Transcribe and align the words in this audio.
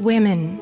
Women, 0.00 0.58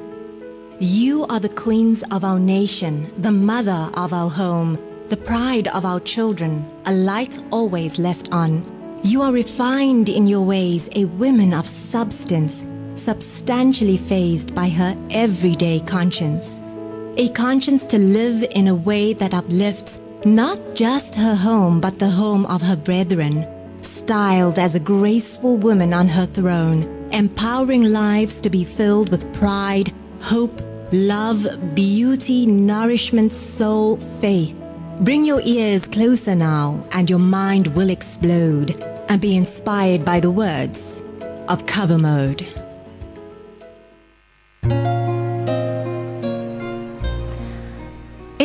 you 0.80 1.24
are 1.26 1.38
the 1.38 1.48
queens 1.48 2.02
of 2.10 2.24
our 2.24 2.40
nation, 2.40 3.08
the 3.22 3.30
mother 3.30 3.88
of 3.94 4.12
our 4.12 4.28
home, 4.28 4.76
the 5.10 5.16
pride 5.16 5.68
of 5.68 5.84
our 5.84 6.00
children, 6.00 6.68
a 6.86 6.92
light 6.92 7.38
always 7.52 8.00
left 8.00 8.32
on. 8.32 8.64
You 9.04 9.22
are 9.22 9.30
refined 9.30 10.08
in 10.08 10.26
your 10.26 10.40
ways, 10.40 10.88
a 10.96 11.04
woman 11.04 11.54
of 11.54 11.68
substance, 11.68 12.64
substantially 13.00 13.96
phased 13.96 14.56
by 14.56 14.70
her 14.70 14.96
everyday 15.10 15.78
conscience. 15.86 16.58
A 17.16 17.28
conscience 17.28 17.86
to 17.86 17.98
live 17.98 18.42
in 18.42 18.66
a 18.66 18.74
way 18.74 19.12
that 19.12 19.34
uplifts 19.34 20.00
not 20.24 20.58
just 20.74 21.14
her 21.14 21.36
home, 21.36 21.80
but 21.80 22.00
the 22.00 22.10
home 22.10 22.44
of 22.46 22.60
her 22.60 22.74
brethren, 22.74 23.46
styled 23.82 24.58
as 24.58 24.74
a 24.74 24.80
graceful 24.80 25.56
woman 25.56 25.94
on 25.94 26.08
her 26.08 26.26
throne, 26.26 26.97
empowering 27.12 27.84
lives 27.84 28.40
to 28.40 28.50
be 28.50 28.64
filled 28.64 29.10
with 29.10 29.32
pride, 29.34 29.92
hope, 30.20 30.60
love, 30.92 31.46
beauty, 31.74 32.46
nourishment, 32.46 33.32
soul, 33.32 33.96
faith. 34.20 34.54
Bring 35.00 35.24
your 35.24 35.40
ears 35.44 35.86
closer 35.86 36.34
now, 36.34 36.84
and 36.92 37.08
your 37.08 37.18
mind 37.18 37.68
will 37.68 37.90
explode 37.90 38.82
and 39.08 39.20
be 39.20 39.36
inspired 39.36 40.04
by 40.04 40.20
the 40.20 40.30
words 40.30 41.02
of 41.48 41.66
cover 41.66 41.98
mode. 41.98 42.46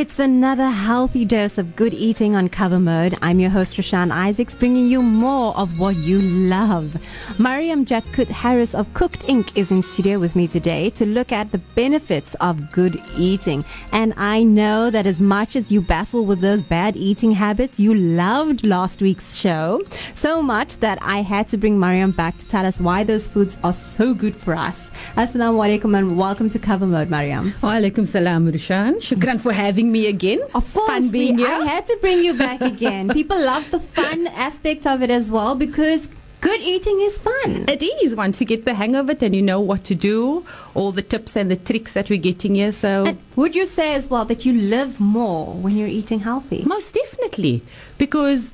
It's 0.03 0.19
another 0.19 0.67
healthy 0.67 1.23
dose 1.23 1.57
of 1.57 1.77
good 1.77 1.93
eating 1.93 2.35
on 2.35 2.49
cover 2.49 2.77
mode. 2.77 3.17
I'm 3.21 3.39
your 3.39 3.49
host, 3.49 3.77
Rashan 3.77 4.11
Isaacs, 4.11 4.53
bringing 4.53 4.87
you 4.87 5.01
more 5.01 5.55
of 5.55 5.79
what 5.79 5.95
you 5.95 6.21
love. 6.21 6.97
Mariam 7.39 7.85
Jakoet 7.85 8.27
Harris 8.27 8.75
of 8.75 8.93
Cooked 8.93 9.21
Inc. 9.27 9.55
is 9.55 9.71
in 9.71 9.81
studio 9.81 10.19
with 10.19 10.35
me 10.35 10.45
today 10.45 10.89
to 10.89 11.05
look 11.05 11.31
at 11.31 11.53
the 11.53 11.57
benefits 11.57 12.35
of 12.41 12.69
good 12.73 12.97
eating. 13.17 13.63
And 13.93 14.13
I 14.17 14.43
know 14.43 14.89
that 14.89 15.05
as 15.05 15.21
much 15.21 15.55
as 15.55 15.71
you 15.71 15.79
battle 15.79 16.25
with 16.25 16.41
those 16.41 16.61
bad 16.61 16.97
eating 16.97 17.31
habits, 17.31 17.79
you 17.79 17.93
loved 17.95 18.65
last 18.65 19.01
week's 19.01 19.33
show 19.33 19.83
so 20.13 20.41
much 20.41 20.79
that 20.79 20.97
I 21.01 21.21
had 21.21 21.47
to 21.47 21.57
bring 21.57 21.79
Mariam 21.79 22.11
back 22.11 22.37
to 22.39 22.45
tell 22.49 22.65
us 22.65 22.81
why 22.81 23.05
those 23.05 23.25
foods 23.25 23.57
are 23.63 23.71
so 23.71 24.13
good 24.13 24.35
for 24.35 24.53
us. 24.53 24.89
Assalamu 25.15 25.63
alaikum 25.63 25.97
and 25.97 26.17
welcome 26.17 26.49
to 26.49 26.59
Cover 26.59 26.87
Mode, 26.87 27.09
Mariam. 27.09 27.53
Wa 27.61 27.75
alaikum 27.75 28.05
salam, 28.05 28.51
Rushan. 28.51 28.95
Shukran 28.95 29.39
for 29.39 29.53
having 29.53 29.92
me 29.93 30.07
again. 30.07 30.41
Of 30.53 30.65
course, 30.73 30.87
Fun 30.87 31.09
being 31.11 31.37
we, 31.37 31.43
here. 31.43 31.51
I 31.61 31.65
had 31.65 31.85
to 31.91 31.97
bring 32.01 32.23
you 32.23 32.33
back 32.33 32.59
again. 32.61 33.07
People 33.19 33.39
love 33.39 33.69
the 33.71 33.79
fun 33.79 34.27
aspect 34.27 34.85
of 34.85 35.01
it 35.01 35.09
as 35.09 35.31
well 35.31 35.55
because 35.55 36.09
good 36.41 36.59
eating 36.59 36.99
is 37.01 37.19
fun. 37.19 37.65
It 37.69 37.81
is 38.03 38.15
once 38.15 38.41
you 38.41 38.47
get 38.47 38.65
the 38.65 38.73
hang 38.73 38.95
of 38.95 39.09
it 39.09 39.21
and 39.23 39.33
you 39.33 39.41
know 39.41 39.61
what 39.61 39.85
to 39.85 39.95
do, 39.95 40.45
all 40.73 40.91
the 40.91 41.01
tips 41.13 41.37
and 41.37 41.49
the 41.49 41.55
tricks 41.55 41.93
that 41.93 42.09
we're 42.09 42.19
getting 42.31 42.55
here. 42.55 42.73
So, 42.73 43.05
And 43.05 43.19
would 43.37 43.55
you 43.55 43.65
say 43.65 43.93
as 43.93 44.09
well 44.09 44.25
that 44.25 44.45
you 44.45 44.53
live 44.53 44.99
more 44.99 45.53
when 45.53 45.77
you're 45.77 45.87
eating 45.87 46.19
healthy? 46.19 46.63
most 46.65 46.93
definitely, 46.93 47.61
because 47.97 48.53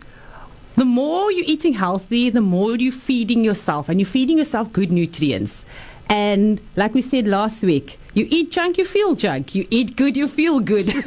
the 0.76 0.86
more 0.86 1.32
you're 1.32 1.50
eating 1.56 1.74
healthy, 1.74 2.30
the 2.30 2.42
more 2.42 2.76
you're 2.76 2.92
feeding 3.10 3.44
yourself, 3.44 3.90
and 3.90 4.00
you're 4.00 4.14
feeding 4.18 4.38
yourself 4.38 4.72
good 4.72 4.92
nutrients. 4.92 5.66
And 6.10 6.60
like 6.76 6.94
we 6.94 7.02
said 7.02 7.28
last 7.28 7.62
week, 7.64 8.00
you 8.16 8.28
eat 8.32 8.52
junk, 8.52 8.78
you 8.80 8.86
feel 8.86 9.14
junk. 9.16 9.54
You 9.54 9.68
eat 9.70 9.96
good, 9.96 10.18
you 10.18 10.28
feel 10.28 10.60
good. 10.60 10.88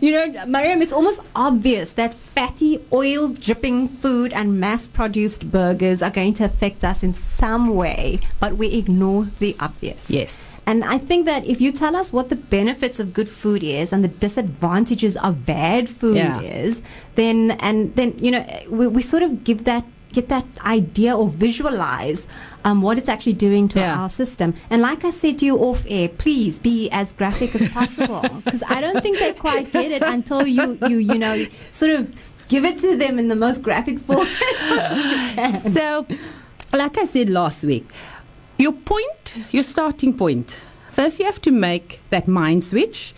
You 0.00 0.10
know, 0.12 0.46
Mariam, 0.46 0.82
it's 0.82 0.92
almost 0.92 1.20
obvious 1.34 1.92
that 1.92 2.14
fatty, 2.14 2.80
oil 2.92 3.28
dripping 3.28 3.88
food 3.88 4.32
and 4.32 4.60
mass 4.60 4.88
produced 4.88 5.50
burgers 5.50 6.02
are 6.02 6.10
going 6.10 6.34
to 6.34 6.44
affect 6.44 6.84
us 6.84 7.02
in 7.02 7.14
some 7.14 7.74
way, 7.74 8.20
but 8.40 8.56
we 8.56 8.68
ignore 8.68 9.28
the 9.38 9.56
obvious. 9.60 10.10
yes. 10.10 10.36
And 10.66 10.82
I 10.82 10.96
think 10.96 11.26
that 11.26 11.44
if 11.44 11.60
you 11.60 11.70
tell 11.72 11.94
us 11.94 12.10
what 12.10 12.30
the 12.30 12.36
benefits 12.36 12.98
of 12.98 13.12
good 13.12 13.28
food 13.28 13.62
is 13.62 13.92
and 13.92 14.02
the 14.02 14.08
disadvantages 14.08 15.14
of 15.18 15.44
bad 15.44 15.90
food 15.90 16.16
Yeah. 16.16 16.40
is, 16.40 16.80
then 17.16 17.50
and 17.60 17.94
then 17.96 18.14
you 18.18 18.30
know 18.30 18.46
we, 18.70 18.86
we 18.86 19.02
sort 19.02 19.22
of 19.22 19.44
give 19.44 19.64
that 19.64 19.84
get 20.14 20.28
that 20.28 20.46
idea 20.64 21.16
or 21.16 21.28
visualize 21.28 22.26
um, 22.64 22.80
what 22.82 22.98
it's 22.98 23.08
actually 23.14 23.34
doing 23.48 23.68
to 23.68 23.78
Yeah. 23.78 24.00
our 24.00 24.08
system. 24.08 24.54
And 24.70 24.80
like 24.82 25.04
I 25.04 25.10
said 25.10 25.38
to 25.40 25.44
you 25.46 25.56
off 25.58 25.84
air, 25.88 26.08
please 26.08 26.58
be 26.58 26.88
as 26.90 27.12
graphic 27.12 27.54
as 27.54 27.68
possible 27.68 28.22
because 28.44 28.62
I 28.76 28.80
don't 28.80 29.02
think 29.02 29.18
they 29.18 29.32
quite 29.34 29.72
get 29.72 29.90
it 29.90 30.02
until 30.02 30.46
you 30.46 30.78
you 30.88 30.96
you 31.10 31.18
know 31.24 31.36
sort 31.70 31.92
of 31.98 32.00
give 32.48 32.64
it 32.70 32.78
to 32.78 32.96
them 32.96 33.18
in 33.18 33.28
the 33.28 33.36
most 33.46 33.62
graphic 33.62 33.98
form. 34.06 34.26
So, 35.72 36.06
like 36.72 36.96
I 36.98 37.06
said 37.06 37.28
last 37.30 37.64
week, 37.64 37.86
your 38.58 38.72
point, 38.72 39.38
your 39.50 39.62
starting 39.62 40.12
point, 40.16 40.60
first 40.90 41.18
you 41.18 41.24
have 41.26 41.40
to 41.42 41.50
make 41.50 42.00
that 42.10 42.26
mind 42.28 42.62
switch, 42.64 43.14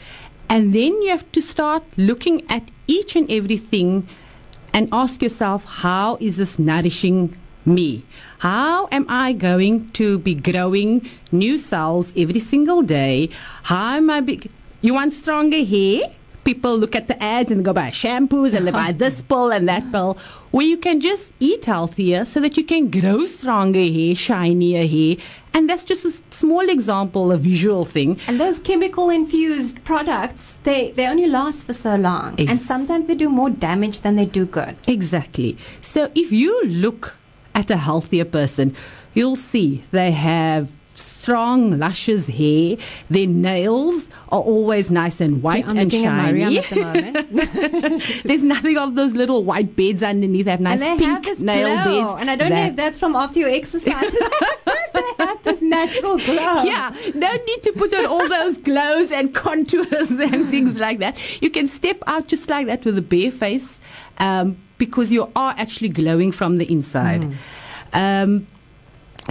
and 0.48 0.74
then 0.74 0.92
you 1.02 1.10
have 1.10 1.30
to 1.32 1.40
start 1.42 1.84
looking 1.96 2.42
at 2.48 2.64
each 2.86 3.16
and 3.16 3.30
everything 3.30 4.08
and 4.76 4.90
ask 4.92 5.22
yourself, 5.22 5.64
how 5.64 6.18
is 6.20 6.36
this 6.36 6.58
nourishing 6.58 7.34
me? 7.64 8.04
How 8.40 8.88
am 8.92 9.06
I 9.08 9.32
going 9.32 9.90
to 9.92 10.18
be 10.18 10.34
growing 10.34 11.08
new 11.32 11.56
cells 11.56 12.12
every 12.14 12.40
single 12.40 12.82
day? 12.82 13.30
How 13.62 13.96
am 13.96 14.10
I? 14.10 14.20
Be- 14.20 14.50
you 14.82 14.92
want 14.92 15.14
stronger 15.14 15.64
hair? 15.64 16.12
People 16.46 16.78
look 16.78 16.94
at 16.96 17.08
the 17.08 17.22
ads 17.22 17.50
and 17.50 17.64
go 17.64 17.72
buy 17.74 17.90
shampoos 17.90 18.54
and 18.54 18.66
they 18.66 18.70
buy 18.70 18.92
this 19.04 19.20
pill 19.20 19.50
and 19.50 19.68
that 19.68 19.90
pill, 19.92 20.16
where 20.52 20.64
you 20.64 20.78
can 20.78 21.00
just 21.00 21.32
eat 21.40 21.64
healthier 21.66 22.24
so 22.24 22.40
that 22.40 22.56
you 22.56 22.64
can 22.64 22.88
grow 22.90 23.26
stronger 23.26 23.84
hair, 23.96 24.14
shinier 24.14 24.86
hair. 24.86 25.16
And 25.52 25.68
that's 25.68 25.84
just 25.84 26.04
a 26.04 26.12
small 26.30 26.68
example, 26.68 27.32
a 27.32 27.38
visual 27.38 27.84
thing. 27.84 28.20
And 28.28 28.38
those 28.38 28.58
chemical 28.60 29.10
infused 29.10 29.82
products, 29.84 30.54
they, 30.64 30.92
they 30.92 31.06
only 31.06 31.26
last 31.26 31.64
for 31.66 31.72
so 31.74 31.96
long. 31.96 32.34
Ex- 32.38 32.50
and 32.50 32.60
sometimes 32.60 33.06
they 33.08 33.14
do 33.14 33.28
more 33.28 33.50
damage 33.50 34.00
than 34.00 34.16
they 34.16 34.26
do 34.26 34.44
good. 34.44 34.76
Exactly. 34.86 35.56
So 35.80 36.10
if 36.14 36.30
you 36.30 36.62
look 36.64 37.16
at 37.54 37.70
a 37.70 37.78
healthier 37.78 38.26
person, 38.26 38.76
you'll 39.14 39.36
see 39.36 39.82
they 39.90 40.10
have 40.12 40.76
strong, 41.26 41.76
luscious 41.76 42.28
hair. 42.28 42.76
Their 43.10 43.26
nails 43.26 44.08
are 44.28 44.40
always 44.40 44.92
nice 44.92 45.20
and 45.20 45.42
white 45.42 45.66
I'm 45.66 45.76
and 45.76 45.92
looking 45.92 46.06
at 46.06 46.14
Mariam 46.14 46.54
shiny. 46.54 47.16
at 47.16 47.28
the 47.30 47.40
moment. 47.40 48.22
There's 48.22 48.44
nothing 48.44 48.78
of 48.78 48.94
those 48.94 49.12
little 49.14 49.42
white 49.42 49.74
beds 49.74 50.04
underneath. 50.04 50.44
They 50.44 50.52
have 50.52 50.60
nice 50.60 50.80
and 50.80 50.82
they 50.82 51.04
pink 51.04 51.14
have 51.14 51.24
this 51.24 51.40
nail 51.40 51.66
glow. 51.82 52.06
beds. 52.06 52.20
And 52.20 52.30
I 52.30 52.36
don't 52.36 52.50
know 52.50 52.66
if 52.66 52.76
that's 52.76 53.00
from 53.00 53.16
after 53.16 53.40
your 53.40 53.48
exercise. 53.48 54.12
they 54.94 55.02
have 55.18 55.42
this 55.42 55.60
natural 55.60 56.16
glow. 56.18 56.62
Yeah, 56.62 56.94
no 57.16 57.32
need 57.32 57.62
to 57.64 57.72
put 57.72 57.92
on 57.92 58.06
all 58.06 58.28
those 58.28 58.56
glows 58.58 59.10
and 59.10 59.34
contours 59.34 60.10
and 60.10 60.48
things 60.48 60.78
like 60.78 61.00
that. 61.00 61.42
You 61.42 61.50
can 61.50 61.66
step 61.66 62.04
out 62.06 62.28
just 62.28 62.48
like 62.48 62.68
that 62.68 62.84
with 62.84 62.96
a 62.98 63.02
bare 63.02 63.32
face 63.32 63.80
um, 64.18 64.58
because 64.78 65.10
you 65.10 65.28
are 65.34 65.56
actually 65.58 65.88
glowing 65.88 66.30
from 66.30 66.58
the 66.58 66.70
inside. 66.70 67.36
Um, 67.92 68.46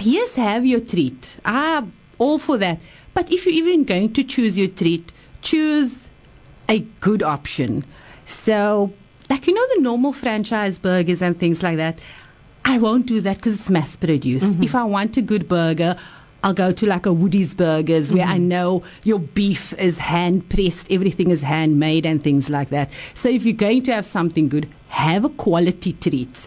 yes, 0.00 0.34
have 0.34 0.66
your 0.66 0.80
treat. 0.80 1.38
I'm 1.44 1.92
all 2.18 2.38
for 2.38 2.58
that. 2.58 2.80
But 3.14 3.32
if 3.32 3.46
you're 3.46 3.54
even 3.54 3.84
going 3.84 4.12
to 4.14 4.24
choose 4.24 4.58
your 4.58 4.68
treat, 4.68 5.12
choose 5.42 6.08
a 6.68 6.80
good 7.00 7.22
option. 7.22 7.84
So, 8.26 8.92
like, 9.30 9.46
you 9.46 9.54
know, 9.54 9.66
the 9.74 9.80
normal 9.80 10.12
franchise 10.12 10.78
burgers 10.78 11.22
and 11.22 11.38
things 11.38 11.62
like 11.62 11.76
that. 11.76 12.00
I 12.64 12.78
won't 12.78 13.06
do 13.06 13.20
that 13.20 13.36
because 13.36 13.60
it's 13.60 13.70
mass 13.70 13.94
produced. 13.96 14.52
Mm-hmm. 14.52 14.64
If 14.64 14.74
I 14.74 14.82
want 14.82 15.16
a 15.16 15.22
good 15.22 15.46
burger, 15.46 15.96
I'll 16.42 16.52
go 16.52 16.72
to 16.72 16.86
like 16.86 17.06
a 17.06 17.12
Woody's 17.12 17.54
Burgers 17.54 18.12
where 18.12 18.26
I 18.26 18.36
mm-hmm. 18.36 18.48
know 18.48 18.82
your 19.04 19.18
beef 19.18 19.72
is 19.74 19.98
hand 19.98 20.48
pressed, 20.48 20.90
everything 20.90 21.30
is 21.30 21.42
handmade, 21.42 22.06
and 22.06 22.22
things 22.22 22.50
like 22.50 22.70
that. 22.70 22.90
So 23.14 23.28
if 23.28 23.44
you're 23.44 23.54
going 23.54 23.82
to 23.84 23.94
have 23.94 24.04
something 24.04 24.48
good, 24.48 24.68
have 24.88 25.24
a 25.24 25.28
quality 25.28 25.92
treat. 25.94 26.46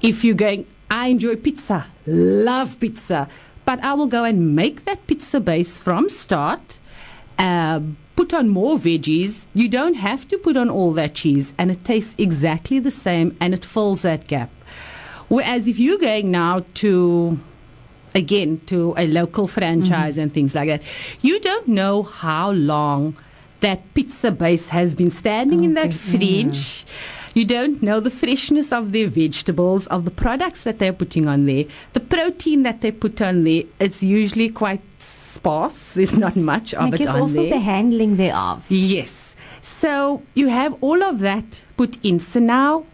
If 0.00 0.24
you're 0.24 0.34
going, 0.34 0.66
I 0.90 1.08
enjoy 1.08 1.36
pizza, 1.36 1.86
love 2.06 2.78
pizza, 2.80 3.28
but 3.64 3.82
I 3.82 3.94
will 3.94 4.06
go 4.06 4.24
and 4.24 4.54
make 4.54 4.84
that 4.84 5.06
pizza 5.06 5.40
base 5.40 5.78
from 5.78 6.08
start. 6.08 6.78
Um, 7.38 7.96
put 8.16 8.32
on 8.32 8.48
more 8.48 8.76
veggies. 8.78 9.46
You 9.54 9.68
don't 9.68 9.94
have 9.94 10.28
to 10.28 10.38
put 10.38 10.56
on 10.56 10.70
all 10.70 10.92
that 10.92 11.14
cheese, 11.14 11.52
and 11.58 11.70
it 11.70 11.84
tastes 11.84 12.14
exactly 12.18 12.78
the 12.78 12.90
same 12.90 13.36
and 13.40 13.54
it 13.54 13.64
fills 13.64 14.02
that 14.02 14.28
gap. 14.28 14.50
Whereas 15.28 15.66
if 15.66 15.78
you're 15.78 15.98
going 15.98 16.30
now 16.30 16.64
to, 16.74 17.40
again, 18.14 18.60
to 18.66 18.94
a 18.96 19.06
local 19.06 19.48
franchise 19.48 20.18
and 20.18 20.32
things 20.32 20.54
like 20.54 20.68
that, 20.68 20.82
you 21.22 21.40
don't 21.40 21.66
know 21.66 22.02
how 22.02 22.50
long 22.52 23.16
that 23.60 23.94
pizza 23.94 24.30
base 24.30 24.68
has 24.68 24.94
been 24.94 25.10
standing 25.10 25.64
in 25.64 25.74
that 25.74 25.94
fridge. 25.94 26.84
You 27.34 27.44
don't 27.44 27.82
know 27.82 27.98
the 27.98 28.10
freshness 28.10 28.72
of 28.72 28.92
their 28.92 29.08
vegetables, 29.08 29.88
of 29.88 30.04
the 30.04 30.12
products 30.12 30.62
that 30.62 30.78
they're 30.78 30.92
putting 30.92 31.26
on 31.26 31.46
there, 31.46 31.64
the 31.92 32.00
protein 32.00 32.62
that 32.62 32.80
they 32.80 32.92
put 32.92 33.20
on 33.20 33.42
there. 33.42 33.64
It's 33.80 34.04
usually 34.04 34.50
quite 34.50 34.80
sparse. 35.00 35.92
There's 35.94 36.16
not 36.16 36.36
much 36.36 36.74
of 36.74 36.84
I 36.84 36.88
it 36.88 36.98
guess 36.98 37.08
on 37.08 37.22
also 37.22 37.42
there. 37.42 37.50
the 37.50 37.58
handling 37.58 38.16
thereof. 38.16 38.64
Yes. 38.68 39.34
So 39.62 40.22
you 40.34 40.48
have 40.48 40.76
all 40.80 41.02
of 41.02 41.18
that 41.20 41.62
put 41.76 41.98
in. 42.04 42.20
So 42.20 42.38
now, 42.38 42.86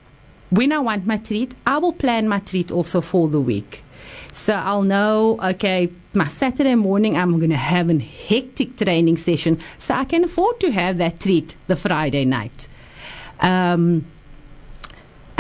when 0.49 0.73
I 0.73 0.79
want 0.79 1.07
my 1.07 1.19
treat, 1.19 1.55
I 1.67 1.77
will 1.77 1.93
plan 1.93 2.27
my 2.27 2.39
treat 2.41 2.73
also 2.73 3.03
for 3.03 3.29
the 3.29 3.41
week. 3.41 3.85
So 4.33 4.55
I'll 4.55 4.83
know, 4.83 5.39
okay, 5.43 5.91
my 6.15 6.29
Saturday 6.29 6.77
morning, 6.77 7.17
I'm 7.17 7.39
going 7.39 7.51
to 7.51 7.57
have 7.57 7.91
a 7.91 7.99
hectic 7.99 8.77
training 8.77 9.17
session, 9.17 9.61
so 9.79 9.95
I 9.95 10.05
can 10.05 10.25
afford 10.25 10.61
to 10.61 10.71
have 10.71 10.99
that 10.99 11.21
treat 11.21 11.57
the 11.67 11.77
Friday 11.77 12.25
night. 12.25 12.69
Um, 13.41 14.07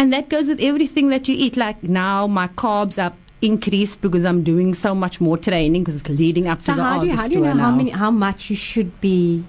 and 0.00 0.14
that 0.14 0.30
goes 0.30 0.48
with 0.48 0.60
everything 0.62 1.10
that 1.10 1.28
you 1.28 1.36
eat. 1.36 1.58
Like 1.58 1.82
now, 1.82 2.26
my 2.26 2.48
carbs 2.48 2.96
are 3.02 3.14
increased 3.42 4.00
because 4.00 4.24
I'm 4.24 4.42
doing 4.42 4.72
so 4.74 4.94
much 4.94 5.20
more 5.20 5.36
training 5.36 5.82
because 5.84 6.00
it's 6.00 6.08
leading 6.08 6.48
up 6.48 6.62
So 6.62 6.72
to 6.72 6.76
the 6.76 6.82
how 6.82 7.00
do 7.00 7.06
you 7.06 7.16
how 7.16 7.28
do 7.28 7.34
you 7.34 7.40
know 7.40 7.52
how 7.52 7.70
many 7.70 7.90
how 7.90 8.10
much 8.10 8.48
you 8.50 8.56
should 8.56 8.98
be 9.00 9.44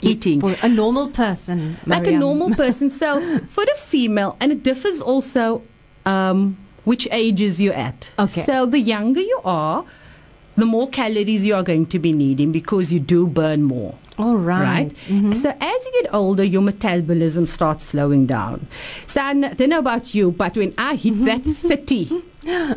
Eating. 0.00 0.40
for 0.40 0.54
a 0.62 0.68
normal 0.68 1.08
person? 1.08 1.76
like 1.86 2.06
a 2.06 2.12
normal 2.12 2.54
person. 2.62 2.88
So 2.88 3.20
for 3.48 3.64
the 3.64 3.74
female, 3.76 4.36
and 4.40 4.52
it 4.52 4.62
differs 4.62 5.00
also 5.00 5.62
um, 6.06 6.56
which 6.84 7.08
ages 7.10 7.60
you're 7.60 7.74
at. 7.74 8.12
Okay. 8.18 8.44
So 8.44 8.66
the 8.66 8.78
younger 8.78 9.20
you 9.20 9.40
are, 9.44 9.84
the 10.54 10.66
more 10.66 10.88
calories 10.88 11.44
you 11.44 11.54
are 11.56 11.64
going 11.64 11.86
to 11.86 11.98
be 11.98 12.12
needing 12.12 12.52
because 12.52 12.92
you 12.92 13.00
do 13.00 13.26
burn 13.26 13.64
more. 13.64 13.98
All 14.16 14.36
right. 14.36 14.88
Mm-hmm. 14.88 15.32
So 15.34 15.50
as 15.60 15.84
you 15.84 16.02
get 16.02 16.14
older, 16.14 16.44
your 16.44 16.62
metabolism 16.62 17.46
starts 17.46 17.84
slowing 17.84 18.26
down. 18.26 18.68
So 19.06 19.20
I 19.20 19.32
don't 19.34 19.68
know 19.68 19.80
about 19.80 20.14
you, 20.14 20.30
but 20.30 20.56
when 20.56 20.72
I 20.78 20.94
hit 20.94 21.24
that 21.24 21.42
30, 21.42 22.22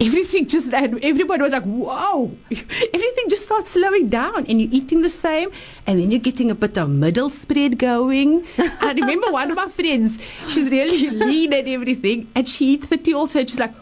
everything 0.00 0.48
just, 0.48 0.72
everybody 0.72 1.42
was 1.42 1.52
like, 1.52 1.62
whoa, 1.64 2.36
everything 2.50 3.28
just 3.28 3.44
starts 3.44 3.70
slowing 3.70 4.08
down 4.08 4.46
and 4.46 4.60
you're 4.60 4.70
eating 4.72 5.02
the 5.02 5.10
same 5.10 5.50
and 5.86 6.00
then 6.00 6.10
you're 6.10 6.20
getting 6.20 6.50
a 6.50 6.54
bit 6.54 6.76
of 6.76 6.90
middle 6.90 7.30
spread 7.30 7.78
going. 7.78 8.44
I 8.58 8.92
remember 8.94 9.30
one 9.30 9.50
of 9.50 9.56
my 9.56 9.68
friends, 9.68 10.18
she's 10.48 10.70
really 10.70 11.10
lean 11.24 11.52
and 11.52 11.68
everything 11.68 12.30
and 12.34 12.48
she 12.48 12.72
hit 12.72 12.86
30 12.86 13.14
also 13.14 13.40
and 13.40 13.48
she's 13.48 13.60
like, 13.60 13.74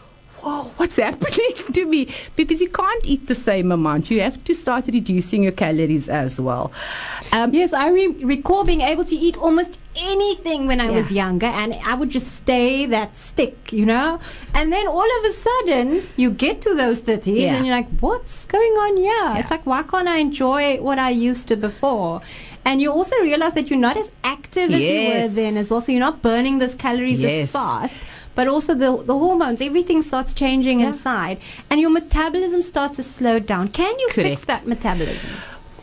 whoa, 0.47 0.63
what's 0.77 0.95
happening 0.95 1.51
to 1.73 1.85
me? 1.85 2.07
Because 2.35 2.61
you 2.61 2.69
can't 2.69 3.05
eat 3.05 3.27
the 3.27 3.35
same 3.35 3.71
amount. 3.71 4.09
You 4.09 4.21
have 4.21 4.41
to 4.45 4.53
start 4.55 4.87
reducing 4.87 5.43
your 5.43 5.51
calories 5.51 6.07
as 6.09 6.39
well. 6.39 6.71
Um, 7.33 7.53
Yes, 7.53 7.73
I 7.73 7.89
re- 7.89 8.07
recall 8.07 8.63
being 8.63 8.81
able 8.81 9.03
to 9.05 9.15
eat 9.15 9.37
almost 9.37 9.79
anything 9.95 10.67
when 10.67 10.79
I 10.79 10.89
was 10.91 11.11
younger, 11.11 11.47
and 11.47 11.73
I 11.85 11.95
would 11.95 12.09
just 12.09 12.35
stay 12.37 12.85
that 12.85 13.17
stick, 13.17 13.73
you 13.73 13.85
know. 13.85 14.19
And 14.53 14.71
then 14.71 14.87
all 14.87 15.09
of 15.19 15.25
a 15.25 15.33
sudden, 15.33 16.07
you 16.15 16.29
get 16.31 16.61
to 16.61 16.75
those 16.75 16.99
thirties, 16.99 17.39
Yeah. 17.41 17.55
and 17.55 17.65
you're 17.65 17.75
like, 17.75 17.89
"What's 17.99 18.45
going 18.45 18.73
on 18.85 18.97
here?" 18.97 19.05
Yeah. 19.07 19.39
It's 19.39 19.49
like, 19.51 19.65
why 19.65 19.81
can't 19.83 20.07
I 20.07 20.17
enjoy 20.19 20.77
what 20.81 20.99
I 20.99 21.09
used 21.09 21.47
to 21.49 21.55
before? 21.57 22.21
And 22.63 22.81
you 22.81 22.91
also 22.91 23.15
realize 23.21 23.53
that 23.53 23.69
you're 23.69 23.79
not 23.79 23.97
as 23.97 24.11
active 24.23 24.71
as 24.71 24.81
you 24.81 25.07
were 25.09 25.27
then, 25.29 25.57
as 25.57 25.69
well. 25.71 25.81
So 25.81 25.91
you're 25.93 26.01
not 26.11 26.21
burning 26.21 26.59
those 26.59 26.75
calories 26.75 27.23
as 27.23 27.49
fast. 27.51 28.01
But 28.37 28.47
also 28.47 28.71
the 28.83 28.91
the 29.11 29.17
hormones, 29.23 29.61
everything 29.61 30.03
starts 30.03 30.31
changing 30.41 30.79
Yeah. 30.79 30.89
inside, 30.89 31.37
and 31.71 31.81
your 31.83 31.89
metabolism 31.89 32.61
starts 32.61 32.95
to 32.97 33.03
slow 33.03 33.39
down. 33.39 33.69
Can 33.69 33.93
you 34.03 34.09
fix 34.09 34.45
that 34.45 34.67
metabolism? 34.73 35.31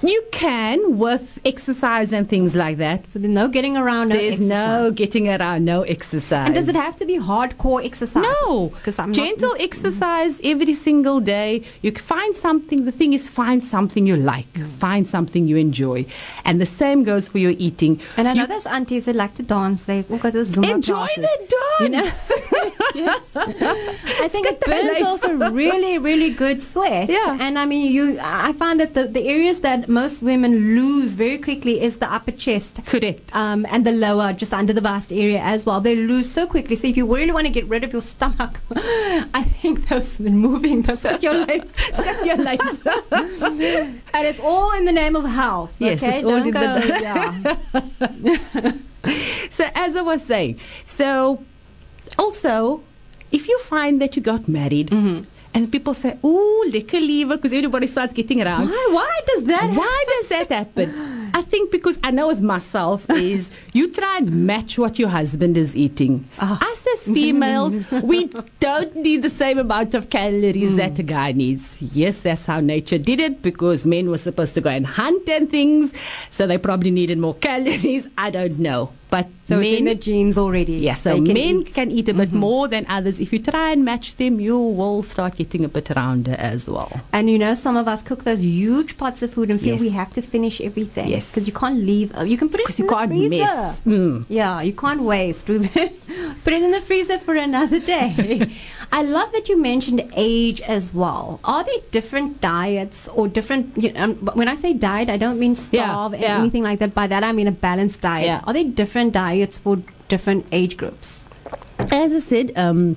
You 0.07 0.23
can 0.33 0.99
with 0.99 1.39
exercise 1.45 2.13
and 2.13 2.29
things 2.29 2.55
like 2.55 2.77
that. 2.79 3.11
So 3.11 3.19
there's 3.19 3.33
no 3.33 3.49
getting 3.49 3.77
around. 3.77 4.09
No 4.09 4.17
There's 4.17 4.41
no 4.41 4.91
getting 4.91 5.29
around, 5.29 5.65
no 5.65 5.83
exercise. 5.83 6.47
And 6.47 6.55
does 6.55 6.69
it 6.69 6.75
have 6.75 6.97
to 6.97 7.07
be 7.07 7.17
hardcore 7.19 7.85
exercise? 7.85 8.23
No, 8.23 8.69
because 8.69 8.99
I'm 8.99 9.13
gentle 9.13 9.51
Not, 9.51 9.61
exercise 9.61 10.41
every 10.45 10.75
single 10.75 11.21
day. 11.21 11.63
You 11.83 11.93
find 11.93 12.37
something. 12.37 12.85
The 12.85 12.93
thing 12.93 13.13
is, 13.15 13.29
find 13.29 13.63
something 13.65 14.07
you 14.07 14.17
like. 14.17 14.53
Mm. 14.53 14.69
Find 14.73 15.07
something 15.07 15.47
you 15.47 15.57
enjoy, 15.57 16.05
and 16.45 16.61
the 16.61 16.67
same 16.67 17.03
goes 17.05 17.27
for 17.29 17.39
your 17.39 17.53
eating. 17.53 18.01
and 18.17 18.29
I 18.29 18.35
know 18.35 18.43
You 18.43 18.49
those 18.49 18.67
aunties 18.67 19.07
that 19.07 19.17
like 19.17 19.35
to 19.35 19.43
dance. 19.43 19.85
They 19.85 20.05
all 20.11 20.19
go 20.19 20.31
to 20.31 20.39
the 20.39 20.45
Zumba 20.45 20.71
enjoy 20.71 20.95
classes. 20.95 21.25
the 21.25 21.55
dance. 21.57 21.81
You 21.81 21.89
know, 21.89 23.15
I 23.37 24.29
think 24.29 24.47
it 24.47 24.61
burns 24.61 25.03
off 25.03 25.25
a 25.25 25.51
really, 25.51 25.99
really 25.99 26.31
good 26.31 26.63
sweat. 26.63 27.09
Yeah. 27.09 27.37
and 27.41 27.59
I 27.59 27.65
mean, 27.65 27.91
you. 27.91 28.19
I 28.21 28.53
find 28.53 28.79
that 28.81 28.95
the, 28.95 29.07
the 29.07 29.27
areas 29.29 29.61
that 29.61 29.89
most 29.95 30.21
women 30.23 30.75
lose 30.75 31.15
very 31.15 31.39
quickly 31.39 31.81
is 31.81 31.97
the 31.97 32.13
upper 32.13 32.33
chest. 32.33 32.81
Correct. 32.85 33.35
Um, 33.35 33.65
and 33.71 33.87
the 33.87 33.93
lower, 33.93 34.33
just 34.33 34.53
under 34.53 34.73
the 34.73 34.81
vast 34.81 35.13
area 35.13 35.41
as 35.41 35.65
well. 35.65 35.81
They 35.81 35.97
lose 35.97 36.31
so 36.31 36.47
quickly. 36.47 36.77
So 36.77 36.87
if 36.89 36.97
you 36.97 37.07
really 37.15 37.33
want 37.33 37.47
to 37.47 37.53
get 37.59 37.67
rid 37.67 37.85
of 37.85 37.93
your 37.93 38.03
stomach, 38.03 38.61
I 39.41 39.43
think 39.63 39.89
those 39.89 40.21
moving, 40.21 40.83
those 40.83 41.05
your 41.23 41.35
life. 41.47 41.65
Set 41.97 42.27
your 42.27 42.37
life. 42.37 42.61
And 44.15 44.27
it's 44.31 44.41
all 44.41 44.71
in 44.77 44.85
the 44.85 44.93
name 44.93 45.17
of 45.17 45.25
health. 45.25 45.73
Yes, 45.79 46.03
okay? 46.03 46.19
it's 46.19 46.25
all 46.25 46.39
Don't 46.39 46.49
in 46.49 46.55
the- 46.55 46.99
yeah. 47.03 48.73
so 49.51 49.65
as 49.75 49.97
I 49.97 50.03
was 50.03 50.23
saying, 50.23 50.61
so 50.85 51.43
also, 52.19 52.83
if 53.33 53.49
you 53.49 53.59
find 53.61 54.01
that 54.01 54.17
you 54.17 54.23
got 54.23 54.49
married. 54.49 54.91
Mm-hmm. 54.91 55.25
And 55.55 55.71
people 55.71 55.95
say, 55.95 56.19
"Oh, 56.25 56.69
lekker 56.73 57.01
lever," 57.01 57.37
because 57.37 57.53
everybody 57.53 57.87
starts 57.87 58.13
getting 58.13 58.43
around. 58.43 58.69
Why? 58.69 58.89
Why 58.91 59.21
does 59.27 59.45
that? 59.45 59.71
Why 59.75 60.05
does 60.09 60.29
that 60.31 60.49
happen? 60.51 61.31
I 61.35 61.43
think 61.43 61.71
because 61.73 61.99
I 62.05 62.11
know 62.13 62.29
with 62.29 62.41
myself 62.41 63.09
is 63.11 63.51
you 63.73 63.91
try 63.93 64.19
and 64.19 64.47
match 64.47 64.79
what 64.79 64.99
your 65.01 65.09
husband 65.09 65.57
is 65.57 65.75
eating. 65.77 66.29
Ah. 66.39 66.59
Us 66.71 66.87
as 66.95 67.13
females, 67.15 67.75
we 68.03 68.31
don't 68.61 68.95
need 68.97 69.23
the 69.23 69.31
same 69.31 69.59
amount 69.59 69.95
of 69.95 70.11
calories 70.11 70.77
that 70.77 70.99
a 70.99 71.03
guy 71.03 71.33
needs. 71.33 71.81
Yes, 71.83 72.21
that's 72.21 72.47
how 72.47 72.61
nature 72.61 72.99
did 72.99 73.19
it 73.21 73.43
because 73.43 73.85
men 73.85 74.11
were 74.11 74.19
supposed 74.19 74.55
to 74.55 74.61
go 74.61 74.71
and 74.71 74.87
hunt 74.87 75.29
and 75.29 75.51
things, 75.51 75.93
so 76.31 76.47
they 76.47 76.57
probably 76.59 76.91
needed 76.93 77.19
more 77.19 77.35
calories. 77.49 78.09
I 78.17 78.31
don't 78.31 78.59
know, 78.61 78.93
but 79.15 79.27
So 79.49 79.57
it's 79.61 79.79
in 79.79 79.85
men. 79.85 79.91
the 79.91 79.95
genes 80.07 80.37
already. 80.43 80.77
Yeah, 80.89 80.95
so 81.05 81.11
can 81.17 81.35
men 81.39 81.57
eat. 81.63 81.75
can 81.79 81.89
eat 81.99 82.09
a 82.13 82.15
bit 82.21 82.33
more 82.45 82.63
than 82.75 82.87
others. 82.97 83.17
If 83.25 83.33
you 83.35 83.41
try 83.49 83.65
and 83.75 83.85
match 83.91 84.07
them, 84.21 84.39
you 84.47 84.57
will 84.81 85.03
start 85.13 85.37
getting 85.41 85.63
a 85.69 85.71
bit 85.77 85.91
rounder 85.99 86.37
as 86.53 86.69
well. 86.77 86.93
And 87.19 87.29
you 87.33 87.39
know, 87.43 87.53
some 87.65 87.77
of 87.83 87.87
us 87.95 88.03
cook 88.11 88.25
those 88.31 88.43
huge 88.45 88.97
pots 89.03 89.21
of 89.27 89.33
food 89.37 89.51
and 89.55 89.61
feel 89.67 89.75
Yes. 89.77 89.85
we 89.89 89.91
have 90.01 90.13
to 90.19 90.23
finish 90.35 90.57
everything. 90.69 91.09
Yes. 91.17 91.29
Because 91.31 91.47
you 91.51 91.57
can't 91.63 91.81
leave. 91.91 92.17
uh, 92.19 92.25
You 92.33 92.39
can 92.43 92.49
put 92.55 92.61
it 92.65 92.71
in 92.71 92.75
you 92.85 92.89
the 92.89 92.95
can't 92.95 93.11
freezer. 93.11 93.29
miss. 93.29 93.99
Mm. 93.99 94.25
Yeah, 94.41 94.55
you 94.71 94.75
can't 94.85 95.03
waste. 95.13 95.47
put 96.45 96.53
it 96.57 96.63
in 96.69 96.71
the 96.79 96.81
freezer 96.89 97.19
for 97.29 97.35
another 97.49 97.81
day. 97.81 98.11
I 98.99 99.03
love 99.03 99.31
that 99.37 99.49
you 99.51 99.57
mentioned 99.61 100.01
age 100.31 100.61
as 100.79 100.85
well. 101.03 101.41
Are 101.45 101.63
there 101.69 101.83
different 101.99 102.41
diets 102.41 103.09
or 103.09 103.29
different? 103.39 103.77
You 103.85 103.93
know, 103.93 104.05
um, 104.05 104.15
when 104.41 104.49
I 104.49 104.57
say 104.65 104.73
diet, 104.73 105.11
I 105.11 105.19
don't 105.25 105.39
mean 105.45 105.55
Yeah, 105.73 105.91
starve 105.91 106.15
and 106.15 106.25
anything 106.41 106.63
like 106.63 106.79
that. 106.83 106.95
By 106.95 107.07
that, 107.15 107.23
I 107.25 107.33
mean 107.39 107.49
a 107.49 107.57
balanced 107.69 108.01
diet. 108.01 108.27
Yeah. 108.33 108.41
Are 108.47 108.53
there 108.59 108.65
different 108.83 109.04
diets 109.13 109.59
for 109.59 109.79
different 110.09 110.47
age 110.53 110.77
groups? 110.77 111.29
As 111.79 112.13
I 112.13 112.19
said, 112.21 112.53
um, 112.57 112.97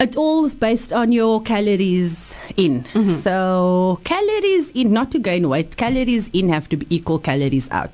it 0.00 0.16
all 0.16 0.44
is 0.44 0.54
based 0.54 0.92
on 0.92 1.12
your 1.12 1.42
calories 1.42 2.36
in. 2.56 2.84
So 3.12 4.00
calories 4.04 4.70
in, 4.70 4.92
not 4.92 5.10
to 5.12 5.18
gain 5.18 5.48
weight, 5.48 5.76
calories 5.76 6.28
in 6.32 6.48
have 6.48 6.68
to 6.70 6.76
be 6.76 6.86
equal 6.90 7.18
calories 7.18 7.68
out. 7.70 7.90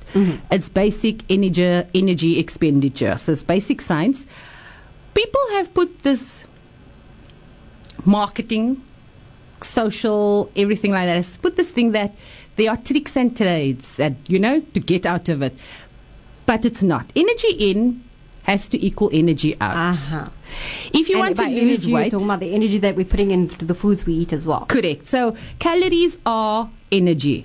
It's 0.51 0.69
basic 0.69 1.23
energy 1.31 1.85
energy 1.95 2.39
expenditure. 2.39 3.19
So 3.19 3.33
it's 3.33 3.45
basic 3.45 3.81
science. 3.81 4.27
People 5.15 5.41
have 5.53 5.73
put 5.75 6.01
this 6.01 6.45
marketing, 8.05 8.83
social, 9.61 10.51
everything 10.57 10.93
like 10.93 11.07
that. 11.07 11.17
Has 11.17 11.37
put 11.37 11.57
this 11.57 11.71
thing 11.71 11.93
that 11.93 12.15
there 12.57 12.71
are 12.71 12.77
tricks 12.77 13.17
and 13.17 13.37
trades 13.37 13.97
that 13.97 14.15
you 14.29 14.39
know 14.39 14.61
to 14.61 14.81
get 14.81 15.07
out 15.07 15.29
of 15.29 15.43
it, 15.43 15.57
but 16.49 16.65
it's 16.65 16.83
not. 16.83 17.05
Energy 17.15 17.53
in 17.71 18.03
has 18.45 18.69
to 18.73 18.77
equal 18.89 19.11
energy 19.13 19.53
out. 19.61 19.77
Uh-huh. 19.95 20.29
If 20.95 21.09
you 21.11 21.17
And 21.17 21.25
want 21.25 21.37
to 21.37 21.45
lose 21.45 21.85
energy, 21.85 21.89
you're 21.91 22.01
weight, 22.01 22.11
talking 22.13 22.25
about 22.31 22.41
the 22.41 22.55
energy 22.59 22.79
that 22.79 22.97
we're 22.97 23.05
putting 23.15 23.31
into 23.31 23.65
the 23.71 23.75
foods 23.83 24.07
we 24.07 24.15
eat 24.15 24.33
as 24.33 24.47
well. 24.49 24.65
correct. 24.67 25.07
So 25.07 25.37
calories 25.59 26.19
are 26.25 26.71
energy. 26.91 27.39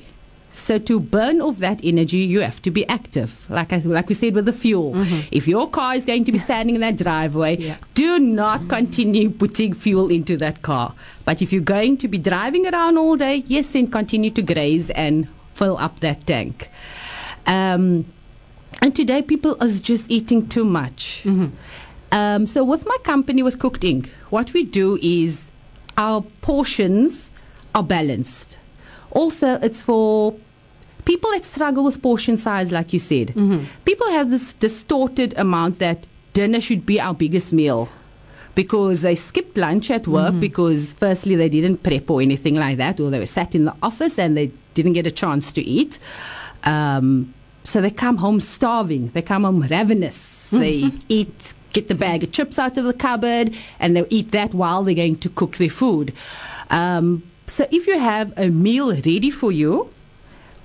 So 0.56 0.78
to 0.90 1.00
burn 1.00 1.42
off 1.42 1.58
that 1.58 1.80
energy, 1.84 2.20
you 2.34 2.40
have 2.42 2.62
to 2.62 2.72
be 2.72 2.88
active. 2.88 3.32
Like 3.50 3.74
I, 3.74 3.78
like 3.80 4.08
we 4.08 4.16
said 4.16 4.34
with 4.36 4.46
the 4.46 4.54
fuel, 4.54 4.94
if 5.40 5.48
your 5.48 5.68
car 5.78 5.96
is 5.96 6.06
going 6.06 6.24
to 6.26 6.32
be 6.32 6.38
standing 6.38 6.76
in 6.76 6.82
that 6.82 6.96
driveway, 6.96 7.58
Yeah. 7.58 7.78
do 7.96 8.20
not 8.20 8.70
continue 8.70 9.32
putting 9.32 9.74
fuel 9.74 10.08
into 10.12 10.38
that 10.38 10.62
car. 10.62 10.94
But 11.26 11.42
if 11.42 11.52
you're 11.52 11.70
going 11.78 11.98
to 11.98 12.08
be 12.08 12.20
driving 12.20 12.68
around 12.72 12.98
all 13.00 13.18
day, 13.18 13.44
yes, 13.48 13.66
then 13.74 13.88
continue 14.00 14.32
to 14.40 14.44
graze 14.44 14.90
and 14.92 15.28
fill 15.56 15.76
up 15.80 16.00
that 16.02 16.26
tank. 16.28 16.70
Um, 17.48 18.06
and 18.84 18.94
today, 18.94 19.22
people 19.22 19.56
are 19.62 19.70
just 19.70 20.12
eating 20.12 20.50
too 20.50 20.66
much. 20.66 21.26
Um, 22.12 22.46
so, 22.46 22.66
with 22.66 22.86
my 22.86 22.98
company, 23.04 23.42
with 23.42 23.58
Cooked 23.58 23.82
Inc., 23.84 24.10
what 24.30 24.52
we 24.52 24.66
do 24.66 25.00
is 25.02 25.50
our 25.98 26.22
portions 26.42 27.32
are 27.74 27.82
balanced. 27.82 28.58
Also, 29.12 29.54
it's 29.62 29.82
for 29.82 30.36
people 31.06 31.32
that 31.32 31.46
struggle 31.46 31.86
with 31.86 32.02
portion 32.02 32.36
size, 32.36 32.74
like 32.74 32.92
you 32.92 33.00
said. 33.00 33.34
People 33.86 34.10
have 34.10 34.30
this 34.30 34.54
distorted 34.56 35.34
amount 35.38 35.80
that 35.80 36.06
dinner 36.34 36.60
should 36.60 36.86
be 36.86 37.00
our 37.00 37.14
biggest 37.14 37.54
meal 37.54 37.88
because 38.54 39.00
they 39.02 39.16
skipped 39.16 39.56
lunch 39.58 39.90
at 39.92 40.08
work 40.08 40.34
because, 40.42 40.92
firstly, 40.94 41.36
they 41.38 41.48
didn't 41.48 41.84
prep 41.84 42.10
or 42.12 42.22
anything 42.22 42.56
like 42.56 42.76
that, 42.78 43.00
or 43.00 43.10
they 43.10 43.20
were 43.20 43.26
sat 43.26 43.56
in 43.56 43.64
the 43.64 43.76
office 43.82 44.20
and 44.20 44.36
they 44.36 44.52
didn't 44.74 44.94
get 44.94 45.08
a 45.08 45.12
chance 45.12 45.54
to 45.54 45.62
eat. 45.62 46.00
Um, 46.66 47.34
so 47.64 47.82
they 47.82 47.92
come 47.92 48.18
home 48.18 48.40
starving. 48.40 49.10
They 49.10 49.22
come 49.22 49.44
home 49.44 49.62
ravenous. 49.62 50.50
They 50.52 50.92
eat, 51.10 51.34
get 51.72 51.88
the 51.88 51.96
bag 51.96 52.24
of 52.24 52.32
chips 52.32 52.60
out 52.60 52.78
of 52.78 52.84
the 52.86 52.94
cupboard, 52.94 53.56
and 53.80 53.96
they'll 53.96 54.08
eat 54.10 54.32
that 54.32 54.54
while 54.54 54.84
they're 54.84 54.94
going 54.94 55.16
to 55.18 55.30
cook 55.30 55.58
their 55.58 55.70
food. 55.70 56.14
Um, 56.70 57.24
So 57.48 57.68
if 57.72 57.88
you 57.88 58.00
have 58.00 58.34
a 58.38 58.50
meal 58.50 58.90
ready 58.92 59.30
for 59.30 59.52
you 59.52 59.90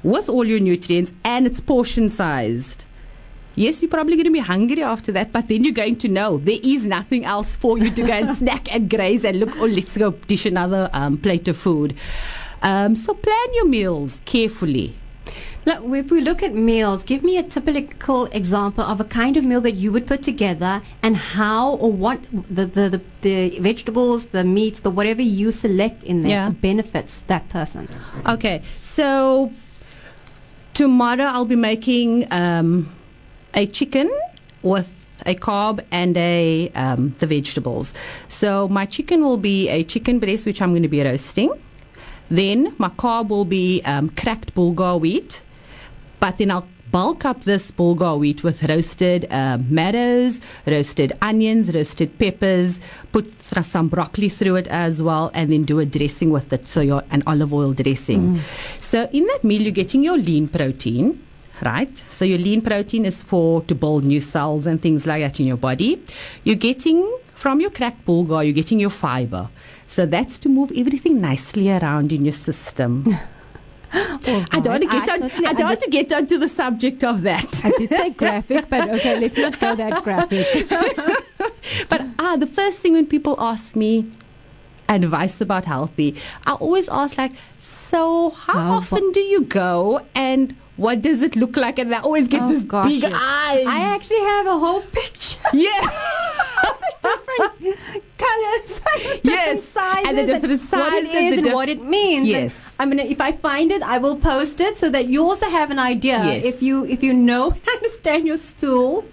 with 0.03 0.29
all 0.29 0.45
your 0.45 0.61
nutrients 0.61 1.13
and 1.25 1.47
it's 1.47 1.61
portion 1.61 2.09
sized, 2.09 2.85
yes, 3.57 3.83
you're 3.83 3.91
probably 3.91 4.15
going 4.15 4.25
to 4.27 4.31
be 4.31 4.39
hungry 4.39 4.83
after 4.83 5.11
that, 5.13 5.33
but 5.33 5.49
then 5.49 5.65
you're 5.65 5.75
going 5.75 5.97
to 5.97 6.09
know 6.09 6.39
there 6.39 6.61
is 6.63 6.85
nothing 6.87 7.25
else 7.25 7.57
for 7.57 7.77
you 7.79 7.91
to 7.91 8.03
go 8.07 8.13
and 8.13 8.39
snack 8.43 8.73
and 8.73 8.89
graze 8.89 9.25
and 9.25 9.41
look, 9.41 9.51
oh, 9.59 9.67
let's 9.67 9.97
go 9.97 10.13
dish 10.13 10.47
another 10.47 10.89
um, 10.93 11.19
plate 11.19 11.49
of 11.49 11.57
food. 11.57 11.95
Um, 12.63 12.95
so 12.97 13.13
plan 13.15 13.55
your 13.55 13.67
meals 13.67 14.21
carefully. 14.25 14.95
Now, 15.67 15.93
if 15.93 16.11
we 16.11 16.21
look 16.23 16.43
at 16.43 16.55
meals, 16.55 17.03
give 17.03 17.23
me 17.23 17.37
a 17.37 17.43
typical 17.43 18.25
example 18.27 18.85
of 18.85 19.01
a 19.01 19.05
kind 19.05 19.37
of 19.37 19.45
meal 19.45 19.61
that 19.61 19.73
you 19.73 19.93
would 19.93 20.07
put 20.07 20.23
together 20.23 20.81
and 21.03 21.15
how 21.17 21.73
or 21.75 21.93
what 21.93 22.21
the, 22.33 22.65
the, 22.65 22.89
the, 22.89 23.01
the 23.21 23.59
vegetables, 23.61 24.27
the 24.29 24.45
meats, 24.45 24.81
the 24.81 24.91
whatever 24.91 25.21
you 25.21 25.53
select 25.53 26.03
in 26.05 26.23
there 26.23 26.31
Yeah. 26.31 26.49
benefits 26.51 27.21
that 27.27 27.49
person. 27.51 27.87
Okay, 28.27 28.63
so 28.81 29.53
tomorrow 30.73 31.25
I'll 31.25 31.45
be 31.45 31.57
making 31.57 32.27
um, 32.33 32.95
a 33.53 33.67
chicken 33.67 34.11
with 34.63 34.89
a 35.27 35.35
carb 35.35 35.85
and 35.91 36.17
a 36.17 36.71
um, 36.77 37.15
the 37.19 37.27
vegetables. 37.27 37.93
So 38.29 38.69
my 38.69 38.87
chicken 38.87 39.23
will 39.23 39.37
be 39.37 39.69
a 39.69 39.85
chicken 39.85 40.19
breast, 40.19 40.47
which 40.47 40.63
I'm 40.63 40.71
going 40.71 40.83
to 40.83 40.89
be 40.89 41.03
roasting. 41.03 41.51
Then 42.31 42.75
my 42.79 42.89
carb 42.89 43.29
will 43.29 43.45
be 43.45 43.83
um, 43.85 44.11
cracked 44.11 44.55
bulgur 44.55 45.01
wheat, 45.01 45.43
but 46.21 46.39
then 46.39 46.51
I'll 46.51 46.67
bulk 46.91 47.25
up 47.25 47.43
this 47.43 47.71
bulgur 47.71 48.19
wheat 48.19 48.43
with 48.43 48.63
roasted 48.65 49.27
uh, 49.31 49.59
marrows, 49.69 50.41
roasted 50.67 51.13
onions, 51.21 51.73
roasted 51.75 52.19
peppers, 52.19 52.81
put 53.13 53.31
some 53.43 53.89
broccoli 53.89 54.29
through 54.29 54.57
it 54.57 54.69
as 54.69 55.03
well, 55.03 55.31
and 55.35 55.53
then 55.53 55.65
do 55.65 55.79
a 55.79 55.87
dressing 55.87 56.31
with 56.31 56.53
it. 56.53 56.67
So 56.67 56.81
your 56.81 57.03
an 57.11 57.23
olive 57.27 57.53
oil 57.53 57.73
dressing. 57.73 58.41
So 58.81 59.09
in 59.13 59.27
that 59.27 59.45
meal, 59.45 59.63
you're 59.63 59.73
getting 59.73 60.03
your 60.03 60.17
lean 60.17 60.49
protein. 60.49 61.25
Right, 61.61 61.99
so 62.09 62.25
your 62.25 62.39
lean 62.39 62.63
protein 62.63 63.05
is 63.05 63.21
for 63.21 63.63
to 63.63 63.75
build 63.75 64.05
new 64.05 64.21
cells 64.21 64.65
and 64.65 64.81
things 64.81 65.09
like 65.09 65.23
that 65.23 65.41
in 65.41 65.47
your 65.49 65.57
body. 65.57 66.01
You're 66.45 66.55
getting 66.55 67.03
from 67.35 67.61
your 67.61 67.71
cracked 67.71 68.07
bulgur, 68.07 68.45
you're 68.45 68.53
getting 68.53 68.79
your 68.79 68.91
fiber. 68.91 69.49
So 69.89 70.07
that's 70.07 70.39
to 70.41 70.49
move 70.49 70.71
everything 70.77 71.21
nicely 71.21 71.69
around 71.69 72.13
in 72.13 72.25
your 72.25 72.33
system. 72.33 73.19
I 73.93 74.61
don't 74.61 74.67
want 74.69 74.83
to 74.83 74.89
I 74.89 74.93
get 75.05 75.09
on. 75.09 75.21
totally 75.21 75.47
I 75.47 75.53
don't 75.53 75.67
want 75.69 75.81
to 75.81 75.91
get 75.91 76.13
onto 76.13 76.39
the 76.39 76.49
subject 76.49 77.05
of 77.05 77.23
that. 77.23 77.65
I 77.65 77.71
did 77.79 77.89
say 77.91 78.11
graphic, 78.23 78.69
but 78.69 78.89
okay, 78.91 79.19
let's 79.21 79.37
not 79.39 79.59
go 79.59 79.75
that 79.75 80.03
graphic. 80.05 80.69
but 81.89 82.03
ah, 82.19 82.37
the 82.37 82.47
first 82.47 82.79
thing 82.81 82.93
when 82.95 83.07
people 83.07 83.37
ask 83.39 83.75
me 83.77 84.11
advice 84.89 85.41
about 85.41 85.65
healthy, 85.65 86.17
I 86.47 86.53
always 86.55 86.89
ask 86.89 87.17
like, 87.19 87.33
so 87.61 88.31
how, 88.31 88.53
How 88.53 88.71
often 88.73 89.13
do 89.13 89.21
you 89.21 89.43
go 89.43 90.03
and 90.15 90.55
what 90.77 91.03
does 91.03 91.23
it 91.23 91.35
look 91.37 91.57
like? 91.57 91.79
And 91.79 91.93
I 91.95 92.01
always 92.01 92.29
get 92.29 92.43
Oh, 92.43 92.49
this 92.49 92.63
gosh, 92.63 92.87
big 92.89 93.03
yes. 93.03 93.13
eyes. 93.15 93.67
I 93.67 93.81
actually 93.95 94.21
have 94.21 94.47
a 94.47 94.59
whole 94.59 94.83
picture. 94.83 95.39
yeah. 95.53 95.89
different 97.03 98.03
colors, 98.19 98.69
different 98.69 99.25
Yes, 99.25 99.65
sizes, 99.69 100.09
and 100.09 100.19
the 100.19 100.27
different 100.27 100.43
what 100.43 100.51
it 100.53 100.61
sizes 101.05 101.15
and 101.15 101.27
is 101.27 101.35
and 101.35 101.45
diff- 101.45 101.55
what 101.55 101.69
it 101.69 101.83
means. 101.83 102.27
Yes. 102.29 102.75
I 102.79 102.85
mean, 102.87 102.99
if 103.01 103.21
I 103.21 103.33
find 103.33 103.71
it, 103.73 103.83
I 103.83 103.99
will 103.99 104.17
post 104.17 104.61
it 104.61 104.79
so 104.79 104.89
that 104.91 105.07
you 105.07 105.23
also 105.25 105.49
have 105.49 105.71
an 105.71 105.79
idea. 105.79 106.19
Yes. 106.25 106.45
If 106.45 106.63
you 106.63 106.85
if 106.87 107.03
you 107.03 107.13
know 107.15 107.51
and 107.53 107.69
understand 107.69 108.27
your 108.27 108.37
stool, 108.39 109.05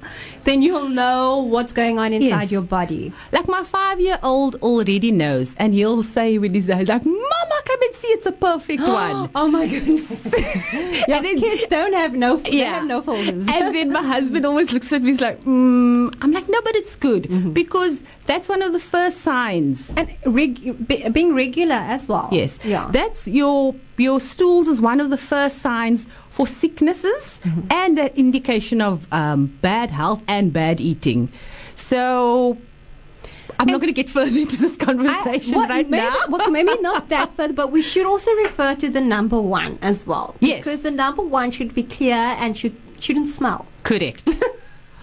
then 0.43 0.61
you'll 0.61 0.89
know 0.89 1.37
what's 1.39 1.73
going 1.73 1.99
on 1.99 2.13
inside 2.13 2.43
Yes. 2.43 2.51
your 2.51 2.61
body. 2.61 3.13
Like 3.31 3.47
my 3.47 3.63
five 3.63 3.99
year 3.99 4.19
old 4.23 4.55
already 4.61 5.11
knows, 5.11 5.55
and 5.57 5.73
he'll 5.73 6.03
say 6.03 6.37
when 6.37 6.53
he's 6.53 6.65
there, 6.67 6.77
he's 6.77 6.87
like, 6.89 7.05
Mama, 7.05 7.57
come 7.65 7.81
and 7.81 7.95
see, 7.95 8.07
it's 8.09 8.25
a 8.25 8.31
perfect 8.31 8.81
one. 9.01 9.29
Oh 9.35 9.47
my 9.47 9.67
goodness! 9.67 10.09
yeah, 11.07 11.21
then- 11.21 11.39
kids 11.39 11.65
don't 11.69 11.93
have 11.93 12.13
no 12.13 12.39
Yeah. 12.45 12.75
have 12.79 12.87
no 12.87 13.01
folders. 13.01 13.47
and 13.47 13.75
then 13.75 13.91
my 13.91 14.01
husband 14.03 14.45
always 14.45 14.71
looks 14.71 14.91
at 14.93 15.01
me, 15.01 15.11
he's 15.11 15.21
like, 15.21 15.41
mm. 15.41 16.13
I'm 16.21 16.31
like, 16.31 16.47
no, 16.49 16.61
but 16.61 16.75
it's 16.75 16.95
good 16.95 17.27
Mm-hmm. 17.35 17.51
because 17.53 18.03
that's 18.25 18.47
one 18.49 18.61
of 18.61 18.73
the 18.73 18.79
first 18.79 19.17
signs. 19.21 19.91
And 19.95 20.09
reg- 20.25 20.87
be- 20.87 21.07
being 21.09 21.33
regular 21.35 21.75
as 21.75 22.07
well. 22.09 22.29
Yes. 22.31 22.57
Yeah. 22.63 22.89
That's 22.91 23.27
your 23.27 23.75
your 23.97 24.19
stools 24.19 24.67
is 24.67 24.81
one 24.81 24.99
of 24.99 25.09
the 25.09 25.17
first 25.17 25.59
signs 25.59 26.07
for 26.29 26.45
sicknesses 26.47 27.39
Mm-hmm. 27.43 27.67
and 27.71 27.99
an 27.99 28.07
indication 28.15 28.81
of 28.81 29.07
um, 29.13 29.47
bad 29.61 29.91
health 29.91 30.21
and 30.27 30.51
bad 30.51 30.81
eating. 30.81 31.29
So 31.75 32.57
I'm 33.59 33.67
not 33.67 33.79
going 33.79 33.93
to 33.93 34.01
get 34.03 34.09
further 34.09 34.37
into 34.37 34.57
this 34.57 34.75
conversation 34.75 35.53
I- 35.53 35.57
what- 35.57 35.69
right 35.69 35.89
maybe, 35.89 36.03
now. 36.05 36.15
well, 36.29 36.51
maybe 36.51 36.75
not 36.81 37.07
that 37.15 37.35
further, 37.37 37.53
but 37.53 37.71
we 37.71 37.81
should 37.81 38.05
also 38.05 38.31
refer 38.33 38.75
to 38.75 38.89
the 38.89 39.01
number 39.01 39.39
one 39.39 39.77
as 39.81 40.05
well. 40.05 40.35
Yes. 40.39 40.59
Because 40.59 40.81
the 40.81 40.91
number 40.91 41.21
one 41.21 41.51
should 41.51 41.73
be 41.73 41.83
clear 41.83 42.15
and 42.15 42.57
should 42.57 42.75
shouldn't 42.99 43.27
smell. 43.29 43.65
Correct. 43.83 44.29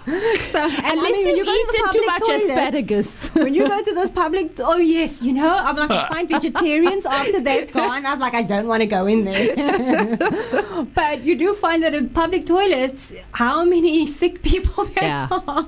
So, 0.04 0.58
and 0.58 0.98
Unless 0.98 1.16
you 1.16 1.44
go 1.44 1.52
to 1.52 1.66
the 1.72 1.78
too 1.78 1.84
public 1.84 2.06
much 2.06 2.20
toilets- 2.22 2.50
asparagus. 2.50 3.06
when 3.34 3.54
you 3.54 3.68
go 3.68 3.82
to 3.82 3.94
those 3.94 4.10
public, 4.10 4.50
oh 4.60 4.76
yes, 4.76 5.22
you 5.22 5.32
know, 5.32 5.48
I'm 5.48 5.76
like 5.76 5.90
I 5.90 6.08
find 6.08 6.28
vegetarians 6.28 7.06
after 7.06 7.40
they've 7.40 7.72
gone. 7.80 8.04
I'm 8.04 8.18
like 8.18 8.34
I 8.34 8.42
don't 8.42 8.66
want 8.66 8.80
to 8.82 8.86
go 8.86 9.06
in 9.06 9.24
there. 9.24 10.16
but 10.94 11.22
you 11.22 11.36
do 11.36 11.54
find 11.54 11.82
that 11.84 11.94
in 11.94 12.08
public 12.10 12.46
toilets, 12.46 13.12
how 13.32 13.64
many 13.64 14.06
sick 14.06 14.42
people 14.42 14.84
there 14.86 15.04
Yeah. 15.04 15.28
are 15.30 15.66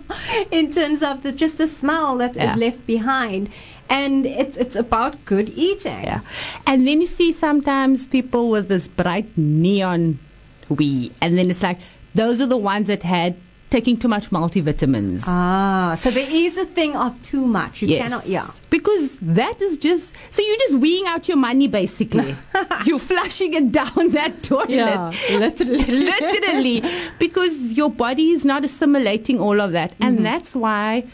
in 0.51 0.73
terms 0.73 1.03
of 1.03 1.23
the 1.23 1.31
just 1.33 1.59
the 1.59 1.69
smell 1.69 2.17
that 2.19 2.33
is 2.37 2.43
Yeah. 2.43 2.55
left 2.57 2.87
behind, 2.87 3.51
and 3.89 4.27
it's 4.27 4.57
it's 4.57 4.75
about 4.77 5.25
good 5.27 5.49
eating. 5.51 6.03
Yeah. 6.05 6.21
And 6.67 6.87
then 6.89 7.01
you 7.01 7.07
see 7.07 7.31
sometimes 7.33 8.07
people 8.09 8.51
with 8.51 8.67
this 8.69 8.89
bright 8.89 9.31
neon 9.39 10.19
wee, 10.69 11.13
and 11.23 11.39
then 11.39 11.51
it's 11.51 11.63
like 11.63 11.79
those 12.15 12.41
are 12.41 12.47
the 12.47 12.57
ones 12.57 12.89
that 12.89 13.03
had 13.05 13.37
taking 13.71 13.97
too 13.97 14.07
much 14.09 14.31
multivitamins. 14.31 15.25
Ah, 15.27 15.97
so 16.01 16.11
there 16.11 16.29
is 16.31 16.57
a 16.57 16.65
thing 16.65 16.95
of 16.95 17.21
too 17.23 17.45
much. 17.47 17.83
You 17.83 17.89
Yes. 17.89 18.03
cannot, 18.03 18.27
yeah. 18.27 18.49
Because 18.71 19.19
that 19.21 19.61
is 19.61 19.77
just 19.77 20.15
so 20.31 20.43
you're 20.43 20.57
just 20.59 20.75
weeing 20.75 21.07
out 21.07 21.27
your 21.27 21.37
money 21.37 21.67
basically. 21.67 22.37
you're 22.87 23.01
flushing 23.01 23.55
it 23.55 23.73
down 23.73 24.11
that 24.13 24.43
toilet. 24.45 24.69
Yeah, 24.71 25.11
literally. 25.31 25.85
Literally. 26.11 26.83
Because 27.19 27.73
your 27.73 27.91
body 27.91 28.31
is 28.31 28.45
not 28.45 28.65
assimilating 28.65 29.41
all 29.41 29.61
of 29.61 29.73
that. 29.73 29.91
Mm-hmm. 29.93 30.05
And 30.05 30.27
that's 30.27 30.55
why 30.55 31.05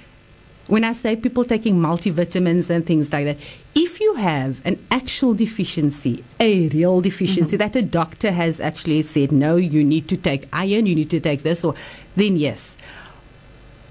when 0.67 0.85
I 0.85 0.93
say 0.93 1.17
people 1.17 1.45
taking 1.45 1.77
multivitamins 1.81 2.71
and 2.71 2.87
things 2.87 3.13
like 3.13 3.25
that, 3.25 3.39
if 3.75 3.99
you 4.01 4.15
have 4.15 4.61
an 4.65 4.79
actual 4.91 5.35
deficiency, 5.35 6.23
a 6.39 6.69
real 6.69 7.01
deficiency 7.01 7.57
Mm-hmm. 7.57 7.73
that 7.73 7.77
a 7.77 7.83
doctor 7.83 8.31
has 8.31 8.61
actually 8.61 9.03
said, 9.03 9.33
no, 9.33 9.57
you 9.57 9.83
need 9.83 10.09
to 10.09 10.17
take 10.17 10.47
iron, 10.53 10.87
you 10.87 10.95
need 10.95 11.11
to 11.11 11.21
take 11.21 11.43
this, 11.43 11.65
or 11.65 11.75
then 12.17 12.37
yes. 12.37 12.77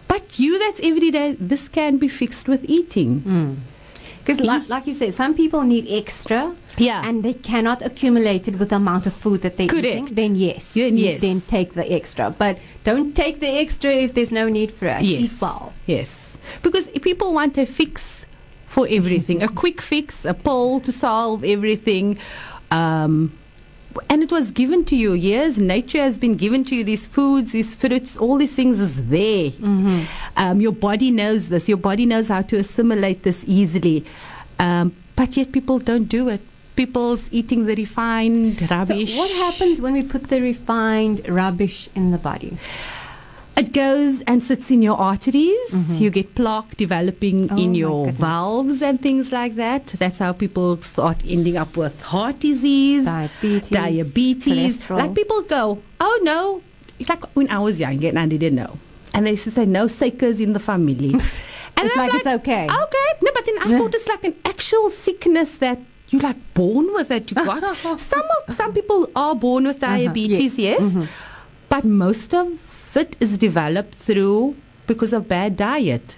But 0.08 0.40
you 0.40 0.58
that's 0.60 0.80
every 0.82 1.12
day, 1.12 1.36
this 1.40 1.70
can 1.70 1.98
be 1.98 2.08
fixed 2.08 2.48
with 2.48 2.66
eating. 2.66 3.22
Mm. 3.22 3.56
Because, 4.20 4.42
like, 4.42 4.70
like 4.70 4.86
you 4.86 4.94
said, 4.94 5.14
some 5.14 5.34
people 5.34 5.64
need 5.64 5.88
extra. 5.90 6.56
Yeah. 6.78 7.02
And 7.04 7.24
they 7.24 7.34
cannot 7.34 7.82
accumulate 7.82 8.48
it 8.48 8.60
with 8.60 8.70
the 8.70 8.76
amount 8.76 9.08
of 9.08 9.14
food 9.14 9.42
that 9.42 9.58
they're 9.58 9.68
Correct. 9.68 9.86
eating. 9.86 10.06
Then 10.06 10.36
yes, 10.36 10.74
Then 10.74 10.98
you 10.98 11.06
yes. 11.06 11.22
then 11.22 11.42
take 11.42 11.74
the 11.74 11.92
extra. 11.92 12.30
But 12.30 12.60
don't 12.84 13.16
take 13.16 13.40
the 13.40 13.48
extra 13.48 13.92
if 13.92 14.14
there's 14.14 14.32
no 14.32 14.48
need 14.48 14.72
for 14.72 14.86
it. 14.88 15.02
Yes. 15.02 15.34
Eat 15.34 15.42
well. 15.42 15.74
Yes. 15.88 16.38
Because 16.62 16.88
people 16.90 17.34
want 17.34 17.58
a 17.58 17.66
fix 17.66 18.26
for 18.68 18.88
everything, 18.90 19.42
a 19.42 19.48
quick 19.64 19.82
fix, 19.82 20.26
a 20.26 20.34
pill 20.34 20.80
to 20.82 20.92
solve 20.92 21.44
everything. 21.44 22.18
Um, 22.72 23.34
and 24.10 24.22
it 24.24 24.32
was 24.32 24.52
given 24.52 24.86
to 24.86 24.96
you. 24.96 25.14
Yes, 25.14 25.58
nature 25.58 26.00
has 26.00 26.18
been 26.18 26.36
given 26.36 26.64
to 26.66 26.76
you. 26.76 26.84
These 26.84 27.08
foods, 27.08 27.52
these 27.52 27.74
fruits, 27.76 28.16
all 28.18 28.38
these 28.38 28.54
things 28.54 28.80
is 28.80 29.08
there. 29.10 29.52
Um, 30.38 30.62
your 30.62 30.72
body 30.72 31.12
knows 31.12 31.50
this. 31.50 31.68
Your 31.68 31.78
body 31.78 32.06
knows 32.06 32.28
how 32.30 32.42
to 32.44 32.58
assimilate 32.58 33.24
this 33.24 33.44
easily. 33.48 34.06
Um, 34.60 34.96
but 35.16 35.36
yet 35.38 35.52
people 35.52 35.80
don't 35.80 36.06
do 36.06 36.30
it. 36.30 36.42
People's 36.76 37.28
eating 37.32 37.66
the 37.66 37.76
refined 37.76 38.62
rubbish. 38.72 39.12
So 39.14 39.18
what 39.18 39.32
happens 39.32 39.82
when 39.82 39.94
we 39.94 40.04
put 40.04 40.30
the 40.30 40.42
refined 40.42 41.28
rubbish 41.28 41.90
in 41.96 42.12
the 42.12 42.18
body? 42.18 42.58
It 43.60 43.74
goes 43.74 44.22
and 44.22 44.42
sits 44.42 44.72
in 44.72 44.82
your 44.82 44.98
arteries. 44.98 46.00
You 46.00 46.10
get 46.10 46.34
plaque 46.36 46.78
developing 46.78 47.50
Oh 47.52 47.58
in 47.58 47.76
your 47.76 48.12
valves 48.12 48.82
and 48.82 49.02
things 49.02 49.32
like 49.34 49.56
that. 49.56 49.88
That's 49.88 50.20
how 50.20 50.32
people 50.34 50.82
start 50.82 51.18
ending 51.28 51.58
up 51.58 51.76
with 51.76 52.00
heart 52.02 52.40
disease, 52.40 53.04
Diabetes, 53.06 53.70
diabetes. 53.70 54.82
cholesterol. 54.82 54.98
Like 54.98 55.14
people 55.16 55.42
go, 55.42 55.82
oh 56.00 56.20
no. 56.24 56.62
It's 57.00 57.10
like 57.10 57.24
when 57.36 57.50
I 57.50 57.60
was 57.60 57.80
young 57.80 58.04
and 58.06 58.18
I 58.20 58.28
didn't 58.28 58.56
know. 58.56 58.78
And 59.14 59.26
they 59.26 59.32
used 59.32 59.44
to 59.46 59.52
say, 59.52 59.66
no 59.66 59.88
sakers 59.88 60.40
in 60.40 60.54
the 60.54 60.60
family. 60.60 61.12
and 61.14 61.22
It's 61.22 61.98
I'm 61.98 61.98
like 61.98 62.14
it's 62.14 62.28
okay. 62.28 62.64
Okay. 62.66 63.08
No, 63.22 63.32
but 63.34 63.46
then 63.46 63.56
I 63.62 63.78
thought 63.78 63.94
it's 63.94 64.08
like 64.08 64.24
an 64.24 64.36
actual 64.46 64.90
sickness 64.90 65.58
that 65.58 65.80
you're 66.10 66.22
like 66.22 66.38
born 66.54 66.94
with 66.94 67.12
it. 67.12 67.30
You 67.32 67.36
got 67.36 67.76
some 68.00 68.24
of 68.48 68.56
some 68.56 68.74
people 68.74 69.10
are 69.16 69.36
born 69.36 69.66
with 69.66 69.80
diabetes, 69.80 70.58
yes, 70.58 70.82
Mm-hmm. 70.82 71.06
but 71.68 71.84
most 71.86 72.34
of 72.34 72.48
it 72.98 73.16
is 73.20 73.38
developed 73.38 73.94
through 73.96 74.56
because 74.88 75.14
of 75.14 75.28
bad 75.28 75.56
diet. 75.56 76.18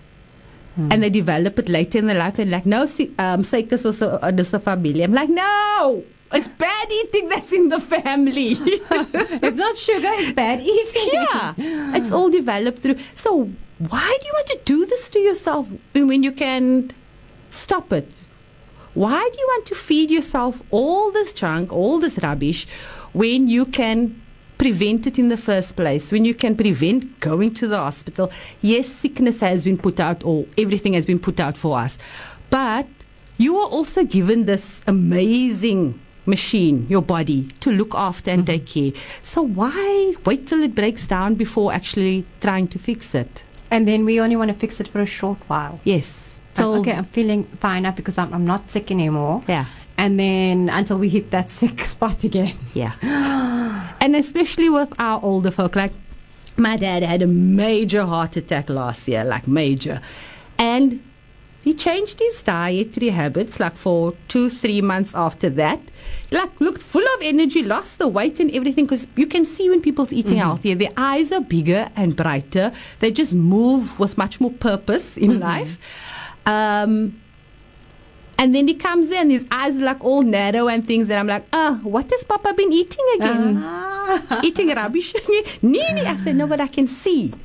and 0.77 1.03
they 1.03 1.09
develop 1.09 1.59
it 1.59 1.67
later 1.67 1.99
in 1.99 2.07
their 2.07 2.17
life. 2.17 2.37
They're 2.37 2.45
like, 2.45 2.65
no, 2.65 2.87
um, 3.19 3.43
cycus 3.43 3.85
or 3.85 3.91
so, 3.91 4.11
uh, 4.21 4.59
family. 4.59 5.03
I'm 5.03 5.13
like, 5.13 5.29
no, 5.29 6.03
it's 6.31 6.47
bad 6.65 6.91
eating 6.91 7.27
that's 7.29 7.51
in 7.51 7.67
the 7.67 7.79
family. 7.79 8.51
it's 8.57 9.57
not 9.57 9.77
sugar, 9.77 10.07
it's 10.11 10.31
bad 10.31 10.61
eating. 10.75 11.09
yeah, 11.13 11.53
it's 11.97 12.11
all 12.11 12.29
developed 12.29 12.79
through. 12.79 12.95
So 13.15 13.49
why 13.79 14.17
do 14.21 14.27
you 14.27 14.33
want 14.33 14.47
to 14.47 14.59
do 14.63 14.85
this 14.85 15.09
to 15.09 15.19
yourself 15.19 15.69
when 15.93 16.23
you 16.23 16.31
can 16.31 16.91
stop 17.49 17.91
it? 17.91 18.09
Why 18.93 19.29
do 19.31 19.39
you 19.39 19.47
want 19.47 19.65
to 19.67 19.75
feed 19.75 20.11
yourself 20.11 20.61
all 20.69 21.11
this 21.11 21.33
junk, 21.33 21.71
all 21.71 21.99
this 21.99 22.19
rubbish, 22.21 22.67
when 23.13 23.47
you 23.47 23.65
can 23.65 24.21
prevent 24.62 25.08
it 25.08 25.18
in 25.18 25.27
the 25.30 25.38
first 25.38 25.75
place, 25.75 26.12
when 26.12 26.24
you 26.24 26.36
can 26.36 26.56
prevent 26.56 27.20
going 27.20 27.51
to 27.51 27.68
the 27.68 27.77
hospital. 27.77 28.32
Yes, 28.62 28.88
sickness 28.88 29.39
has 29.39 29.63
been 29.63 29.80
put 29.88 30.00
out, 30.00 30.24
or 30.24 30.46
everything 30.56 30.94
has 30.94 31.03
been 31.03 31.18
put 31.18 31.39
out 31.39 31.58
for 31.58 31.80
us. 31.80 31.98
But 32.51 32.88
you 33.38 33.58
are 33.58 33.68
also 33.68 34.03
given 34.03 34.46
this 34.46 34.84
amazing 34.86 36.00
machine, 36.27 36.86
your 36.89 37.01
body, 37.01 37.48
to 37.62 37.72
look 37.72 37.96
after 37.96 38.30
and 38.30 38.46
take 38.46 38.68
mm-hmm. 38.68 38.91
care. 38.91 39.01
So 39.24 39.41
why 39.41 40.13
wait 40.25 40.46
till 40.46 40.62
it 40.62 40.75
breaks 40.75 41.08
down 41.08 41.34
before 41.34 41.74
actually 41.74 42.24
trying 42.39 42.68
to 42.68 42.77
fix 42.77 43.15
it? 43.15 43.44
And 43.72 43.88
then 43.88 44.06
we 44.06 44.22
only 44.22 44.36
want 44.36 44.50
to 44.50 44.58
fix 44.63 44.80
it 44.80 44.88
for 44.89 45.01
a 45.01 45.08
short 45.08 45.39
while. 45.48 45.80
Yes. 45.86 46.38
So, 46.53 46.75
okay, 46.75 46.91
I'm 46.91 47.06
feeling 47.06 47.46
fine 47.60 47.82
now 47.84 47.91
because 47.91 48.20
I'm, 48.20 48.32
I'm 48.32 48.46
not 48.46 48.70
sick 48.70 48.91
anymore. 48.91 49.44
Yeah. 49.48 49.65
And 50.01 50.20
then 50.20 50.67
until 50.70 50.98
we 50.98 51.10
hit 51.10 51.29
that 51.29 51.51
sick 51.51 51.86
spot 51.86 52.24
again. 52.24 52.58
Yeah. 52.74 52.93
and 54.01 54.15
especially 54.15 54.67
with 54.67 54.91
our 55.00 55.22
older 55.24 55.51
folk, 55.51 55.75
like 55.75 55.93
my 56.58 56.75
dad 56.75 57.03
had 57.03 57.22
a 57.22 57.27
major 57.27 58.03
heart 58.03 58.36
attack 58.36 58.72
last 58.72 59.08
year, 59.08 59.24
like 59.24 59.48
major. 59.48 60.01
And 60.58 61.03
he 61.63 61.75
changed 61.75 62.17
his 62.17 62.41
dietary 62.41 63.10
habits 63.10 63.60
like 63.60 63.75
for 63.75 64.15
two, 64.27 64.50
three 64.50 64.81
months 64.81 65.13
after 65.13 65.51
that. 65.51 65.79
Like 66.31 66.60
looked 66.60 66.81
full 66.81 67.03
of 67.03 67.22
energy, 67.22 67.62
lost 67.62 68.00
the 68.00 68.08
weight 68.08 68.39
and 68.39 68.50
everything 68.55 68.86
because 68.86 69.08
you 69.15 69.27
can 69.27 69.46
see 69.46 69.70
when 69.70 69.84
people's 69.84 70.12
eating 70.12 70.31
mm-hmm. 70.31 70.39
healthier, 70.39 70.74
their 70.74 70.89
eyes 70.98 71.31
are 71.31 71.41
bigger 71.41 71.91
and 71.96 72.15
brighter. 72.15 72.72
They 73.01 73.12
just 73.12 73.36
move 73.36 74.00
with 74.00 74.17
much 74.17 74.41
more 74.41 74.51
purpose 74.51 75.15
in 75.15 75.34
mm-hmm. 75.34 75.43
life. 75.43 75.77
Um, 76.48 77.20
and 78.41 78.55
then 78.55 78.67
he 78.67 78.74
comes 78.74 79.12
in, 79.12 79.29
his 79.29 79.45
eyes 79.51 79.75
like 79.75 80.03
all 80.03 80.24
narrow 80.24 80.67
and 80.67 80.83
things, 80.83 81.12
and 81.12 81.19
I'm 81.19 81.27
like, 81.27 81.45
ah, 81.53 81.79
oh, 81.79 81.88
what 81.88 82.10
has 82.10 82.24
Papa 82.24 82.55
been 82.55 82.74
eating 82.74 83.05
again? 83.13 83.62
Ah. 83.63 84.41
eating 84.43 84.69
rubbish? 84.69 85.13
Nini. 85.62 86.01
I 86.01 86.15
said, 86.15 86.36
no, 86.36 86.48
but 86.48 86.60
I 86.60 86.65
can 86.65 86.88
see. 86.88 87.36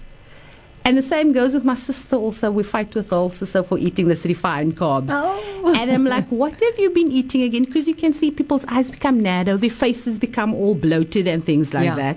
And 0.87 0.97
the 0.97 1.03
same 1.03 1.35
goes 1.35 1.53
with 1.53 1.67
my 1.67 1.75
sister 1.75 2.17
also. 2.17 2.51
We 2.51 2.63
fight 2.63 2.95
with 2.95 3.11
her 3.11 3.17
also 3.17 3.45
so 3.45 3.63
for 3.63 3.77
eating 3.77 4.09
this 4.09 4.25
refined 4.25 4.79
carbs. 4.79 5.09
Oh. 5.11 5.75
And 5.77 5.91
I'm 5.91 6.07
like, 6.07 6.29
what 6.29 6.59
have 6.59 6.79
you 6.79 6.89
been 6.89 7.11
eating 7.11 7.43
again? 7.43 7.65
Because 7.65 7.87
you 7.87 7.95
can 7.95 8.15
see 8.15 8.31
people's 8.31 8.65
eyes 8.65 8.91
become 8.91 9.21
narrow, 9.21 9.59
their 9.59 9.69
faces 9.69 10.19
become 10.19 10.55
all 10.55 10.75
bloated 10.75 11.27
and 11.27 11.45
things 11.45 11.75
like 11.75 11.85
yeah. 11.85 11.97
that. 11.97 12.17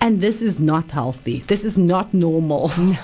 And 0.00 0.20
this 0.20 0.42
is 0.42 0.60
not 0.60 0.92
healthy. 0.92 1.40
This 1.40 1.64
is 1.64 1.76
not 1.76 2.14
normal. 2.14 2.70
No. 2.78 2.98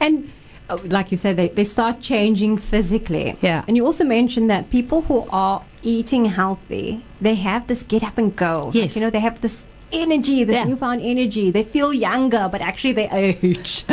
And 0.00 0.30
like 0.68 1.10
you 1.10 1.16
said, 1.16 1.36
they, 1.36 1.48
they 1.48 1.64
start 1.64 2.00
changing 2.00 2.56
physically. 2.58 3.36
Yeah. 3.40 3.64
And 3.68 3.76
you 3.76 3.84
also 3.84 4.04
mentioned 4.04 4.48
that 4.50 4.70
people 4.70 5.02
who 5.02 5.26
are 5.30 5.62
eating 5.82 6.26
healthy, 6.26 7.04
they 7.20 7.34
have 7.34 7.66
this 7.66 7.82
get 7.82 8.02
up 8.02 8.18
and 8.18 8.34
go. 8.34 8.70
Yes. 8.72 8.90
Like, 8.90 8.96
you 8.96 9.02
know, 9.02 9.10
they 9.10 9.20
have 9.20 9.40
this 9.40 9.64
energy, 9.92 10.44
this 10.44 10.56
yeah. 10.56 10.64
newfound 10.64 11.02
energy. 11.02 11.50
They 11.50 11.64
feel 11.64 11.92
younger, 11.92 12.48
but 12.50 12.60
actually 12.60 12.92
they 12.92 13.08
age. 13.42 13.84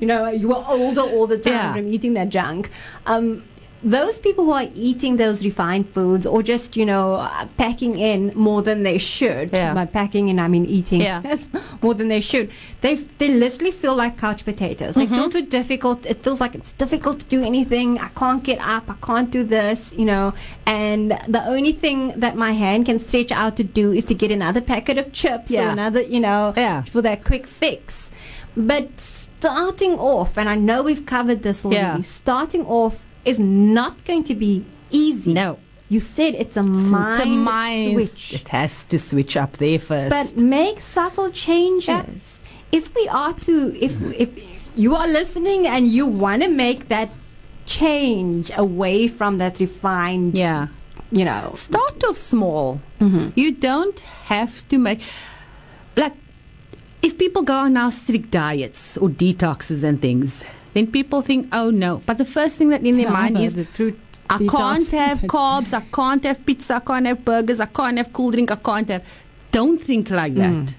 you 0.00 0.06
know, 0.06 0.28
you 0.28 0.54
are 0.54 0.64
older 0.68 1.02
all 1.02 1.26
the 1.26 1.38
time 1.38 1.52
yeah. 1.52 1.74
from 1.74 1.92
eating 1.92 2.14
that 2.14 2.28
junk. 2.28 2.70
Um, 3.06 3.44
those 3.82 4.18
people 4.18 4.44
who 4.44 4.52
are 4.52 4.68
eating 4.74 5.16
those 5.16 5.44
refined 5.44 5.88
foods 5.90 6.26
or 6.26 6.42
just, 6.42 6.76
you 6.76 6.84
know, 6.84 7.28
packing 7.56 7.98
in 7.98 8.32
more 8.34 8.60
than 8.62 8.82
they 8.82 8.98
should, 8.98 9.52
yeah. 9.52 9.72
by 9.72 9.86
packing 9.86 10.28
in, 10.28 10.38
I 10.38 10.48
mean 10.48 10.66
eating 10.66 11.00
yeah. 11.00 11.36
more 11.82 11.94
than 11.94 12.08
they 12.08 12.20
should, 12.20 12.50
they 12.82 12.96
they 12.96 13.28
literally 13.28 13.70
feel 13.70 13.94
like 13.94 14.18
couch 14.18 14.44
potatoes. 14.44 14.94
They 14.96 15.06
mm-hmm. 15.06 15.14
feel 15.14 15.28
too 15.30 15.46
difficult. 15.46 16.04
It 16.04 16.22
feels 16.22 16.40
like 16.40 16.54
it's 16.54 16.72
difficult 16.72 17.20
to 17.20 17.26
do 17.26 17.42
anything. 17.42 17.98
I 17.98 18.08
can't 18.08 18.42
get 18.42 18.60
up. 18.60 18.90
I 18.90 18.96
can't 19.04 19.30
do 19.30 19.44
this, 19.44 19.92
you 19.94 20.04
know. 20.04 20.34
And 20.66 21.12
the 21.26 21.44
only 21.46 21.72
thing 21.72 22.20
that 22.20 22.36
my 22.36 22.52
hand 22.52 22.86
can 22.86 23.00
stretch 23.00 23.32
out 23.32 23.56
to 23.56 23.64
do 23.64 23.92
is 23.92 24.04
to 24.06 24.14
get 24.14 24.30
another 24.30 24.60
packet 24.60 24.98
of 24.98 25.12
chips 25.12 25.50
yeah. 25.50 25.68
or 25.68 25.70
another, 25.70 26.02
you 26.02 26.20
know, 26.20 26.52
yeah. 26.56 26.82
for 26.82 27.00
that 27.02 27.24
quick 27.24 27.46
fix. 27.46 28.10
But 28.56 29.00
starting 29.00 29.92
off, 29.92 30.36
and 30.36 30.48
I 30.48 30.54
know 30.54 30.82
we've 30.82 31.06
covered 31.06 31.42
this 31.42 31.64
already, 31.64 32.02
starting 32.02 32.66
off 32.66 33.00
is 33.24 33.38
not 33.40 34.04
going 34.04 34.24
to 34.24 34.34
be 34.34 34.64
easy. 34.90 35.32
No. 35.32 35.58
You 35.88 35.98
said 35.98 36.34
it's 36.36 36.56
a 36.56 36.62
mind, 36.62 37.14
it's 37.14 37.24
a 37.24 37.28
mind 37.28 37.92
switch. 37.92 38.34
It 38.34 38.48
has 38.48 38.84
to 38.86 38.98
switch 38.98 39.36
up 39.36 39.54
there 39.54 39.78
first. 39.78 40.10
But 40.10 40.36
make 40.36 40.80
subtle 40.80 41.30
changes. 41.32 41.88
Yeah. 41.88 42.78
If 42.78 42.94
we 42.94 43.08
are 43.08 43.32
to, 43.32 43.76
if 43.84 44.00
if 44.14 44.30
you 44.76 44.94
are 44.94 45.08
listening 45.08 45.66
and 45.66 45.88
you 45.88 46.06
want 46.06 46.42
to 46.42 46.48
make 46.48 46.86
that 46.88 47.10
change 47.66 48.52
away 48.56 49.08
from 49.08 49.38
that 49.38 49.58
refined, 49.58 50.36
yeah, 50.36 50.68
you 51.10 51.24
know, 51.24 51.54
start 51.56 52.04
off 52.04 52.16
small. 52.16 52.80
Mm-hmm. 53.00 53.30
You 53.34 53.50
don't 53.50 53.98
have 54.30 54.68
to 54.68 54.78
make 54.78 55.00
like 55.96 56.14
if 57.02 57.18
people 57.18 57.42
go 57.42 57.56
on 57.56 57.72
now 57.72 57.90
strict 57.90 58.30
diets 58.30 58.96
or 58.96 59.08
detoxes 59.08 59.82
and 59.82 60.00
things 60.00 60.44
then 60.74 60.86
people 60.90 61.22
think, 61.22 61.48
oh 61.52 61.70
no. 61.70 62.02
But 62.06 62.18
the 62.18 62.24
first 62.24 62.56
thing 62.56 62.68
that 62.70 62.84
in 62.84 62.96
their 62.98 63.10
mind 63.10 63.38
is 63.38 63.56
the 63.56 63.64
fruit. 63.64 63.98
I 64.28 64.38
can't 64.38 64.88
have 64.90 65.18
carbs, 65.22 65.72
I 65.74 65.80
can't 65.80 66.22
have 66.24 66.46
pizza, 66.46 66.74
I 66.74 66.80
can't 66.80 67.06
have 67.06 67.24
burgers, 67.24 67.58
I 67.58 67.66
can't 67.66 67.96
have 67.96 68.12
cool 68.12 68.30
drink, 68.30 68.50
I 68.52 68.56
can't 68.56 68.88
have. 68.88 69.04
Don't 69.50 69.80
think 69.82 70.10
like 70.10 70.34
that. 70.34 70.52
Mm. 70.52 70.74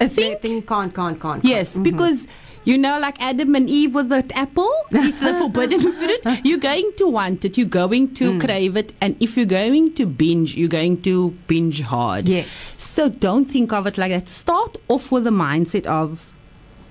I 0.00 0.08
think, 0.08 0.40
think 0.42 0.66
can't, 0.66 0.94
can't, 0.94 1.20
can't. 1.20 1.44
Yes, 1.44 1.70
mm-hmm. 1.70 1.82
because 1.82 2.26
you 2.64 2.76
know, 2.76 2.98
like 2.98 3.20
Adam 3.22 3.54
and 3.54 3.70
Eve 3.70 3.94
with 3.94 4.10
that 4.10 4.36
apple, 4.36 4.70
it's 4.90 5.18
the 5.20 5.34
forbidden 5.34 5.80
fruit. 6.24 6.40
You're 6.44 6.58
going 6.58 6.92
to 6.98 7.08
want 7.08 7.44
it. 7.44 7.56
You're 7.56 7.66
going 7.66 8.12
to 8.14 8.32
mm. 8.32 8.40
crave 8.44 8.76
it. 8.76 8.92
And 9.00 9.16
if 9.18 9.36
you're 9.36 9.46
going 9.46 9.94
to 9.94 10.04
binge, 10.04 10.56
you're 10.56 10.68
going 10.68 11.00
to 11.02 11.30
binge 11.46 11.80
hard. 11.80 12.28
Yes. 12.28 12.46
So 12.76 13.08
don't 13.08 13.46
think 13.46 13.72
of 13.72 13.86
it 13.86 13.96
like 13.96 14.12
that. 14.12 14.28
Start 14.28 14.76
off 14.88 15.10
with 15.10 15.24
the 15.24 15.30
mindset 15.30 15.86
of, 15.86 16.34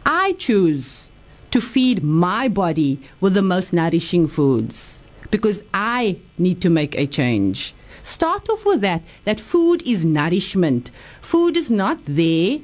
I 0.05 0.33
choose 0.33 1.08
to 1.51 1.61
feed 1.61 2.03
my 2.03 2.47
body 2.47 2.99
with 3.19 3.33
the 3.33 3.41
most 3.41 3.73
nourishing 3.73 4.27
foods 4.27 5.03
because 5.31 5.63
I 5.73 6.17
need 6.37 6.61
to 6.61 6.69
make 6.69 6.95
a 6.95 7.07
change. 7.07 7.73
Start 8.03 8.49
off 8.49 8.65
with 8.65 8.81
that, 8.81 9.01
that 9.25 9.39
food 9.39 9.83
is 9.85 10.05
nourishment. 10.05 10.91
Food 11.21 11.57
is 11.57 11.69
not 11.69 11.99
there 12.05 12.59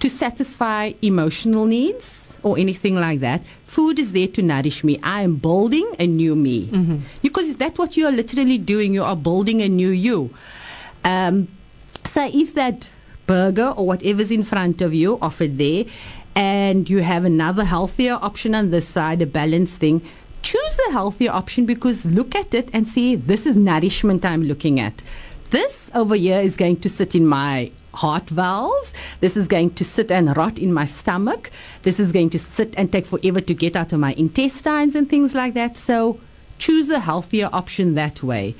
to 0.00 0.10
satisfy 0.10 0.92
emotional 1.00 1.64
needs 1.64 2.34
or 2.42 2.58
anything 2.58 2.96
like 2.96 3.20
that. 3.20 3.42
Food 3.64 3.98
is 3.98 4.12
there 4.12 4.28
to 4.28 4.42
nourish 4.42 4.84
me. 4.84 5.00
I 5.02 5.22
am 5.22 5.36
building 5.36 5.90
a 5.98 6.06
new 6.06 6.36
me. 6.36 6.66
Mm-hmm. 6.66 6.98
Because 7.22 7.54
that's 7.54 7.78
what 7.78 7.96
you 7.96 8.06
are 8.06 8.12
literally 8.12 8.58
doing. 8.58 8.94
You 8.94 9.02
are 9.02 9.16
building 9.16 9.62
a 9.62 9.68
new 9.68 9.88
you. 9.88 10.34
Um, 11.04 11.48
so 12.06 12.28
if 12.32 12.54
that 12.54 12.90
burger 13.26 13.72
or 13.76 13.86
whatever's 13.86 14.30
in 14.30 14.42
front 14.42 14.82
of 14.82 14.92
you 14.92 15.18
offered 15.22 15.56
there 15.56 15.86
and 16.34 16.88
you 16.90 16.98
have 16.98 17.24
another 17.24 17.64
healthier 17.64 18.18
option 18.20 18.54
on 18.54 18.70
this 18.70 18.88
side, 18.88 19.22
a 19.22 19.26
balanced 19.26 19.78
thing, 19.78 20.02
choose 20.42 20.78
a 20.88 20.92
healthier 20.92 21.30
option 21.30 21.64
because 21.66 22.04
look 22.04 22.34
at 22.34 22.54
it 22.54 22.68
and 22.72 22.86
see 22.86 23.14
this 23.14 23.46
is 23.46 23.56
nourishment 23.56 24.24
I'm 24.24 24.42
looking 24.42 24.80
at. 24.80 25.02
This 25.50 25.90
over 25.94 26.16
here 26.16 26.40
is 26.40 26.56
going 26.56 26.76
to 26.80 26.88
sit 26.88 27.14
in 27.14 27.26
my 27.26 27.70
heart 27.94 28.28
valves. 28.28 28.92
This 29.20 29.36
is 29.36 29.46
going 29.46 29.74
to 29.74 29.84
sit 29.84 30.10
and 30.10 30.36
rot 30.36 30.58
in 30.58 30.72
my 30.72 30.84
stomach. 30.84 31.50
This 31.82 32.00
is 32.00 32.12
going 32.12 32.30
to 32.30 32.38
sit 32.38 32.74
and 32.76 32.90
take 32.90 33.06
forever 33.06 33.40
to 33.40 33.54
get 33.54 33.76
out 33.76 33.92
of 33.92 34.00
my 34.00 34.12
intestines 34.14 34.94
and 34.94 35.08
things 35.08 35.34
like 35.34 35.54
that. 35.54 35.76
So 35.76 36.18
choose 36.58 36.90
a 36.90 37.00
healthier 37.00 37.48
option 37.52 37.94
that 37.94 38.22
way. 38.22 38.54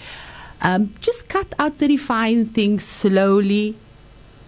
Um, 0.63 0.95
just 1.01 1.29
cut 1.29 1.53
out 1.59 1.79
the 1.79 1.89
refined 1.89 2.55
things 2.55 2.85
slowly 2.85 3.77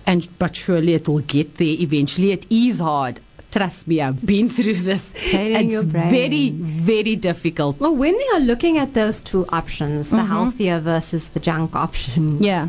and 0.07 0.29
but 0.38 0.57
surely 0.57 0.95
it 0.95 1.09
will 1.09 1.21
get 1.21 1.57
there 1.57 1.77
eventually. 1.81 2.33
It 2.33 2.47
is 2.51 2.79
hard. 2.79 3.21
Trust 3.51 3.88
me, 3.88 4.03
I've 4.03 4.25
been 4.25 4.49
through 4.57 4.75
this. 4.75 5.03
Training 5.31 5.71
it's 5.71 5.85
very, 5.85 6.51
very 6.51 7.16
difficult. 7.16 7.81
Well, 7.81 7.95
when 7.95 8.16
they 8.16 8.29
are 8.35 8.40
looking 8.40 8.79
at 8.79 8.95
those 8.95 9.21
two 9.21 9.47
options, 9.49 10.11
the 10.11 10.19
mm-hmm. 10.19 10.27
healthier 10.27 10.81
versus 10.81 11.29
the 11.29 11.40
junk 11.40 11.75
option, 11.75 12.42
yeah. 12.42 12.69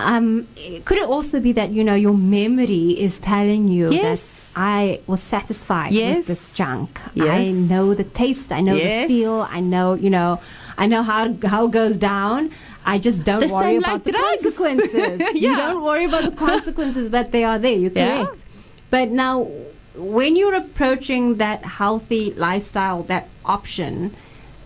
Um, 0.00 0.46
could 0.84 0.98
it 0.98 1.08
also 1.08 1.40
be 1.40 1.50
that 1.52 1.70
you 1.70 1.82
know 1.82 1.96
your 1.96 2.14
memory 2.14 2.90
is 2.90 3.18
telling 3.18 3.66
you 3.66 3.90
yes. 3.90 4.52
that 4.54 4.60
I 4.60 5.00
was 5.08 5.20
satisfied 5.20 5.90
yes. 5.90 6.18
with 6.18 6.26
this 6.28 6.50
junk? 6.50 7.00
Yes. 7.14 7.48
I 7.48 7.50
know 7.50 7.94
the 7.94 8.04
taste. 8.04 8.52
I 8.52 8.60
know 8.60 8.74
yes. 8.74 9.08
the 9.08 9.14
feel. 9.14 9.46
I 9.50 9.58
know 9.58 9.94
you 9.94 10.10
know. 10.10 10.40
I 10.76 10.86
know 10.86 11.02
how 11.02 11.34
how 11.44 11.64
it 11.66 11.72
goes 11.72 11.96
down. 11.96 12.52
I 12.88 12.98
just 12.98 13.22
don't 13.22 13.40
the 13.40 13.52
worry 13.52 13.76
about 13.76 13.92
like 13.92 14.04
the 14.04 14.12
drugs. 14.12 14.42
consequences. 14.42 15.20
yeah. 15.34 15.50
You 15.50 15.56
don't 15.56 15.84
worry 15.84 16.04
about 16.06 16.24
the 16.24 16.36
consequences, 16.46 17.10
but 17.10 17.32
they 17.32 17.44
are 17.44 17.58
there. 17.58 17.78
You're 17.78 17.90
correct. 17.90 18.30
Yeah. 18.34 18.44
But 18.90 19.10
now, 19.10 19.50
when 19.94 20.36
you're 20.36 20.54
approaching 20.54 21.36
that 21.36 21.64
healthy 21.64 22.32
lifestyle, 22.32 23.02
that 23.04 23.28
option, 23.44 24.16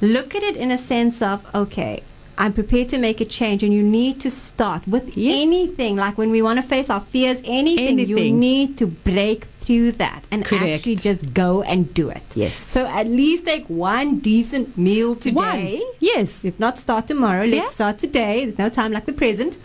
look 0.00 0.34
at 0.36 0.42
it 0.44 0.56
in 0.56 0.70
a 0.70 0.78
sense 0.78 1.20
of, 1.20 1.44
okay, 1.54 2.04
I'm 2.38 2.52
prepared 2.52 2.88
to 2.90 2.98
make 2.98 3.20
a 3.20 3.24
change, 3.24 3.62
and 3.62 3.72
you 3.72 3.82
need 3.82 4.20
to 4.22 4.30
start 4.30 4.86
with 4.88 5.16
Yes. 5.16 5.42
anything. 5.42 5.96
Like 5.96 6.16
when 6.18 6.30
we 6.30 6.40
want 6.42 6.58
to 6.58 6.62
face 6.62 6.88
our 6.90 7.00
fears, 7.00 7.38
anything, 7.44 7.98
you 7.98 8.30
need 8.32 8.76
to 8.78 8.86
break 8.86 9.44
through 9.60 9.92
that 9.92 10.24
and 10.30 10.44
Correct. 10.44 10.64
actually 10.74 10.96
just 10.96 11.34
go 11.34 11.62
and 11.62 11.92
do 11.94 12.08
it. 12.08 12.22
Yes. 12.34 12.56
So 12.56 12.86
at 12.86 13.06
least 13.06 13.44
take 13.44 13.64
one 13.68 14.18
decent 14.18 14.76
meal 14.76 15.14
today. 15.14 15.78
One. 15.78 15.92
Yes. 16.00 16.42
Let's 16.42 16.58
not 16.58 16.78
start 16.78 17.06
tomorrow. 17.06 17.44
Let's 17.44 17.54
Yeah. 17.54 17.68
start 17.70 17.98
today. 17.98 18.46
There's 18.46 18.58
no 18.58 18.68
time 18.70 18.92
like 18.92 19.06
the 19.06 19.12
present. 19.12 19.56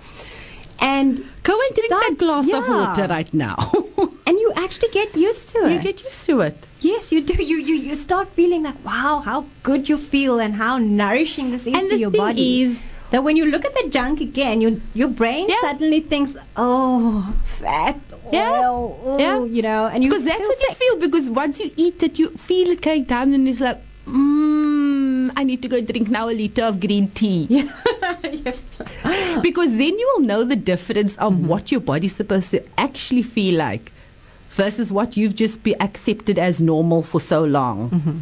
And 0.80 1.24
Go 1.44 1.54
and 1.60 1.76
drink 1.76 1.88
Start- 1.92 2.04
that 2.10 2.18
glass 2.20 2.52
of 2.54 2.68
water 2.70 3.08
right 3.08 3.34
now. 3.34 3.56
and 4.28 4.38
you 4.44 4.52
actually 4.63 4.90
get 4.96 5.16
used 5.16 5.50
to 5.56 5.60
it. 5.66 5.72
you 5.74 5.80
get 5.88 6.04
used 6.04 6.26
to 6.30 6.42
it. 6.48 6.68
yes, 6.88 7.12
you 7.16 7.22
do. 7.32 7.36
You 7.52 7.58
you 7.70 7.76
you 7.90 7.96
start 8.04 8.30
feeling 8.42 8.63
like 8.70 8.80
wow, 8.92 9.13
how 9.32 9.38
good 9.72 9.90
you 9.94 9.98
feel 9.98 10.40
and 10.46 10.56
how 10.62 10.78
nourishing 10.78 11.52
this 11.56 11.66
is 11.66 11.74
And 11.74 11.84
for 11.90 11.96
the 11.96 12.00
your 12.06 12.12
thing 12.18 12.26
body. 12.28 12.52
is- 12.68 12.84
that 13.12 13.24
when 13.26 13.38
you 13.40 13.46
look 13.50 13.63
at 13.68 13.74
the 13.76 13.84
junk 13.96 14.20
again, 14.24 14.60
your 14.63 14.72
your 15.02 15.08
brain 15.20 15.46
Yeah. 15.52 15.62
suddenly 15.66 16.00
thinks, 16.13 16.34
oh, 16.63 17.34
fat, 17.60 17.96
Yeah. 18.34 18.50
oil, 18.63 19.00
oh, 19.12 19.13
Yeah. 19.26 19.38
you 19.58 19.62
know, 19.68 19.86
and 19.88 20.04
you 20.04 20.10
Because 20.10 20.26
that's 20.32 20.50
what 20.54 20.60
you 20.66 20.74
feel. 20.82 20.98
Because 21.06 21.30
once 21.38 21.62
you 21.63 21.70
eat 21.86 22.04
it, 22.10 22.20
you 22.24 22.28
feel 22.50 22.74
it 22.76 22.82
going 22.90 23.06
down, 23.13 23.34
and 23.38 23.48
it's 23.54 23.62
like, 23.68 23.80
mm, 24.08 25.32
I 25.38 25.44
need 25.52 25.62
to 25.62 25.70
go 25.76 25.80
drink 25.94 26.10
now 26.10 26.28
a 26.28 26.36
liter 26.42 26.63
of 26.63 26.82
green 26.82 27.08
tea. 27.22 27.48
yes. 28.48 28.63
because 29.42 29.72
then 29.84 29.98
you 30.04 30.12
will 30.16 30.26
know 30.26 30.44
the 30.44 30.60
difference 30.74 31.16
of 31.18 31.32
Mm-hmm. 31.34 31.48
what 31.48 31.72
your 31.72 31.82
body's 31.82 32.16
supposed 32.16 32.52
to 32.52 32.62
actually 32.88 33.22
feel 33.24 33.58
like 33.58 33.92
versus 34.58 34.91
what 34.91 35.15
you've 35.15 35.36
just 35.36 35.63
be 35.63 35.80
accepted 35.80 36.38
as 36.39 36.60
normal 36.60 37.04
for 37.04 37.22
so 37.22 37.43
long. 37.43 37.89
Mm-hmm. 37.91 38.20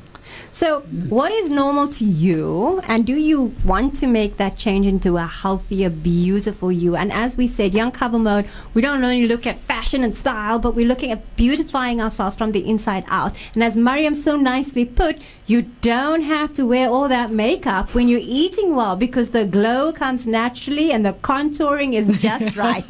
So, 0.52 0.82
what 1.10 1.32
is 1.32 1.50
normal 1.50 1.88
to 1.90 2.06
you, 2.06 2.82
and 2.88 3.06
do 3.06 3.16
you 3.16 3.54
want 3.66 3.96
to 3.98 4.08
make 4.08 4.38
that 4.38 4.58
change 4.58 4.86
into 4.86 5.18
a 5.18 5.26
healthier, 5.26 5.90
beautiful 5.90 6.72
you? 6.72 6.96
And 6.96 7.12
as 7.12 7.36
we 7.38 7.48
said, 7.48 7.74
Young 7.74 7.92
Cover 7.92 8.20
Mode, 8.20 8.48
we 8.74 8.82
don't 8.82 9.04
only 9.04 9.28
look 9.28 9.46
at 9.46 9.60
fashion 9.60 10.04
and 10.04 10.16
style, 10.16 10.60
but 10.60 10.74
we're 10.74 10.88
looking 10.88 11.12
at 11.12 11.36
beautifying 11.36 12.02
ourselves 12.02 12.36
from 12.36 12.52
the 12.54 12.68
inside 12.68 13.04
out. 13.08 13.36
And 13.54 13.64
as 13.64 13.76
Mariam 13.76 14.16
so 14.16 14.38
nicely 14.38 14.86
put, 14.86 15.22
you 15.46 15.64
don't 15.82 16.22
have 16.22 16.54
to 16.54 16.66
wear 16.66 16.90
all 16.90 17.08
that 17.10 17.32
makeup 17.32 17.94
when 17.94 18.08
you're 18.08 18.20
eating 18.24 18.76
well 18.76 18.96
because 18.96 19.32
the 19.32 19.46
glow 19.46 19.92
comes 19.92 20.26
naturally 20.26 20.92
and 20.92 21.06
the 21.06 21.14
contouring 21.14 21.94
is 21.94 22.22
just 22.22 22.56
right. 22.58 22.86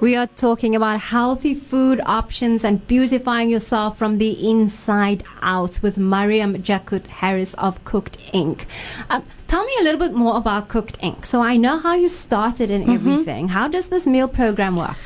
we 0.00 0.14
are 0.14 0.26
talking 0.26 0.76
about 0.76 1.00
healthy 1.00 1.54
food 1.54 2.00
options 2.06 2.62
and 2.62 2.86
beautifying 2.86 3.50
yourself 3.50 3.98
from 3.98 4.18
the 4.18 4.50
inside 4.50 5.24
out 5.42 5.80
with 5.82 5.96
Mariam 5.98 6.53
Jakoet 6.58 7.06
Harris 7.06 7.54
of 7.54 7.82
Cooked 7.84 8.18
Inc. 8.32 8.62
Um, 9.10 9.24
tell 9.48 9.64
me 9.64 9.72
a 9.80 9.82
little 9.84 9.98
bit 10.00 10.14
more 10.14 10.36
about 10.36 10.68
Cooked 10.68 11.00
Inc. 11.00 11.24
So 11.24 11.40
I 11.42 11.56
know 11.56 11.78
how 11.78 11.94
you 11.94 12.08
started 12.08 12.70
and 12.70 12.88
everything. 12.90 13.48
How 13.48 13.68
does 13.68 13.88
this 13.88 14.06
meal 14.06 14.28
program 14.28 14.76
work? 14.76 14.96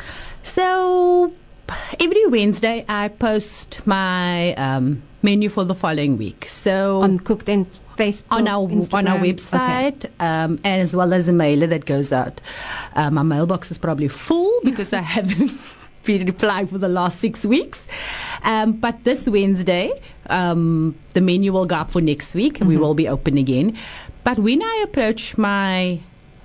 So 0.42 1.32
every 2.00 2.26
Wednesday, 2.26 2.84
I 2.88 3.08
post 3.08 3.80
my 3.86 4.54
um, 4.54 5.02
menu 5.22 5.48
for 5.48 5.64
the 5.64 5.74
following 5.74 6.16
week. 6.16 6.46
So 6.48 7.02
On 7.02 7.18
Cooked 7.18 7.46
Inc. 7.46 7.66
Facebook, 7.96 8.24
on 8.30 8.46
our 8.46 8.62
on 8.92 9.08
our 9.08 9.18
Instagram? 9.18 9.34
website, 9.34 10.06
um, 10.20 10.60
and 10.62 10.80
as 10.82 10.94
well 10.94 11.12
as 11.12 11.28
a 11.28 11.32
mailer 11.32 11.66
that 11.66 11.84
goes 11.84 12.12
out. 12.12 12.40
Uh, 12.94 13.10
my 13.10 13.24
mailbox 13.24 13.72
is 13.72 13.78
probably 13.78 14.06
full 14.06 14.52
because 14.62 14.92
I 14.92 15.00
haven't 15.16 15.50
been 16.04 16.24
replying 16.26 16.68
for 16.68 16.78
the 16.78 16.88
last 16.88 17.18
six 17.18 17.44
weeks. 17.44 17.80
Um, 18.42 18.72
but 18.72 19.04
this 19.04 19.28
Wednesday, 19.28 19.92
um, 20.28 20.94
the 21.14 21.20
menu 21.20 21.52
will 21.52 21.66
go 21.66 21.76
up 21.76 21.90
for 21.90 22.00
next 22.00 22.34
week. 22.34 22.60
And 22.60 22.68
we 22.68 22.76
will 22.76 22.94
be 22.94 23.08
open 23.08 23.38
again. 23.38 23.76
But 24.24 24.38
when 24.38 24.62
I 24.62 24.84
approach 24.84 25.38
my 25.38 26.00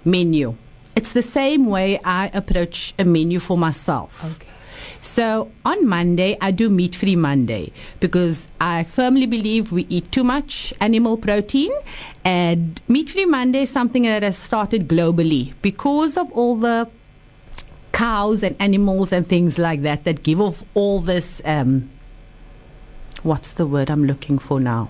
menu, 0.05 0.55
it's 0.95 1.13
the 1.13 1.23
same 1.23 1.65
way 1.65 1.99
I 2.03 2.29
approach 2.33 2.93
a 2.99 3.05
menu 3.05 3.39
for 3.39 3.57
myself. 3.57 4.23
Okay. 4.23 4.47
So 5.01 5.51
on 5.65 5.85
Monday, 5.85 6.37
I 6.39 6.51
do 6.51 6.69
meat 6.69 6.95
free 6.95 7.17
Monday 7.17 7.73
because 7.99 8.47
I 8.61 8.83
firmly 8.83 9.25
believe 9.25 9.71
we 9.71 9.85
eat 9.89 10.11
too 10.13 10.23
much 10.23 10.73
animal 10.79 11.17
protein. 11.17 11.71
And 12.23 12.81
meat 12.87 13.09
free 13.09 13.25
Monday 13.25 13.63
is 13.63 13.69
something 13.69 14.03
that 14.03 14.23
has 14.23 14.37
started 14.37 14.87
globally 14.87 15.53
because 15.61 16.15
of 16.15 16.31
all 16.31 16.55
the 16.55 16.89
cows 17.93 18.43
and 18.43 18.55
animals 18.59 19.13
and 19.13 19.25
things 19.27 19.57
like 19.57 19.81
that 19.83 20.03
that 20.03 20.23
give 20.23 20.41
off 20.41 20.63
all 20.73 20.99
this. 20.99 21.41
Um, 21.45 21.89
what's 23.23 23.53
the 23.53 23.65
word 23.65 23.89
I'm 23.89 24.03
looking 24.05 24.37
for 24.37 24.59
now? 24.59 24.89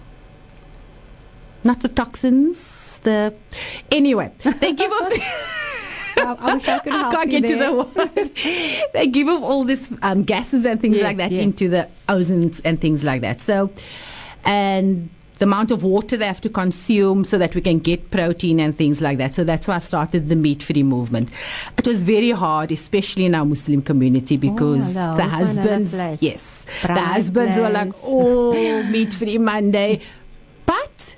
Not 1.63 1.81
the 1.81 1.89
toxins. 1.89 2.99
The 3.03 3.33
anyway, 3.91 4.31
they 4.59 4.73
give 4.73 4.91
off. 4.91 5.13
I, 6.17 6.55
wish 6.55 6.67
I 6.67 6.79
could 6.79 6.93
help 6.93 7.13
I 7.13 7.15
can't 7.25 7.29
get 7.31 7.41
to 7.47 7.55
the 7.57 7.73
word. 7.73 8.91
they 8.93 9.07
give 9.07 9.27
off 9.27 9.43
all 9.43 9.63
these 9.63 9.91
um, 10.01 10.21
gases 10.21 10.63
and 10.65 10.79
things 10.79 10.97
Yes, 10.97 11.03
like 11.03 11.17
that 11.17 11.31
yes. 11.31 11.43
into 11.43 11.69
the 11.69 11.89
ozons 12.07 12.61
and 12.63 12.79
things 12.79 13.03
like 13.03 13.21
that. 13.21 13.41
So, 13.41 13.71
and 14.45 15.09
the 15.39 15.46
amount 15.46 15.72
of 15.72 15.84
water 15.84 16.15
they 16.15 16.28
have 16.28 16.41
to 16.41 16.50
consume 16.50 17.26
so 17.26 17.38
that 17.38 17.56
we 17.56 17.62
can 17.62 17.80
get 17.80 18.12
protein 18.12 18.60
and 18.60 18.78
things 18.78 19.02
like 19.02 19.17
that. 19.17 19.34
So 19.34 19.43
that's 19.43 19.67
why 19.67 19.76
I 19.76 19.80
started 19.80 20.28
the 20.28 20.36
meat-free 20.36 20.84
movement. 20.84 21.30
It 21.78 21.88
was 21.88 22.04
very 22.04 22.32
hard, 22.32 22.72
especially 22.72 23.26
in 23.26 23.36
our 23.36 23.46
Muslim 23.46 23.82
community, 23.82 24.38
because 24.38 24.93
no, 24.93 25.15
the 25.15 25.28
husbands, 25.28 25.91
place. 25.91 26.22
yes, 26.22 26.65
the 26.84 27.00
husbands 27.00 27.58
were 27.58 27.69
like, 27.69 27.93
oh, 28.04 28.84
meat-free 28.91 29.38
Monday, 29.39 30.02
but 30.65 31.15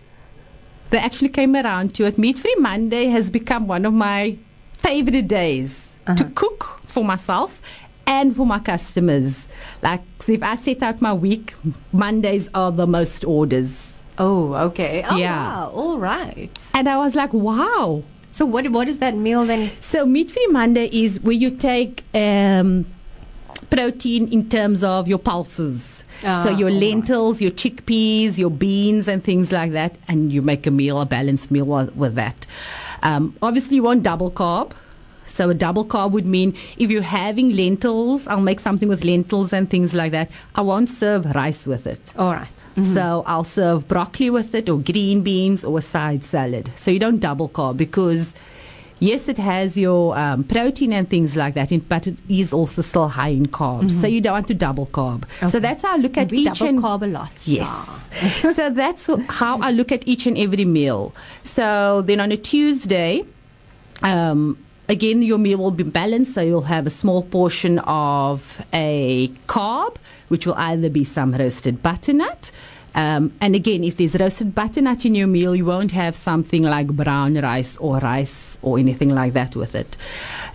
they 0.89 0.97
actually 0.97 1.29
came 1.29 1.55
around 1.55 1.93
to 1.95 2.05
it. 2.05 2.17
Meat 2.17 2.37
Free 2.37 2.55
Monday 2.55 3.05
has 3.07 3.29
become 3.29 3.67
one 3.67 3.85
of 3.85 3.93
my 3.93 4.37
favorite 4.73 5.27
days 5.27 5.95
to 6.15 6.23
cook 6.35 6.79
for 6.85 7.03
myself 7.03 7.61
and 8.07 8.35
for 8.35 8.45
my 8.45 8.59
customers. 8.59 9.47
Like, 9.81 10.01
if 10.27 10.43
I 10.43 10.55
set 10.55 10.83
out 10.83 11.01
my 11.01 11.13
week, 11.13 11.53
Mondays 11.91 12.49
are 12.53 12.71
the 12.71 12.87
most 12.87 13.25
orders. 13.25 13.94
Oh, 14.17 14.53
okay. 14.69 15.03
Oh, 15.07 15.17
Yeah. 15.17 15.31
wow. 15.49 15.71
All 15.73 15.97
right. 15.99 16.49
And 16.73 16.87
I 16.87 16.97
was 16.97 17.15
like, 17.15 17.33
wow. 17.33 18.03
So 18.31 18.45
what 18.45 18.67
what 18.69 18.87
is 18.89 18.99
that 18.99 19.15
meal 19.15 19.45
then? 19.45 19.71
So 19.81 20.05
Meat 20.05 20.29
Free 20.31 20.47
Monday 20.47 20.87
is 20.91 21.21
where 21.21 21.33
you 21.33 21.51
take 21.51 22.03
um, 22.13 22.85
protein 23.69 24.27
in 24.31 24.49
terms 24.49 24.83
of 24.83 25.07
your 25.07 25.19
pulses. 25.19 26.03
Ah, 26.23 26.43
so 26.43 26.49
your 26.49 26.69
all 26.69 26.75
right. 26.75 26.81
lentils, 26.83 27.41
your 27.41 27.51
chickpeas, 27.51 28.37
your 28.37 28.49
beans, 28.49 29.07
and 29.07 29.23
things 29.23 29.51
like 29.51 29.71
that, 29.73 29.95
and 30.07 30.31
you 30.31 30.41
make 30.41 30.65
a 30.67 30.71
meal, 30.71 30.99
a 31.01 31.05
balanced 31.05 31.51
meal 31.51 31.65
with, 31.65 31.95
with 31.95 32.15
that. 32.15 32.45
Um, 33.03 33.35
obviously, 33.41 33.75
you 33.77 33.83
want 33.83 34.03
double 34.03 34.31
carb. 34.31 34.71
So 35.27 35.49
a 35.49 35.53
double 35.53 35.83
carb 35.85 36.11
would 36.11 36.25
mean 36.25 36.55
if 36.77 36.89
you're 36.89 37.01
having 37.01 37.49
lentils, 37.55 38.25
I'll 38.27 38.39
make 38.39 38.59
something 38.61 38.87
with 38.87 39.03
lentils 39.03 39.51
and 39.51 39.69
things 39.69 39.93
like 39.93 40.11
that. 40.13 40.31
I 40.55 40.61
won't 40.61 40.89
serve 40.89 41.25
rice 41.35 41.67
with 41.67 41.87
it. 41.87 42.13
All 42.17 42.31
right. 42.31 42.54
So 42.83 43.23
I'll 43.25 43.45
serve 43.45 43.87
broccoli 43.87 44.29
with 44.29 44.53
it 44.53 44.67
or 44.67 44.77
green 44.79 45.21
beans 45.21 45.63
or 45.63 45.79
a 45.79 45.81
side 45.81 46.23
salad. 46.25 46.71
So 46.75 46.91
you 46.91 46.99
don't 46.99 47.19
double 47.19 47.47
carb 47.47 47.77
because 47.77 48.33
yes, 48.99 49.27
it 49.27 49.37
has 49.37 49.77
your 49.77 50.17
um, 50.17 50.43
protein 50.43 50.91
and 50.91 51.09
things 51.09 51.35
like 51.35 51.53
that, 51.53 51.71
in, 51.71 51.79
but 51.79 52.07
it 52.07 52.17
is 52.27 52.51
also 52.51 52.81
still 52.81 53.07
high 53.07 53.29
in 53.29 53.45
carbs. 53.47 53.91
So 53.91 54.07
you 54.07 54.19
don't 54.21 54.33
want 54.33 54.47
to 54.47 54.53
double 54.53 54.87
carb. 54.87 55.23
Okay. 55.37 55.49
So 55.49 55.59
that's 55.59 55.83
how 55.83 55.93
I 55.93 55.97
look 55.97 56.17
at 56.17 56.31
we 56.31 56.39
each 56.39 56.59
double 56.59 56.67
and 56.67 56.79
carb 56.79 57.03
a 57.03 57.07
lot. 57.07 57.31
Yes. 57.45 57.69
So 58.55 58.69
that's 58.69 59.09
how 59.27 59.59
I 59.59 59.71
look 59.71 59.91
at 59.91 60.07
each 60.07 60.25
and 60.25 60.37
every 60.37 60.63
meal. 60.63 61.13
So 61.43 62.01
then 62.01 62.21
on 62.21 62.31
a 62.31 62.37
Tuesday, 62.37 63.25
um, 64.03 64.57
again, 64.87 65.21
your 65.21 65.37
meal 65.37 65.57
will 65.57 65.71
be 65.71 65.83
balanced. 65.83 66.33
So 66.33 66.41
you'll 66.41 66.61
have 66.61 66.87
a 66.87 66.91
small 66.91 67.23
portion 67.23 67.79
of 67.79 68.65
a 68.73 69.29
carb, 69.47 69.97
which 70.27 70.45
will 70.45 70.55
either 70.55 70.89
be 70.89 71.03
some 71.03 71.33
roasted 71.33 71.81
butternut. 71.81 72.51
Um, 72.95 73.33
and 73.41 73.55
again, 73.55 73.83
if 73.83 73.97
there's 73.97 74.15
roasted 74.15 74.55
butternut 74.55 75.05
in 75.05 75.15
your 75.15 75.27
meal, 75.27 75.53
you 75.53 75.65
won't 75.65 75.91
have 75.91 76.15
something 76.15 76.63
like 76.63 76.87
brown 76.87 77.35
rice 77.35 77.75
or 77.77 77.97
rice 77.97 78.57
or 78.61 78.79
anything 78.79 79.09
like 79.09 79.33
that 79.33 79.55
with 79.55 79.75
it. 79.75 79.97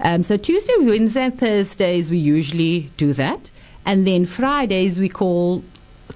Um, 0.00 0.22
so 0.22 0.38
Tuesday, 0.38 0.72
Wednesday, 0.78 1.24
and 1.24 1.38
Thursdays, 1.38 2.10
we 2.10 2.16
usually 2.16 2.90
do 2.96 3.12
that. 3.12 3.50
And 3.84 4.06
then 4.06 4.24
Fridays, 4.24 4.98
we 4.98 5.10
call 5.10 5.62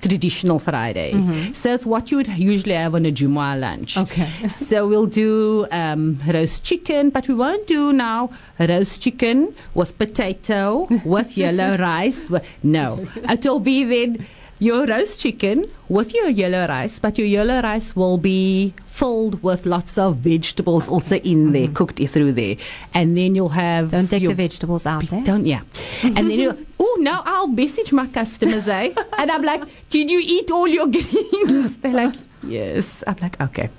traditional 0.01 0.59
Friday. 0.59 1.13
So 1.55 1.73
it's 1.75 1.87
what 1.87 2.11
you 2.11 2.19
would 2.19 2.29
usually 2.29 2.75
have 2.75 2.95
on 2.95 3.07
a 3.07 3.13
Jumu'ah 3.13 3.59
lunch. 3.59 3.97
Okay. 3.97 4.49
so 4.49 4.87
we'll 4.87 5.07
do 5.07 5.67
um, 5.71 6.21
roast 6.27 6.65
chicken, 6.65 7.11
but 7.11 7.29
we 7.29 7.35
won't 7.35 7.67
do 7.67 7.93
now 7.93 8.31
roast 8.59 9.03
chicken 9.03 9.55
with 9.75 9.97
potato, 9.99 10.89
with 11.05 11.37
yellow 11.37 11.77
rice. 11.79 12.31
No, 12.63 13.07
it 13.17 13.45
will 13.45 13.61
be 13.61 13.85
then 13.85 14.27
your 14.65 14.87
roast 14.87 15.21
chicken 15.21 15.71
with 15.89 16.15
your 16.15 16.29
yellow 16.31 16.67
rice, 16.67 16.99
but 16.99 17.19
your 17.19 17.27
yellow 17.27 17.61
rice 17.61 17.95
will 17.95 18.17
be 18.17 18.73
filled 18.87 19.43
with 19.43 19.67
lots 19.67 19.99
of 19.99 20.17
vegetables 20.17 20.89
also 20.89 21.17
in 21.17 21.53
there, 21.53 21.69
cooked 21.69 22.01
through 22.09 22.33
there. 22.33 22.57
And 22.95 23.17
then 23.17 23.35
you'll 23.35 23.51
have 23.51 23.91
Don't 23.91 24.09
take 24.09 24.23
your 24.23 24.33
the 24.33 24.43
vegetables 24.43 24.87
out. 24.87 25.13
Eh? 25.13 25.23
don't 25.23 25.45
yeah, 25.45 25.61
and 26.03 26.17
then 26.17 26.31
you 26.31 26.51
oh 26.51 26.65
oh, 26.97 26.99
now 27.01 27.23
I'll 27.27 27.49
message 27.49 27.93
my 27.93 28.07
customers, 28.07 28.67
eh? 28.67 28.95
and 29.19 29.31
I'm 29.31 29.43
like, 29.43 29.63
did 29.91 30.11
you 30.11 30.21
eat 30.25 30.51
all 30.51 30.67
your 30.67 30.87
greens? 30.97 31.77
They're 31.79 31.93
like, 31.93 32.15
yes. 32.47 33.03
I'm 33.07 33.17
like, 33.21 33.41
okay. 33.41 33.71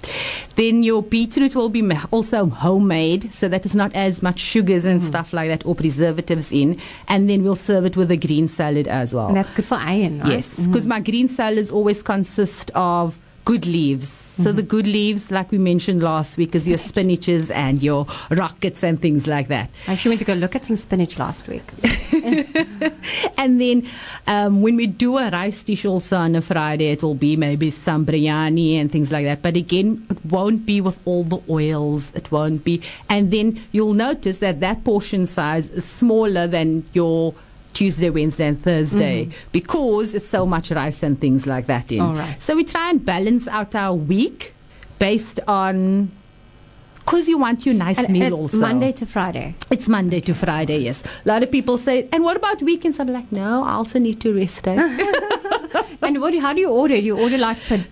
Then 0.56 0.84
your 0.84 1.04
beetroot 1.04 1.56
will 1.56 1.70
be 1.70 1.84
also 2.12 2.48
homemade, 2.48 3.34
so 3.34 3.48
that 3.48 3.66
is 3.66 3.76
not 3.76 3.96
as 3.96 4.22
much 4.22 4.40
sugars 4.40 4.86
and 4.86 5.02
hmm. 5.02 5.08
stuff 5.08 5.34
like 5.34 5.50
that 5.50 5.66
or 5.66 5.76
preservatives 5.76 6.52
in. 6.52 6.80
And 7.08 7.30
then 7.30 7.44
we'll 7.44 7.56
serve 7.56 7.86
it 7.86 7.98
with 7.98 8.12
a 8.12 8.18
green 8.18 8.48
salad 8.48 8.88
as 8.88 9.14
well. 9.14 9.28
And 9.28 9.38
that's 9.38 9.52
good 9.52 9.66
for 9.66 9.76
iron, 9.76 10.20
right? 10.20 10.34
Yes, 10.34 10.50
because 10.56 10.84
mm-hmm. 10.84 10.90
my 10.90 11.00
green 11.00 11.28
salads 11.28 11.72
always 11.72 12.02
consist 12.02 12.72
of 12.76 13.20
good 13.46 13.66
leaves. 13.66 14.10
So 14.36 14.52
the 14.52 14.64
good 14.64 14.86
leaves, 14.86 15.32
like 15.32 15.50
we 15.50 15.58
mentioned 15.58 16.04
last 16.04 16.36
week, 16.36 16.56
is 16.56 16.68
your 16.68 16.78
spinaches 16.78 17.50
and 17.50 17.82
your 17.82 18.06
rockets 18.30 18.84
and 18.84 19.02
things 19.02 19.28
like 19.28 19.48
that. 19.48 19.70
I 19.88 19.94
actually 19.94 20.10
went 20.10 20.20
to 20.20 20.26
go 20.26 20.34
look 20.34 20.58
at 20.58 20.66
some 20.66 20.76
spinach 20.76 21.18
last 21.18 21.48
week. 21.48 21.64
And 23.38 23.62
then 23.62 23.88
um, 24.28 24.62
when 24.62 24.76
we 24.76 24.88
do 24.88 25.18
a 25.18 25.30
rice 25.30 25.64
dish 25.64 25.86
also 25.86 26.18
on 26.18 26.36
a 26.36 26.42
Friday, 26.42 26.88
it 26.88 27.04
will 27.04 27.16
be 27.16 27.38
maybe 27.38 27.70
some 27.70 28.06
biryani 28.06 28.74
and 28.74 28.92
things 28.92 29.12
like 29.12 29.26
that. 29.26 29.42
But 29.42 29.56
again, 29.56 30.06
it 30.10 30.26
won't 30.26 30.66
be 30.66 30.82
with 30.82 31.00
all 31.06 31.24
the 31.24 31.40
oils. 31.48 32.12
It 32.16 32.32
won't 32.32 32.64
be. 32.64 32.82
And 33.08 33.32
then 33.32 33.62
you'll 33.72 33.94
notice 33.94 34.40
that 34.40 34.60
that 34.62 34.84
portion 34.84 35.28
size 35.28 35.70
is 35.70 35.86
smaller 35.86 36.48
than 36.48 36.86
your 36.94 37.36
Tuesday, 37.76 38.10
Wednesday, 38.10 38.48
and 38.48 38.60
Thursday 38.64 39.30
because 39.52 40.16
it's 40.16 40.28
so 40.28 40.46
much 40.46 40.72
rice 40.72 41.04
and 41.04 41.20
things 41.22 41.46
like 41.46 41.68
that 41.68 41.92
in. 41.92 42.02
Right. 42.16 42.42
So 42.42 42.56
we 42.56 42.64
try 42.64 42.90
and 42.90 43.06
balance 43.06 43.48
out 43.48 43.76
our 43.76 43.94
week 43.94 44.54
based 44.98 45.40
on. 45.48 46.10
Because 46.96 47.30
you 47.30 47.38
want 47.38 47.68
your 47.68 47.76
nice 47.76 48.00
And 48.00 48.10
meal 48.10 48.24
it's 48.34 48.42
also. 48.42 48.58
Monday 48.58 48.92
to 48.94 49.06
Friday. 49.06 49.54
It's 49.70 49.88
Monday 49.88 50.22
to 50.22 50.34
Friday, 50.34 50.80
yes. 50.80 51.04
A 51.24 51.28
lot 51.28 51.44
of 51.44 51.52
people 51.52 51.78
say, 51.78 52.10
and 52.12 52.24
what 52.24 52.36
about 52.36 52.64
weekends? 52.64 53.00
I'm 53.00 53.10
like, 53.14 53.32
no, 53.32 53.64
I 53.64 53.74
also 53.74 54.00
need 54.00 54.20
to 54.22 54.34
rest. 54.34 54.68
eh?" 54.68 54.74
and 56.02 56.20
what? 56.20 56.32
do- 56.32 56.40
How 56.42 56.54
do 56.54 56.62
you 56.62 56.70
order? 56.70 56.96
Do 56.96 57.02
you 57.06 57.20
order 57.20 57.38
like 57.38 57.62
per- 57.70 57.86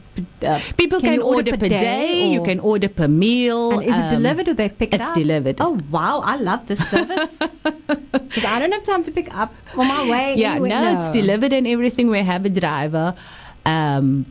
uh, 0.43 0.60
People 0.78 0.99
can, 0.99 1.13
you 1.13 1.21
order, 1.21 1.58
per 1.58 1.69
day, 1.69 2.28
you 2.32 2.43
can 2.43 2.60
order 2.60 2.89
per 2.89 3.08
meal. 3.08 3.80
And 3.80 3.84
is 3.84 3.95
it 3.95 3.99
um, 3.99 4.12
delivered 4.12 4.47
or 4.47 4.54
they 4.54 4.69
pick 4.69 4.93
it 4.93 4.99
it's 5.02 5.10
up? 5.10 5.15
delivered. 5.15 5.58
Oh 5.60 5.80
wow, 5.89 6.21
I 6.23 6.36
love 6.38 6.67
this 6.67 6.80
service. 6.89 7.32
Because 7.88 8.45
I 8.45 8.60
don't 8.60 8.71
have 8.71 8.84
time 8.84 9.04
to 9.04 9.12
pick 9.12 9.34
up 9.36 9.54
on 9.78 9.88
my 9.88 10.10
way. 10.10 10.36
Yeah, 10.36 10.54
anywhere. 10.54 10.69
no, 10.69 10.99
it's 10.99 11.12
delivered 11.12 11.54
and 11.54 11.67
everything. 11.67 12.10
We 12.10 12.19
have 12.19 12.45
a 12.45 12.49
driver. 12.49 13.15
Um, 13.65 14.26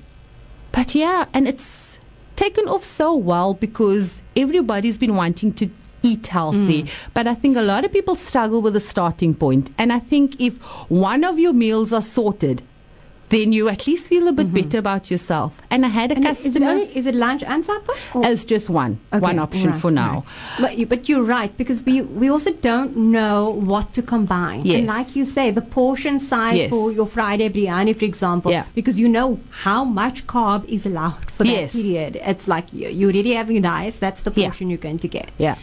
but 0.73 0.95
yeah, 0.95 1.27
and 1.33 1.47
it's 1.47 1.99
taken 2.35 2.66
off 2.68 2.83
so 2.85 3.14
well 3.14 3.55
because 3.55 4.23
everybody's 4.37 4.99
been 4.99 5.14
wanting 5.14 5.53
to 5.55 5.71
eat 6.03 6.27
healthy. 6.27 6.88
But 7.14 7.29
I 7.29 7.35
think 7.35 7.57
a 7.57 7.62
lot 7.62 7.85
of 7.85 7.92
people 7.92 8.16
struggle 8.16 8.61
with 8.61 8.73
the 8.75 8.81
starting 8.81 9.35
point. 9.35 9.73
And 9.79 9.92
I 9.92 10.01
think 10.01 10.40
if 10.40 10.59
one 10.90 11.23
of 11.23 11.38
your 11.38 11.53
meals 11.53 11.92
are 11.92 12.03
sorted, 12.03 12.62
then 13.33 13.53
you 13.57 13.68
at 13.68 13.87
least 13.87 14.07
feel 14.07 14.29
a 14.29 14.33
bit 14.33 14.47
mm-hmm. 14.47 14.62
better 14.62 14.79
about 14.79 15.11
yourself. 15.11 15.53
And 15.71 15.87
I 15.87 15.88
had 15.88 16.12
a 16.12 16.16
And 16.16 16.27
is 16.27 16.40
it 16.40 16.45
customer 16.45 16.71
only 16.71 16.97
is 17.01 17.07
it 17.07 17.14
lunch 17.14 17.42
and 17.42 17.64
supper? 17.64 17.95
Or- 18.14 18.25
as 18.31 18.45
just 18.45 18.68
one, 18.71 18.99
one 19.29 19.38
option 19.47 19.71
right, 19.71 19.81
for 19.81 19.90
now. 19.90 20.12
right. 20.14 20.61
But 20.61 20.79
you, 20.79 20.87
but 20.87 21.09
you're 21.09 21.29
right 21.38 21.57
because 21.62 21.85
we 21.90 22.03
we 22.23 22.29
also 22.29 22.53
don't 22.68 22.97
know 23.16 23.51
what 23.73 23.92
to 23.95 24.03
combine. 24.14 24.64
Yes. 24.64 24.79
And 24.79 24.87
like 24.97 25.16
you 25.16 25.25
say, 25.25 25.51
the 25.51 25.66
portion 25.79 26.21
size 26.21 26.59
Yes. 26.62 26.71
for 26.71 26.85
your 26.92 27.07
Friday 27.16 27.49
biryani, 27.49 27.97
for 27.99 28.05
example, 28.12 28.51
Yeah. 28.53 28.64
because 28.75 29.01
you 29.01 29.09
know 29.18 29.29
how 29.66 29.85
much 29.85 30.27
carb 30.27 30.64
is 30.79 30.87
allowed 30.92 31.31
for 31.31 31.45
Yes. 31.45 31.73
that 31.73 31.79
period. 31.83 32.16
It's 32.33 32.47
like 32.55 32.73
you, 32.73 32.88
you're 32.88 33.11
already 33.12 33.33
having 33.42 33.62
rice. 33.62 33.97
That's 33.97 34.21
the 34.29 34.33
Yeah. 34.35 34.49
portion 34.49 34.68
you're 34.71 34.87
going 34.88 34.99
to 35.07 35.09
get. 35.09 35.31
Yeah. 35.38 35.57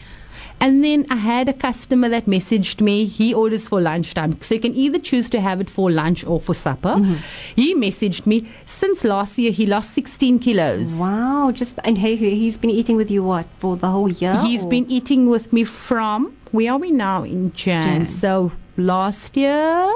And 0.62 0.84
then 0.84 1.06
I 1.10 1.16
had 1.16 1.48
a 1.48 1.54
customer 1.54 2.10
that 2.10 2.26
messaged 2.26 2.82
me. 2.82 3.06
He 3.06 3.34
orders 3.34 3.68
for 3.68 3.80
lunchtime. 3.82 4.40
So 4.42 4.56
you 4.56 4.62
can 4.62 4.76
either 4.76 5.00
choose 5.00 5.30
to 5.30 5.40
have 5.40 5.62
it 5.62 5.70
for 5.70 5.90
lunch 5.90 6.26
or 6.26 6.40
for 6.40 6.54
supper. 6.54 6.96
Mm-hmm. 6.96 7.16
He 7.56 7.76
messaged 7.76 8.26
me 8.26 8.50
since 8.66 9.04
last 9.04 9.38
year 9.38 9.52
he 9.52 9.66
lost 9.66 9.94
16 9.94 10.40
kilos. 10.40 10.96
Wow, 10.96 11.52
just 11.54 11.80
and 11.84 11.98
he 11.98 12.16
he- 12.16 12.36
he's 12.36 12.58
been 12.58 12.70
eating 12.72 12.98
with 12.98 13.10
you 13.10 13.24
what 13.24 13.46
for 13.60 13.78
the 13.78 13.88
whole 13.90 14.12
year? 14.12 14.36
He's 14.42 14.66
or- 14.66 14.70
been 14.70 14.90
eating 14.92 15.30
with 15.30 15.54
me 15.54 15.64
from, 15.64 16.34
where 16.52 16.74
are 16.74 16.78
we 16.78 16.92
now? 16.92 17.24
In 17.24 17.54
Jan. 17.54 18.00
Jan. 18.00 18.06
So 18.06 18.52
last 18.78 19.38
year, 19.38 19.90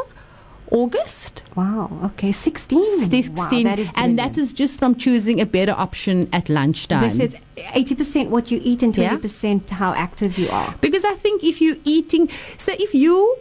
August? 0.73 1.43
wow. 1.55 1.87
Okay, 2.03 2.31
sixteen. 2.31 2.83
16. 3.05 3.35
Wow, 3.35 3.49
that 3.63 3.79
is 3.79 3.89
and 3.95 4.17
that 4.17 4.37
is 4.39 4.51
just 4.51 4.79
from 4.79 4.95
choosing 4.95 5.39
a 5.39 5.45
better 5.45 5.71
option 5.71 6.27
at 6.33 6.49
lunchtime. 6.49 7.03
This 7.03 7.19
is 7.19 7.39
eighty 7.75 7.93
percent 7.93 8.31
what 8.31 8.49
you 8.49 8.59
eat 8.63 8.81
and 8.81 8.93
twenty 8.93 9.17
percent 9.17 9.69
how 9.69 9.93
active 9.93 10.37
you 10.37 10.49
are. 10.49 10.73
Because 10.81 11.05
I 11.05 11.13
think 11.13 11.43
if 11.43 11.61
you're 11.61 11.77
eating, 11.85 12.27
so 12.57 12.73
if 12.79 12.95
you 12.95 13.37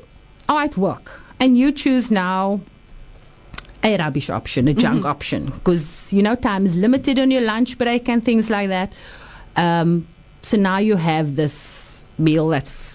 are 0.49 0.63
at 0.63 0.77
work 0.77 1.23
and 1.41 1.57
you 1.57 1.73
choose 1.73 2.11
now 2.11 2.61
a 3.83 3.97
rubbish 3.97 4.29
option, 4.29 4.69
a 4.69 4.75
junk 4.75 5.07
option, 5.07 5.47
because 5.47 6.13
you 6.13 6.23
know 6.23 6.35
time 6.35 6.67
is 6.67 6.77
limited 6.77 7.19
on 7.19 7.31
your 7.31 7.43
lunch 7.43 7.79
break 7.79 8.11
and 8.11 8.23
things 8.23 8.51
like 8.51 8.69
that. 8.69 8.93
Um, 9.57 10.07
so 10.43 10.59
now 10.59 10.79
you 10.79 10.97
have 10.97 11.37
this 11.37 12.09
meal 12.19 12.49
that's 12.49 12.92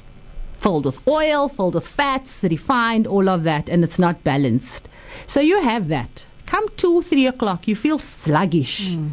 filled 0.57 0.85
with 0.85 1.07
oil, 1.07 1.47
filled 1.49 1.75
with 1.75 1.87
fats, 1.87 2.43
refined, 2.43 3.07
all 3.07 3.29
of 3.29 3.43
that, 3.43 3.69
and 3.69 3.83
it's 3.83 3.99
not 3.99 4.23
balanced. 4.23 4.87
So 5.25 5.39
you 5.39 5.61
have 5.61 5.87
that. 5.89 6.25
Come 6.45 6.67
two, 6.77 7.01
three 7.01 7.27
o'clock, 7.27 7.67
you 7.67 7.75
feel 7.75 7.99
sluggish 7.99 8.95
hmm. 8.95 9.09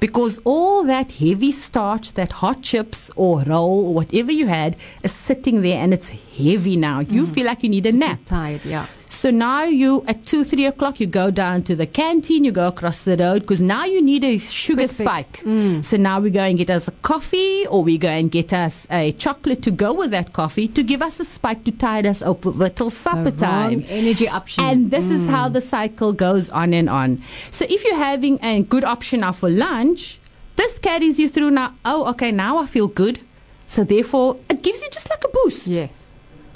because 0.00 0.40
all 0.44 0.84
that 0.84 1.12
heavy 1.12 1.52
starch, 1.52 2.14
that 2.14 2.32
hot 2.32 2.62
chips 2.62 3.10
or 3.14 3.42
roll 3.42 3.88
or 3.88 3.94
whatever 3.94 4.32
you 4.32 4.46
had, 4.46 4.74
is 5.02 5.12
sitting 5.12 5.60
there 5.60 5.82
and 5.82 5.92
it's 5.92 6.08
heavy 6.08 6.76
now. 6.76 7.00
You 7.00 7.26
hmm. 7.26 7.32
feel 7.32 7.46
like 7.46 7.62
you 7.62 7.68
need 7.68 7.84
a 7.84 7.92
nap. 7.92 8.20
Tired, 8.24 8.64
yeah. 8.64 8.86
So 9.18 9.32
now 9.32 9.64
you, 9.64 10.04
at 10.06 10.24
two, 10.24 10.44
three 10.44 10.64
o'clock, 10.64 11.00
you 11.00 11.08
go 11.08 11.32
down 11.32 11.64
to 11.64 11.74
the 11.74 11.86
canteen, 11.88 12.44
you 12.44 12.52
go 12.52 12.68
across 12.68 13.02
the 13.02 13.16
road 13.16 13.40
because 13.40 13.60
now 13.60 13.84
you 13.84 14.00
need 14.00 14.22
a 14.22 14.38
sugar 14.38 14.86
Quick 14.86 15.08
spike. 15.08 15.42
Mm. 15.42 15.84
So 15.84 15.96
now 15.96 16.20
we 16.20 16.30
go 16.30 16.44
and 16.44 16.56
get 16.56 16.70
us 16.70 16.86
a 16.86 16.92
coffee 17.02 17.66
or 17.66 17.82
we 17.82 17.98
go 17.98 18.06
and 18.06 18.30
get 18.30 18.52
us 18.52 18.86
a 18.92 19.10
chocolate 19.10 19.60
to 19.62 19.72
go 19.72 19.92
with 19.92 20.12
that 20.12 20.32
coffee 20.34 20.68
to 20.68 20.84
give 20.84 21.02
us 21.02 21.18
a 21.18 21.24
spike 21.24 21.64
to 21.64 21.72
tide 21.72 22.06
us 22.06 22.22
up 22.22 22.44
with 22.44 22.76
till 22.76 22.90
supper 22.90 23.32
time. 23.32 23.84
energy 23.88 24.28
option. 24.28 24.62
And 24.62 24.92
this 24.92 25.10
is 25.10 25.22
mm. 25.22 25.30
how 25.30 25.48
the 25.48 25.62
cycle 25.62 26.12
goes 26.12 26.48
on 26.50 26.72
and 26.72 26.88
on. 26.88 27.20
So 27.50 27.66
if 27.68 27.84
you're 27.84 27.96
having 27.96 28.38
a 28.44 28.62
good 28.62 28.84
option 28.84 29.18
now 29.20 29.32
for 29.32 29.50
lunch, 29.50 30.20
this 30.54 30.78
carries 30.78 31.18
you 31.18 31.28
through 31.28 31.50
now. 31.50 31.74
Oh, 31.84 32.08
okay, 32.10 32.30
now 32.30 32.58
I 32.58 32.66
feel 32.66 32.86
good. 32.86 33.18
So 33.66 33.82
therefore, 33.82 34.36
it 34.48 34.62
gives 34.62 34.80
you 34.80 34.88
just 34.90 35.10
like 35.10 35.24
a 35.24 35.28
boost. 35.28 35.66
yes. 35.66 36.07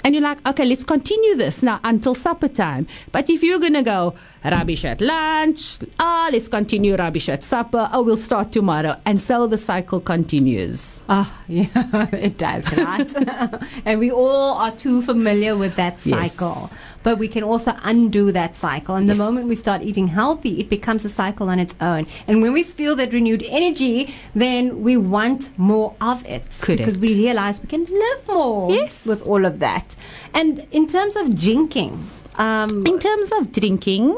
And 0.03 0.13
you're 0.13 0.23
like, 0.23 0.45
okay, 0.47 0.65
let's 0.65 0.83
continue 0.83 1.35
this 1.35 1.63
now 1.63 1.79
until 1.83 2.13
supper 2.13 2.49
time. 2.49 2.87
But 3.11 3.29
if 3.29 3.41
you're 3.41 3.59
going 3.59 3.73
to 3.73 3.83
go 3.83 4.15
rubbish 4.43 4.83
at 4.83 4.99
lunch, 4.99 5.79
ah, 5.99 6.29
let's 6.31 6.49
continue 6.49 6.95
rubbish 6.95 7.29
at 7.29 7.43
supper, 7.43 7.89
oh, 7.93 8.01
we'll 8.03 8.17
start 8.17 8.51
tomorrow. 8.51 8.99
And 9.05 9.21
so 9.21 9.47
the 9.47 9.57
cycle 9.57 10.01
continues. 10.01 11.03
Ah, 11.07 11.41
yeah, 11.47 12.09
it 12.13 12.37
does, 12.37 12.71
right? 12.75 13.13
and 13.85 13.99
we 13.99 14.11
all 14.11 14.55
are 14.57 14.71
too 14.71 15.01
familiar 15.01 15.55
with 15.55 15.75
that 15.77 15.93
Yes. 16.05 16.35
But 17.03 17.17
we 17.19 17.27
can 17.27 17.43
also 17.43 17.73
undo 17.83 18.31
that 18.31 18.55
cycle. 18.55 18.95
And 18.95 19.07
Yes. 19.07 19.17
the 19.17 19.23
moment 19.23 19.47
we 19.47 19.55
start 19.55 19.81
eating 19.83 20.07
healthy, 20.07 20.59
it 20.61 20.69
becomes 20.69 21.03
a 21.05 21.09
cycle 21.09 21.49
on 21.49 21.59
its 21.59 21.75
own. 21.81 22.07
And 22.27 22.41
when 22.41 22.53
we 22.53 22.63
feel 22.63 22.95
that 22.95 23.11
renewed 23.13 23.43
energy, 23.49 24.13
then 24.33 24.81
we 24.83 24.95
want 24.97 25.49
more 25.57 25.93
of 25.99 26.25
it. 26.25 26.43
Correct. 26.61 26.79
Because 26.79 26.97
we 26.99 27.13
realize 27.13 27.61
we 27.61 27.67
can 27.67 27.85
live 27.85 28.21
more 28.27 28.71
Yes. 28.73 29.05
with 29.05 29.21
all 29.27 29.45
of 29.45 29.59
that. 29.59 29.95
And 30.33 30.65
in 30.71 30.87
terms 30.87 31.15
of 31.15 31.25
drinking, 31.39 32.07
um, 32.37 32.83
In 32.85 32.97
terms 32.99 33.31
of 33.37 33.51
drinking, 33.51 34.15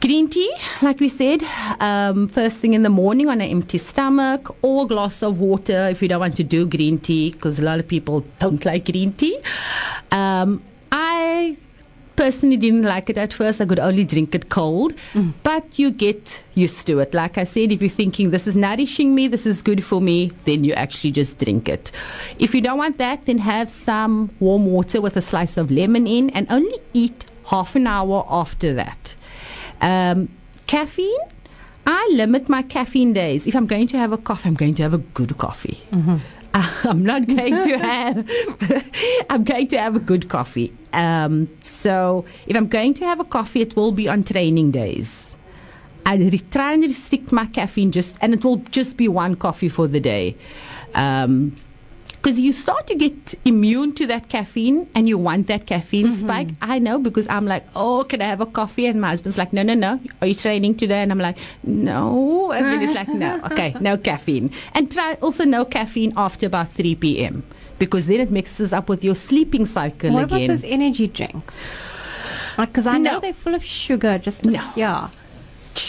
green 0.00 0.28
tea, 0.30 0.50
like 0.80 0.98
we 1.00 1.08
said, 1.08 1.42
um, 1.80 2.28
first 2.28 2.56
thing 2.58 2.72
in 2.72 2.82
the 2.82 2.88
morning 2.88 3.28
on 3.28 3.40
an 3.42 3.50
empty 3.50 3.76
stomach, 3.78 4.54
or 4.62 4.84
a 4.84 4.86
glass 4.86 5.22
of 5.22 5.38
water 5.38 5.88
if 5.90 6.00
you 6.00 6.08
don't 6.08 6.20
want 6.20 6.36
to 6.36 6.42
do 6.44 6.64
green 6.66 6.98
tea, 6.98 7.30
because 7.32 7.58
a 7.58 7.62
lot 7.62 7.78
of 7.78 7.86
people 7.86 8.24
don't 8.38 8.64
like 8.70 8.86
green 8.90 9.12
tea. 9.12 9.36
Um, 10.12 10.62
I 10.92 11.56
personally 12.20 12.58
didn't 12.58 12.82
like 12.82 13.08
it 13.08 13.16
at 13.16 13.32
first. 13.32 13.62
I 13.62 13.64
could 13.64 13.78
only 13.78 14.04
drink 14.04 14.34
it 14.34 14.50
cold, 14.50 14.92
but 15.42 15.78
you 15.78 15.90
get 15.90 16.42
used 16.54 16.86
to 16.88 16.98
it. 16.98 17.14
Like 17.14 17.38
I 17.38 17.44
said, 17.44 17.72
if 17.72 17.80
you're 17.80 17.88
thinking 17.88 18.30
this 18.30 18.46
is 18.46 18.56
nourishing 18.56 19.14
me, 19.14 19.26
this 19.26 19.46
is 19.46 19.62
good 19.62 19.82
for 19.82 20.02
me, 20.02 20.30
then 20.44 20.62
you 20.62 20.74
actually 20.74 21.12
just 21.12 21.38
drink 21.38 21.66
it. 21.66 21.90
If 22.38 22.54
you 22.54 22.60
don't 22.60 22.76
want 22.76 22.98
that, 22.98 23.24
then 23.24 23.38
have 23.38 23.70
some 23.70 24.28
warm 24.38 24.66
water 24.66 25.00
with 25.00 25.16
a 25.16 25.22
slice 25.22 25.56
of 25.56 25.70
lemon 25.70 26.06
in 26.06 26.28
and 26.30 26.46
only 26.50 26.78
eat 26.92 27.24
half 27.46 27.74
an 27.74 27.86
hour 27.86 28.26
after 28.28 28.74
that. 28.74 29.16
Um, 29.80 30.28
caffeine. 30.66 31.24
I 31.86 32.10
limit 32.12 32.50
my 32.50 32.60
caffeine 32.60 33.14
days. 33.14 33.46
If 33.46 33.54
I'm 33.56 33.66
going 33.66 33.88
to 33.88 33.96
have 33.96 34.12
a 34.12 34.18
coffee, 34.18 34.46
I'm 34.50 34.54
going 34.54 34.74
to 34.74 34.82
have 34.82 34.92
a 34.92 34.98
good 34.98 35.38
coffee. 35.38 35.82
I'm 36.54 37.04
not 37.04 37.26
going 37.26 37.54
to 37.54 37.78
have. 37.78 38.28
I'm 39.30 39.44
going 39.44 39.68
to 39.68 39.78
have 39.78 39.96
a 39.96 40.00
good 40.00 40.28
coffee. 40.28 40.72
Um, 40.92 41.48
so 41.62 42.24
if 42.46 42.56
I'm 42.56 42.66
going 42.66 42.94
to 42.94 43.04
have 43.04 43.20
a 43.20 43.24
coffee, 43.24 43.60
it 43.60 43.76
will 43.76 43.92
be 43.92 44.08
on 44.08 44.24
training 44.24 44.72
days. 44.72 45.34
I 46.06 46.40
try 46.50 46.72
and 46.72 46.82
restrict 46.82 47.30
my 47.30 47.46
caffeine 47.46 47.92
just, 47.92 48.16
and 48.20 48.34
it 48.34 48.42
will 48.42 48.56
just 48.70 48.96
be 48.96 49.06
one 49.06 49.36
coffee 49.36 49.68
for 49.68 49.86
the 49.86 50.00
day. 50.00 50.36
Um, 50.94 51.56
because 52.22 52.38
you 52.38 52.52
start 52.52 52.86
to 52.86 52.94
get 52.94 53.34
immune 53.46 53.94
to 53.94 54.06
that 54.06 54.28
caffeine 54.28 54.86
and 54.94 55.08
you 55.08 55.16
want 55.16 55.46
that 55.46 55.64
caffeine 55.66 56.08
Mm-hmm. 56.08 56.20
spike. 56.20 56.48
I 56.60 56.78
know 56.78 56.98
because 56.98 57.26
I'm 57.28 57.46
like, 57.46 57.64
oh, 57.74 58.04
can 58.04 58.20
I 58.20 58.26
have 58.26 58.40
a 58.42 58.46
coffee? 58.46 58.84
And 58.86 59.00
my 59.00 59.08
husband's 59.08 59.38
like, 59.38 59.52
no, 59.54 59.62
no, 59.62 59.72
no. 59.74 59.98
Are 60.20 60.26
you 60.26 60.34
training 60.34 60.74
today? 60.76 61.00
And 61.02 61.10
I'm 61.12 61.18
like, 61.18 61.38
no. 61.64 62.52
And 62.52 62.66
then 62.66 62.80
he's 62.80 62.92
like, 62.94 63.08
no, 63.08 63.40
okay, 63.50 63.74
no 63.80 63.96
caffeine. 63.96 64.50
And 64.74 64.92
try 64.92 65.14
also 65.22 65.44
no 65.44 65.64
caffeine 65.64 66.12
after 66.16 66.46
about 66.46 66.70
3 66.72 66.94
p.m. 66.96 67.42
Because 67.78 68.04
then 68.04 68.20
it 68.20 68.30
mixes 68.30 68.74
up 68.74 68.90
with 68.90 69.02
your 69.02 69.14
sleeping 69.14 69.64
cycle 69.64 70.12
What 70.12 70.24
again. 70.24 70.36
about 70.44 70.46
those 70.48 70.64
energy 70.64 71.06
drinks? 71.08 71.58
Because 72.58 72.86
I 72.86 72.98
know 72.98 73.12
No. 73.14 73.20
they're 73.20 73.32
full 73.32 73.54
of 73.54 73.64
sugar. 73.64 74.18
Just 74.18 74.42
to, 74.44 74.50
No. 74.50 74.72
yeah. 74.76 75.08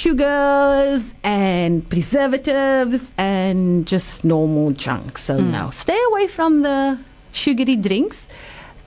Sugars 0.02 1.04
and 1.24 1.88
preservatives 1.88 3.12
and 3.18 3.86
just 3.86 4.24
normal 4.26 4.72
junk. 4.72 5.18
So 5.18 5.34
Hmm. 5.38 5.52
now 5.52 5.70
stay 5.70 6.00
away 6.10 6.26
from 6.28 6.62
the 6.64 6.98
sugary 7.32 7.76
drinks. 7.76 8.28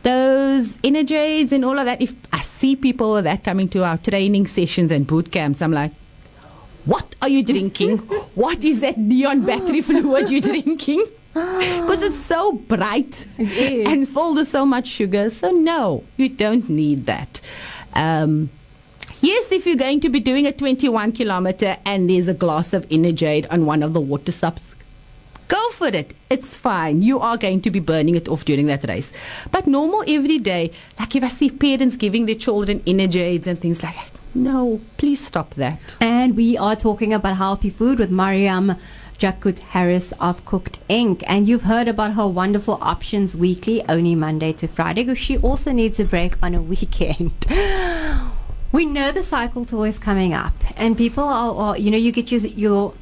Those 0.02 0.64
energades 0.90 1.52
and 1.52 1.64
all 1.64 1.78
of 1.78 1.86
that. 1.86 2.02
If 2.02 2.14
I 2.32 2.40
see 2.42 2.74
people 2.76 3.22
that 3.22 3.44
coming 3.44 3.68
to 3.70 3.84
our 3.84 3.96
training 3.96 4.46
sessions 4.46 4.90
and 4.90 5.06
boot 5.06 5.30
camps, 5.30 5.62
I'm 5.62 5.72
like, 5.72 5.92
what 6.84 7.06
are 7.22 7.28
you 7.36 7.42
drinking? 7.44 7.98
what 8.44 8.62
is 8.64 8.80
that 8.80 8.98
neon 8.98 9.46
battery 9.46 9.80
fluid 9.88 10.30
you're 10.30 10.40
drinking? 10.52 11.04
Because 11.34 12.02
it's 12.08 12.22
so 12.26 12.52
bright 12.52 13.26
It 13.38 13.88
and 13.88 14.06
filled 14.08 14.36
with 14.36 14.48
so 14.48 14.64
much 14.64 14.86
sugar. 14.88 15.30
So, 15.30 15.50
no, 15.50 16.02
you 16.16 16.28
don't 16.28 16.68
need 16.68 17.06
that. 17.06 17.40
Um, 17.94 18.50
yes, 19.24 19.50
if 19.52 19.66
you're 19.66 19.76
going 19.76 20.00
to 20.00 20.08
be 20.08 20.20
doing 20.20 20.46
a 20.46 20.52
21 20.52 21.12
kilometer 21.12 21.76
and 21.84 22.08
there's 22.08 22.28
a 22.28 22.34
glass 22.34 22.72
of 22.72 22.88
Energade 22.88 23.46
on 23.50 23.66
one 23.66 23.82
of 23.82 23.92
the 23.92 24.00
water 24.00 24.32
stops, 24.32 24.74
go 25.48 25.70
for 25.70 25.88
it. 25.88 26.14
It's 26.30 26.56
fine. 26.56 27.02
You 27.02 27.20
are 27.20 27.36
going 27.36 27.60
to 27.62 27.70
be 27.70 27.80
burning 27.80 28.16
it 28.16 28.28
off 28.28 28.44
during 28.44 28.66
that 28.66 28.84
race. 28.84 29.12
But 29.50 29.66
normal 29.66 30.04
every 30.06 30.38
day, 30.38 30.72
like 30.98 31.14
if 31.16 31.22
I 31.22 31.28
see 31.28 31.50
parents 31.50 31.96
giving 31.96 32.26
their 32.26 32.34
children 32.34 32.80
Energades 32.80 33.46
and 33.46 33.58
things 33.58 33.82
like 33.82 33.94
that, 33.94 34.10
no, 34.34 34.80
please 34.96 35.24
stop 35.24 35.54
that. 35.54 35.78
And 36.00 36.36
we 36.36 36.58
are 36.58 36.74
talking 36.74 37.12
about 37.12 37.36
healthy 37.36 37.70
food 37.70 38.00
with 38.00 38.10
Mariam 38.10 38.74
Jakoet 39.18 39.60
Harris 39.60 40.12
of 40.18 40.44
Cooked 40.44 40.80
Inc. 40.88 41.22
And 41.28 41.48
you've 41.48 41.62
heard 41.62 41.86
about 41.86 42.14
her 42.14 42.26
wonderful 42.26 42.78
options 42.80 43.36
weekly, 43.36 43.84
only 43.88 44.16
Monday 44.16 44.52
to 44.54 44.66
Friday, 44.66 45.04
because 45.04 45.18
she 45.18 45.38
also 45.38 45.70
needs 45.70 46.00
a 46.00 46.04
break 46.04 46.36
on 46.42 46.54
a 46.54 46.62
weekend. 46.74 47.32
We 48.74 48.86
know 48.86 49.12
the 49.12 49.22
cycle 49.22 49.84
is 49.84 50.00
coming 50.00 50.34
up, 50.34 50.52
and 50.76 50.98
people 50.98 51.22
are, 51.22 51.54
are 51.54 51.78
you 51.78 51.92
know, 51.92 51.96
you 51.96 52.10
get 52.10 52.32
your, 52.32 52.40
your 52.40 52.94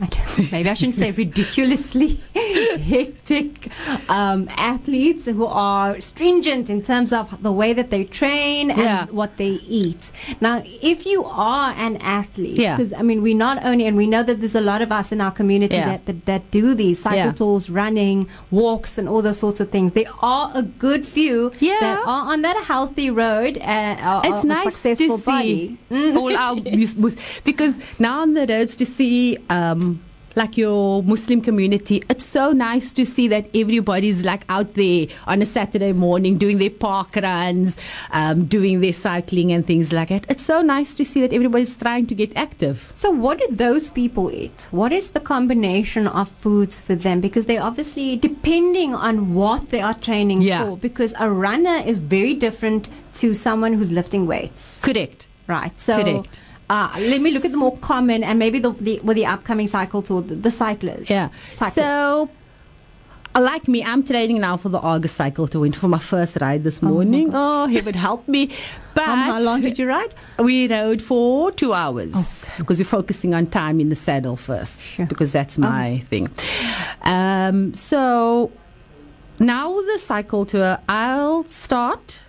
I 0.00 0.06
don't, 0.06 0.52
maybe 0.52 0.68
I 0.70 0.74
shouldn't 0.74 0.94
say 0.94 1.10
ridiculously 1.10 2.20
hectic 2.34 3.68
um, 4.08 4.48
athletes 4.56 5.26
who 5.26 5.44
are 5.46 6.00
stringent 6.00 6.70
in 6.70 6.82
terms 6.82 7.12
of 7.12 7.42
the 7.42 7.50
way 7.52 7.72
that 7.72 7.90
they 7.90 8.04
train 8.04 8.70
and 8.70 8.80
Yeah. 8.80 9.06
what 9.06 9.36
they 9.36 9.52
eat. 9.82 10.10
Now, 10.40 10.62
if 10.64 11.04
you 11.06 11.24
are 11.24 11.72
an 11.76 11.96
athlete, 11.98 12.58
Yeah. 12.58 12.76
because 12.76 12.92
I 12.92 13.02
mean, 13.02 13.22
we 13.22 13.34
not 13.34 13.64
only, 13.64 13.86
and 13.86 13.96
we 13.96 14.06
know 14.06 14.22
that 14.22 14.40
there's 14.40 14.54
a 14.54 14.60
lot 14.60 14.82
of 14.82 14.92
us 14.92 15.10
in 15.12 15.20
our 15.20 15.30
community 15.30 15.76
Yeah. 15.76 15.88
that, 15.90 16.06
that, 16.06 16.26
that 16.26 16.50
do 16.50 16.74
these 16.74 17.00
cycle 17.02 17.18
Yeah. 17.18 17.32
tours, 17.32 17.68
running, 17.70 18.28
walks, 18.50 18.98
and 18.98 19.08
all 19.08 19.22
those 19.22 19.38
sorts 19.38 19.60
of 19.60 19.70
things. 19.70 19.92
There 19.94 20.10
are 20.22 20.50
a 20.54 20.62
good 20.62 21.06
few 21.06 21.52
Yeah. 21.60 21.76
that 21.80 21.98
are 22.06 22.32
on 22.32 22.42
that 22.42 22.56
healthy 22.64 23.10
road. 23.10 23.58
Uh, 23.58 24.20
it's 24.24 24.44
a 24.44 24.46
nice 24.46 24.64
to 24.64 24.70
successful 24.70 25.18
see 25.18 25.24
body. 25.24 25.78
Mm. 25.90 26.16
all 26.18 26.36
our 26.36 26.54
mus- 26.56 27.16
because 27.44 27.74
now 27.98 28.20
on 28.22 28.34
the 28.34 28.46
roads 28.46 28.76
to 28.76 28.86
see 28.86 29.38
um 29.50 29.87
like 30.36 30.56
your 30.56 31.02
Muslim 31.02 31.40
community, 31.40 32.02
it's 32.08 32.24
so 32.24 32.52
nice 32.52 32.92
to 32.92 33.04
see 33.04 33.28
that 33.28 33.46
everybody's 33.54 34.24
like 34.24 34.44
out 34.48 34.74
there 34.74 35.06
on 35.26 35.42
a 35.42 35.46
Saturday 35.46 35.92
morning 35.92 36.38
doing 36.38 36.58
their 36.58 36.70
park 36.70 37.16
runs, 37.16 37.76
um, 38.12 38.46
doing 38.46 38.80
their 38.80 38.92
cycling 38.92 39.52
and 39.52 39.66
things 39.66 39.92
like 39.92 40.08
that. 40.10 40.26
It's 40.28 40.44
so 40.44 40.62
nice 40.62 40.94
to 40.96 41.04
see 41.04 41.20
that 41.22 41.32
everybody's 41.32 41.76
trying 41.76 42.06
to 42.06 42.14
get 42.14 42.36
active. 42.36 42.92
So, 42.94 43.10
what 43.10 43.38
do 43.38 43.46
those 43.50 43.90
people 43.90 44.30
eat? 44.30 44.68
What 44.70 44.92
is 44.92 45.10
the 45.10 45.20
combination 45.20 46.06
of 46.06 46.28
foods 46.28 46.80
for 46.80 46.94
them? 46.94 47.20
Because 47.20 47.46
they 47.46 47.58
obviously, 47.58 48.16
depending 48.16 48.94
on 48.94 49.34
what 49.34 49.70
they 49.70 49.80
are 49.80 49.94
training 49.94 50.42
Yeah. 50.42 50.64
for, 50.64 50.76
because 50.76 51.14
a 51.18 51.30
runner 51.30 51.76
is 51.84 52.00
very 52.00 52.34
different 52.34 52.88
to 53.14 53.34
someone 53.34 53.72
who's 53.72 53.90
lifting 53.90 54.26
weights. 54.26 54.78
Correct. 54.82 55.26
Right. 55.46 55.78
So, 55.80 56.02
Correct. 56.02 56.40
Uh, 56.70 56.90
let 56.98 57.20
me 57.20 57.30
look 57.30 57.44
at 57.44 57.50
the 57.50 57.56
more 57.56 57.76
common 57.78 58.22
and 58.22 58.38
maybe 58.38 58.58
the, 58.58 58.72
the 58.72 59.00
with 59.00 59.16
the 59.16 59.24
upcoming 59.26 59.66
cycle 59.66 60.02
tour, 60.02 60.20
the, 60.22 60.34
the 60.34 60.50
cyclists. 60.50 61.08
Yeah. 61.08 61.30
Cyclists. 61.54 61.74
So, 61.76 62.28
uh, 63.34 63.40
like 63.40 63.68
me, 63.68 63.84
I'm 63.84 64.02
training 64.02 64.40
now 64.40 64.56
for 64.56 64.68
the 64.68 64.78
Argus 64.80 65.12
cycle 65.12 65.46
to 65.48 65.60
win 65.60 65.72
for 65.72 65.88
my 65.88 65.98
first 65.98 66.36
ride 66.40 66.64
this 66.64 66.82
morning. 66.82 67.30
Oh, 67.32 67.66
heaven 67.66 67.94
help 67.94 68.28
me! 68.28 68.50
But 68.94 69.04
How, 69.04 69.38
long 69.40 69.60
did 69.60 69.78
you 69.78 69.86
ride? 69.86 70.12
We 70.40 70.66
rode 70.66 71.00
for 71.00 71.52
two 71.52 71.72
hours 71.72 72.44
because 72.56 72.80
we're 72.80 72.84
focusing 72.84 73.32
on 73.32 73.46
time 73.46 73.78
in 73.78 73.90
the 73.90 73.94
saddle 73.94 74.34
first 74.34 74.98
because 75.08 75.30
that's 75.30 75.56
my 75.56 76.00
thing. 76.00 76.28
Um, 77.02 77.74
so 77.74 78.50
now 79.38 79.80
the 79.80 79.98
cycle 80.00 80.46
tour, 80.46 80.78
I'll 80.88 81.44
start 81.44 82.24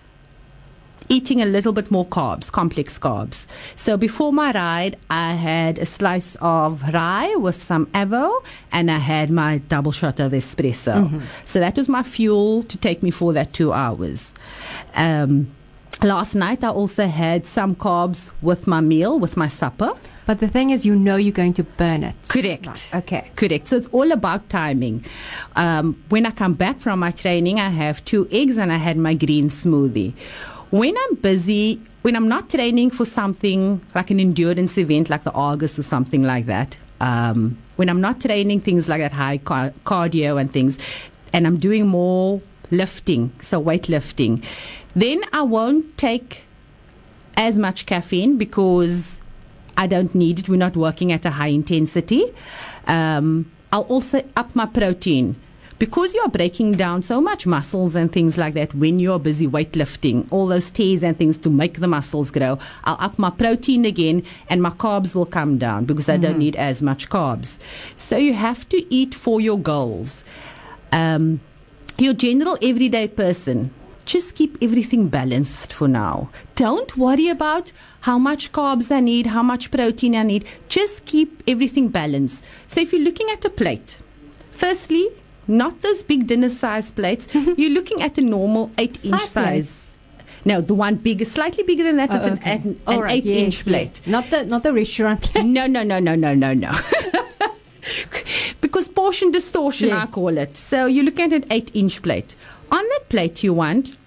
eating 1.10 1.42
a 1.42 1.46
little 1.46 1.74
bit 1.74 1.92
more 1.92 2.06
carbs, 2.06 2.52
complex 2.52 2.98
carbs. 3.00 3.48
So 3.76 3.98
before 3.98 4.32
my 4.32 4.52
ride, 4.52 4.98
I 5.10 5.34
had 5.34 5.80
a 5.80 5.86
slice 5.86 6.38
of 6.40 6.84
rye 6.94 7.36
with 7.36 7.62
some 7.62 7.88
avo 7.88 8.44
and 8.72 8.90
I 8.92 9.00
had 9.00 9.32
my 9.32 9.58
double 9.58 9.92
shot 9.92 10.20
of 10.20 10.32
espresso. 10.32 11.22
So 11.46 11.60
that 11.60 11.76
was 11.76 11.90
my 11.90 12.04
fuel 12.04 12.64
to 12.64 12.78
take 12.78 13.02
me 13.04 13.12
for 13.12 13.34
that 13.34 13.54
two 13.54 13.74
hours. 13.74 14.34
Um, 14.96 15.52
last 16.02 16.36
night, 16.36 16.64
I 16.64 16.70
also 16.70 17.08
had 17.08 17.46
some 17.46 17.76
carbs 17.76 18.30
with 18.42 18.68
my 18.68 18.82
meal, 18.82 19.20
with 19.20 19.36
my 19.36 19.48
supper. 19.48 19.94
But 20.26 20.42
the 20.42 20.48
thing 20.48 20.70
is, 20.70 20.86
you 20.86 20.96
know 20.96 21.16
you're 21.16 21.32
going 21.34 21.54
to 21.54 21.64
burn 21.64 22.04
it. 22.04 22.16
Correct. 22.28 22.68
Right, 22.68 22.90
okay. 22.98 23.32
Correct. 23.36 23.68
So 23.68 23.78
it's 23.78 23.88
all 23.88 24.12
about 24.12 24.48
timing. 24.48 25.04
Um, 25.56 26.04
when 26.10 26.28
I 26.28 26.32
come 26.32 26.54
back 26.54 26.80
from 26.80 27.00
my 27.00 27.10
training, 27.10 27.60
I 27.60 27.70
have 27.70 28.06
two 28.06 28.28
eggs 28.32 28.56
and 28.60 28.72
I 28.72 28.78
had 28.78 28.96
my 28.96 29.16
green 29.16 29.50
smoothie. 29.50 30.14
When 30.72 30.96
I'm 30.96 31.16
busy, 31.16 31.82
when 32.04 32.16
I'm 32.16 32.28
not 32.28 32.50
training 32.50 32.92
for 32.92 33.06
something 33.06 33.82
like 33.96 34.12
an 34.12 34.20
endurance 34.20 34.78
event 34.78 35.10
like 35.10 35.24
the 35.24 35.32
Argus 35.32 35.80
or 35.80 35.82
something 35.82 36.24
like 36.24 36.46
that, 36.46 36.78
um, 37.02 37.58
when 37.76 37.90
I'm 37.90 38.02
not 38.02 38.22
training 38.22 38.60
things 38.60 38.88
like 38.88 39.02
that 39.02 39.14
high 39.14 39.40
car- 39.40 39.74
cardio 39.86 40.40
and 40.40 40.52
things, 40.52 40.78
and 41.34 41.48
I'm 41.48 41.58
doing 41.58 41.88
more 41.88 42.42
lifting, 42.70 43.32
so 43.42 43.62
weightlifting, 43.62 44.44
then 44.96 45.24
I 45.34 45.42
won't 45.42 45.98
take 45.98 46.44
as 47.36 47.58
much 47.58 47.88
caffeine 47.88 48.38
because 48.38 49.20
I 49.76 49.88
don't 49.88 50.14
need 50.14 50.40
it. 50.40 50.50
We're 50.50 50.58
not 50.58 50.76
working 50.78 51.12
at 51.12 51.26
a 51.26 51.32
high 51.32 51.48
intensity. 51.48 52.26
Um, 52.86 53.52
I'll 53.72 53.84
also 53.84 54.24
up 54.36 54.56
my 54.56 54.66
protein. 54.66 55.36
Because 55.80 56.14
you're 56.14 56.28
breaking 56.28 56.74
down 56.74 57.02
so 57.04 57.22
much 57.22 57.46
muscles 57.46 57.96
and 57.96 58.12
things 58.12 58.38
like 58.38 58.54
that 58.56 58.76
when 58.76 59.00
you're 59.00 59.18
busy 59.18 59.48
weightlifting, 59.48 60.28
all 60.30 60.46
those 60.46 60.70
tears 60.70 61.04
and 61.04 61.18
things 61.18 61.38
to 61.38 61.50
make 61.50 61.80
the 61.80 61.88
muscles 61.88 62.32
grow, 62.32 62.60
I'll 62.84 62.98
up 63.00 63.18
my 63.18 63.30
protein 63.30 63.86
again 63.86 64.24
and 64.50 64.62
my 64.62 64.72
carbs 64.72 65.16
will 65.16 65.26
come 65.26 65.58
down 65.58 65.86
because 65.86 66.10
I 66.10 66.18
don't 66.18 66.38
need 66.38 66.58
as 66.58 66.84
much 66.84 67.10
carbs. 67.10 67.58
So 67.96 68.18
you 68.18 68.34
have 68.34 68.68
to 68.70 68.94
eat 68.94 69.16
for 69.16 69.40
your 69.40 69.58
goals. 69.58 70.26
Um, 70.92 71.40
your 71.98 72.14
general 72.14 72.58
everyday 72.62 73.08
person, 73.08 73.72
just 74.04 74.36
keep 74.36 74.58
everything 74.62 75.08
balanced 75.08 75.72
for 75.72 75.88
now. 75.88 76.30
Don't 76.56 76.98
worry 76.98 77.30
about 77.30 77.72
how 78.02 78.18
much 78.18 78.52
carbs 78.52 78.92
I 78.92 79.00
need, 79.00 79.28
how 79.28 79.44
much 79.44 79.72
protein 79.72 80.16
I 80.16 80.24
need. 80.24 80.46
Just 80.68 81.06
keep 81.06 81.42
everything 81.48 81.88
balanced. 81.88 82.44
So 82.68 82.82
if 82.82 82.92
you're 82.92 83.02
looking 83.02 83.30
at 83.30 83.46
a 83.46 83.50
plate, 83.50 84.00
firstly, 84.52 85.10
not 85.50 85.82
those 85.82 86.04
big 86.04 86.28
dinner 86.28 86.50
size 86.50 86.92
plates. 86.92 87.28
you're 87.34 87.72
looking 87.72 88.02
at 88.02 88.18
a 88.18 88.22
normal 88.22 88.72
eight 88.78 89.04
inch 89.04 89.22
Size. 89.26 89.74
No, 90.46 90.62
the 90.62 90.74
one 90.74 90.96
bigger, 90.96 91.26
slightly 91.26 91.64
bigger 91.64 91.84
than 91.84 91.98
that. 91.98 92.12
Oh, 92.12 92.16
it's 92.16 92.26
an, 92.26 92.34
okay. 92.38 92.52
an, 92.54 92.82
All 92.88 92.94
an 92.96 93.00
right, 93.02 93.12
eight 93.18 93.26
yes, 93.26 93.44
inch 93.44 93.56
yes. 93.56 93.64
plate. 93.64 94.02
Not 94.08 94.30
the 94.30 94.46
not 94.46 94.64
the 94.64 94.72
restaurant 94.72 95.22
plate. 95.22 95.46
No, 95.46 95.68
no, 95.68 95.84
no, 95.84 96.00
no, 96.00 96.16
no, 96.16 96.34
no, 96.34 96.54
no. 96.54 96.72
because 98.62 98.88
portion 98.88 99.32
distortion, 99.32 99.90
Yeah. 99.90 100.04
I 100.04 100.06
call 100.06 100.38
it. 100.38 100.56
So 100.56 100.86
you 100.86 101.04
look 101.04 101.20
at 101.20 101.34
an 101.34 101.46
eight 101.52 101.72
inch 101.74 102.02
plate. 102.02 102.36
On 102.72 102.84
that 102.84 103.10
plate, 103.10 103.44
you 103.44 103.54
want 103.54 103.98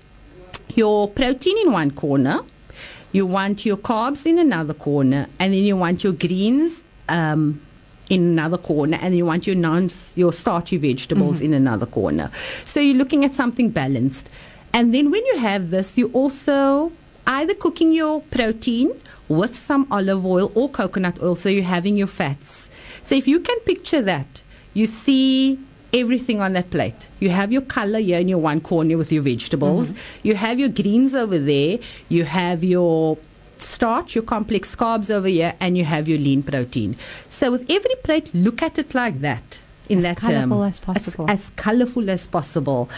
your 0.74 1.08
protein 1.08 1.58
in 1.58 1.72
one 1.72 1.90
corner, 1.90 2.40
you 3.12 3.26
want 3.26 3.66
your 3.66 3.76
carbs 3.76 4.24
in 4.24 4.38
another 4.38 4.74
corner, 4.74 5.26
and 5.38 5.52
then 5.52 5.64
you 5.64 5.76
want 5.76 6.02
your 6.04 6.12
greens 6.14 6.82
um, 7.08 7.60
in 8.08 8.22
another 8.22 8.58
corner, 8.58 8.98
and 9.00 9.16
you 9.16 9.24
want 9.26 9.46
your 9.46 9.56
non 9.56 9.88
your 10.14 10.32
starchy 10.32 10.76
vegetables 10.76 11.36
mm-hmm. 11.36 11.46
in 11.46 11.54
another 11.54 11.86
corner. 11.86 12.30
So 12.64 12.80
you're 12.80 12.96
looking 12.96 13.24
at 13.24 13.34
something 13.34 13.70
balanced. 13.70 14.28
And 14.74 14.94
then 14.94 15.10
when 15.10 15.24
you 15.26 15.38
have 15.38 15.70
this, 15.70 15.98
you 15.98 16.10
also 16.12 16.92
either 17.26 17.54
cooking 17.54 17.92
your 17.92 18.22
protein 18.22 18.92
with 19.28 19.56
some 19.56 19.86
olive 19.90 20.24
oil 20.24 20.50
or 20.54 20.68
coconut 20.68 21.22
oil, 21.22 21.36
so 21.36 21.48
you're 21.48 21.62
having 21.64 21.96
your 21.96 22.06
fats. 22.06 22.70
So 23.02 23.14
if 23.14 23.26
you 23.28 23.40
can 23.40 23.58
picture 23.60 24.02
that, 24.02 24.42
you 24.74 24.86
see 24.86 25.58
everything 25.92 26.40
on 26.40 26.54
that 26.54 26.70
plate. 26.70 27.08
You 27.20 27.30
have 27.30 27.52
your 27.52 27.62
color 27.62 27.98
here 27.98 28.18
in 28.18 28.28
your 28.28 28.38
one 28.38 28.60
corner 28.60 28.96
with 28.96 29.12
your 29.12 29.22
vegetables. 29.22 29.92
Mm-hmm. 29.92 30.28
You 30.28 30.34
have 30.36 30.58
your 30.58 30.68
greens 30.68 31.14
over 31.14 31.38
there. 31.38 31.78
You 32.08 32.24
have 32.24 32.64
your 32.64 33.18
starch, 33.62 34.14
your 34.14 34.24
complex 34.24 34.74
carbs 34.76 35.10
over 35.10 35.28
here, 35.28 35.54
and 35.60 35.76
you 35.78 35.84
have 35.84 36.08
your 36.08 36.18
lean 36.18 36.42
protein. 36.42 36.96
So 37.30 37.50
with 37.50 37.70
every 37.70 37.94
plate, 38.02 38.32
look 38.34 38.62
at 38.62 38.78
it 38.78 38.94
like 38.94 39.20
that. 39.20 39.60
In 39.88 39.98
As 39.98 40.04
that 40.04 40.16
colourful 40.18 40.58
term, 40.58 40.68
as 40.68 40.78
possible. 40.78 41.30
as, 41.30 41.40
as 41.40 41.50
colorful 41.56 42.08
as 42.10 42.26
possible, 42.26 42.88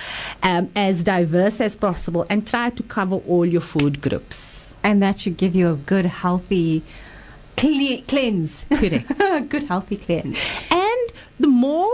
um, 0.43 0.71
as 0.77 1.03
diverse 1.03 1.61
as 1.61 1.77
possible, 1.77 2.27
and 2.29 2.47
try 2.47 2.71
to 2.71 2.83
cover 2.85 3.17
all 3.17 3.47
your 3.47 3.63
food 3.63 4.01
groups. 4.01 4.75
And 4.83 5.03
that 5.03 5.21
should 5.21 5.37
give 5.37 5.55
you 5.55 5.71
a 5.71 5.77
good, 5.77 6.05
healthy 6.05 6.83
cle- 7.57 8.03
cleanse. 8.07 8.65
Correct. 8.71 9.09
good, 9.49 9.65
healthy 9.65 9.97
cleanse. 9.97 10.39
And 10.71 11.13
the 11.41 11.47
more, 11.49 11.91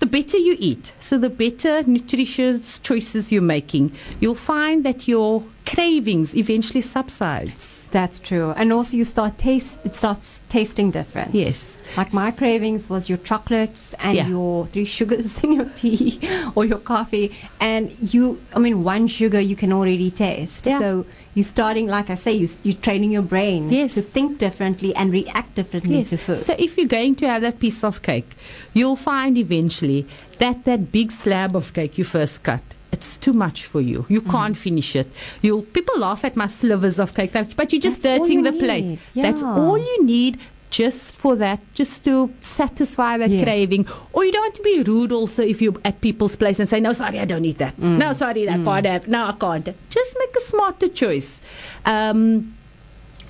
the 0.00 0.06
better 0.06 0.36
you 0.36 0.56
eat. 0.58 0.92
So 1.00 1.16
the 1.16 1.30
better 1.30 1.82
nutritious 1.84 2.78
choices 2.80 3.32
you're 3.32 3.42
making, 3.42 3.92
you'll 4.20 4.34
find 4.34 4.84
that 4.84 5.08
your 5.08 5.42
cravings 5.64 6.36
eventually 6.36 6.82
subsides. 6.82 7.73
That's 7.94 8.18
true. 8.18 8.50
And 8.56 8.72
also 8.72 8.96
you 8.96 9.04
start 9.04 9.38
taste 9.38 9.78
it 9.84 9.94
starts 9.94 10.40
tasting 10.48 10.90
different. 10.90 11.32
Yes. 11.32 11.78
Like 11.96 12.12
my 12.12 12.30
cravings 12.32 12.90
was 12.90 13.08
your 13.08 13.18
chocolates 13.18 13.94
and 14.00 14.16
Yeah. 14.16 14.26
your 14.26 14.66
three 14.66 14.84
sugars 14.84 15.38
in 15.44 15.52
your 15.52 15.66
tea 15.76 16.18
or 16.56 16.64
your 16.64 16.80
coffee. 16.80 17.30
And 17.60 17.94
you, 18.12 18.40
I 18.52 18.58
mean, 18.58 18.82
one 18.82 19.06
sugar 19.06 19.38
you 19.38 19.54
can 19.54 19.72
already 19.72 20.10
taste. 20.10 20.66
Yeah. 20.66 20.80
So 20.80 21.06
you're 21.34 21.44
starting, 21.44 21.86
like 21.86 22.10
I 22.10 22.16
say, 22.16 22.32
you, 22.32 22.48
you're 22.64 22.82
training 22.82 23.12
your 23.12 23.22
brain 23.22 23.70
Yes. 23.70 23.94
to 23.94 24.02
think 24.02 24.38
differently 24.38 24.90
and 24.96 25.12
react 25.12 25.54
differently 25.54 26.02
to 26.10 26.16
food. 26.16 26.38
So 26.38 26.56
if 26.58 26.76
you're 26.76 26.88
going 27.00 27.14
to 27.22 27.28
have 27.28 27.42
that 27.42 27.60
piece 27.60 27.84
of 27.84 28.02
cake, 28.02 28.34
you'll 28.72 28.96
find 28.96 29.38
eventually 29.38 30.04
that 30.38 30.64
that 30.64 30.90
big 30.90 31.12
slab 31.12 31.54
of 31.54 31.72
cake 31.72 31.96
you 31.96 32.02
first 32.04 32.42
cut. 32.42 32.62
It's 32.94 33.16
too 33.26 33.32
much 33.44 33.58
for 33.72 33.80
you. 33.90 34.06
You 34.08 34.20
can't 34.34 34.56
finish 34.56 34.90
it. 35.02 35.08
You'll 35.42 35.62
people 35.76 35.98
laugh 36.06 36.24
at 36.24 36.34
my 36.42 36.46
slivers 36.58 36.98
of 37.04 37.14
cake, 37.14 37.32
but 37.60 37.72
you're 37.72 37.80
just 37.90 38.02
That's 38.02 38.20
dirtying 38.20 38.44
you 38.44 38.50
the 38.52 38.58
plate. 38.64 38.84
need. 38.84 38.98
That's 39.26 39.42
all 39.42 39.78
you 39.78 40.04
need 40.04 40.38
just 40.70 41.16
for 41.16 41.36
that, 41.36 41.60
just 41.80 42.04
to 42.04 42.14
satisfy 42.40 43.16
that 43.18 43.30
Yes. 43.30 43.44
craving. 43.44 43.86
Or 44.12 44.24
you 44.24 44.32
don't 44.32 44.42
want 44.42 44.56
to 44.56 44.62
be 44.62 44.82
rude 44.82 45.12
also 45.12 45.42
if 45.42 45.62
you're 45.62 45.76
at 45.84 46.00
people's 46.00 46.34
place 46.36 46.58
and 46.60 46.68
say, 46.68 46.80
No, 46.80 46.92
sorry, 46.92 47.20
I 47.20 47.24
don't 47.24 47.44
eat 47.44 47.58
that. 47.58 47.76
Mm. 47.76 47.98
No, 47.98 48.12
sorry, 48.12 48.48
I 48.48 48.58
can't 48.68 48.86
have. 48.86 49.06
No, 49.08 49.26
I 49.26 49.32
can't. 49.32 49.68
Just 49.90 50.16
make 50.18 50.34
a 50.36 50.40
smarter 50.40 50.88
choice. 50.88 51.40
Um, 51.86 52.54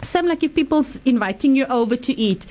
some 0.02 0.26
like 0.26 0.42
if 0.42 0.54
people's 0.54 0.98
inviting 1.04 1.54
you 1.56 1.66
over 1.66 1.96
to 1.96 2.12
eat, 2.18 2.46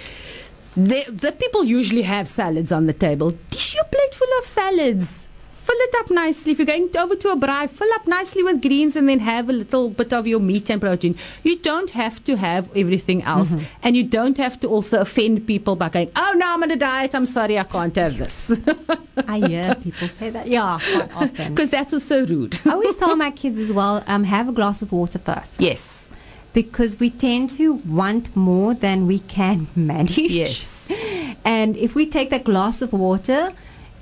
the, 0.75 1.03
the 1.09 1.31
people 1.31 1.63
usually 1.63 2.01
have 2.03 2.27
salads 2.27 2.71
on 2.71 2.85
the 2.87 2.93
table. 2.93 3.31
Dish 3.51 3.75
your 3.75 3.85
plate 3.85 4.13
full 4.15 4.39
of 4.39 4.45
salads. 4.45 5.22
Fill 5.65 5.75
it 5.79 5.95
up 5.99 6.11
nicely. 6.11 6.51
If 6.51 6.59
you're 6.59 6.65
going 6.65 6.89
over 6.97 7.15
to 7.15 7.29
a 7.29 7.35
braai, 7.37 7.69
fill 7.69 7.91
up 7.93 8.05
nicely 8.05 8.43
with 8.43 8.61
greens 8.61 8.95
and 8.97 9.07
then 9.07 9.19
have 9.19 9.49
a 9.49 9.53
little 9.53 9.89
bit 9.89 10.11
of 10.13 10.27
your 10.27 10.39
meat 10.39 10.69
and 10.69 10.81
protein. 10.81 11.15
You 11.43 11.57
don't 11.57 11.91
have 11.91 12.21
to 12.25 12.35
have 12.35 12.69
everything 12.75 13.23
else. 13.23 13.49
And 13.81 13.95
you 13.95 14.03
don't 14.03 14.37
have 14.37 14.59
to 14.61 14.67
also 14.67 14.99
offend 14.99 15.47
people 15.47 15.75
by 15.77 15.87
going, 15.89 16.11
oh, 16.17 16.33
no, 16.35 16.53
I'm 16.53 16.63
on 16.63 16.71
a 16.71 16.75
diet. 16.75 17.15
I'm 17.15 17.25
sorry, 17.25 17.57
I 17.57 17.63
can't 17.63 17.95
have 17.95 18.17
this. 18.17 18.51
I 19.27 19.39
hear 19.47 19.75
people 19.75 20.07
say 20.09 20.29
that. 20.31 20.47
Yeah, 20.47 20.79
quite 20.81 21.15
often. 21.15 21.55
Because 21.55 21.69
that's 21.69 21.93
also 21.93 22.25
rude. 22.25 22.59
I 22.65 22.71
always 22.71 22.97
tell 22.97 23.15
my 23.15 23.31
kids 23.31 23.57
as 23.57 23.71
well, 23.71 24.03
um, 24.07 24.25
have 24.25 24.49
a 24.49 24.51
glass 24.51 24.81
of 24.81 24.91
water 24.91 25.19
first. 25.19 25.61
yes. 25.61 26.09
because 26.53 26.99
we 26.99 27.09
tend 27.09 27.49
to 27.49 27.65
want 27.87 28.35
more 28.35 28.73
than 28.75 29.07
we 29.07 29.19
can 29.19 29.67
manage. 29.75 30.17
Yes. 30.17 30.87
And 31.45 31.75
if 31.77 31.95
we 31.95 32.05
take 32.05 32.29
that 32.31 32.43
glass 32.43 32.81
of 32.81 32.91
water, 32.93 33.53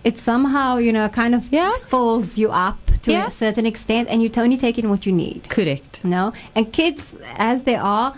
it 0.03 0.17
somehow, 0.17 0.77
you 0.77 0.91
know, 0.91 1.07
kind 1.09 1.33
of 1.35 1.51
Yeah. 1.51 1.71
fills 1.87 2.37
you 2.37 2.49
up 2.51 2.79
to 3.03 3.11
Yeah. 3.11 3.27
a 3.27 3.31
certain 3.31 3.65
extent 3.65 4.09
and 4.09 4.21
you're 4.21 4.31
only 4.43 4.57
taking 4.57 4.89
what 4.89 5.05
you 5.05 5.11
need. 5.11 5.47
Correct. 5.49 5.99
No? 6.03 6.33
And 6.55 6.71
kids, 6.71 7.15
as 7.37 7.63
they 7.63 7.75
are, 7.75 8.13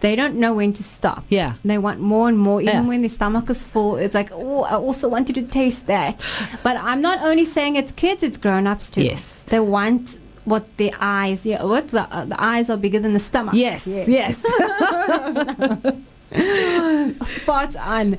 they 0.00 0.16
don't 0.16 0.36
know 0.36 0.54
when 0.54 0.72
to 0.72 0.82
stop. 0.82 1.24
Yeah. 1.28 1.52
They 1.64 1.76
want 1.78 2.00
more 2.00 2.28
and 2.28 2.38
more, 2.38 2.62
even 2.62 2.74
Yeah. 2.74 2.88
when 2.88 3.00
their 3.02 3.10
stomach 3.10 3.50
is 3.50 3.66
full. 3.66 3.96
It's 3.96 4.14
like, 4.14 4.30
oh, 4.32 4.62
I 4.62 4.76
also 4.76 5.08
wanted 5.08 5.34
to 5.34 5.42
taste 5.42 5.86
that. 5.86 6.22
But 6.62 6.76
I'm 6.78 7.00
not 7.02 7.18
only 7.22 7.44
saying 7.44 7.76
it's 7.76 7.92
kids, 7.92 8.22
it's 8.22 8.38
grown 8.38 8.66
ups 8.66 8.88
too. 8.88 9.02
Yes. 9.02 9.42
They 9.46 9.60
want 9.60 10.16
what 10.46 10.64
the 10.78 10.92
eyes, 11.00 11.44
yeah, 11.44 11.62
what 11.62 11.90
the, 11.90 12.08
uh, 12.16 12.24
the 12.24 12.42
eyes 12.42 12.70
are 12.70 12.78
bigger 12.78 12.98
than 12.98 13.12
the 13.12 13.20
stomach. 13.20 13.54
Yes, 13.54 13.86
Yes. 13.86 14.08
Yes. 14.08 14.36
Spot 17.22 17.76
on. 17.76 18.16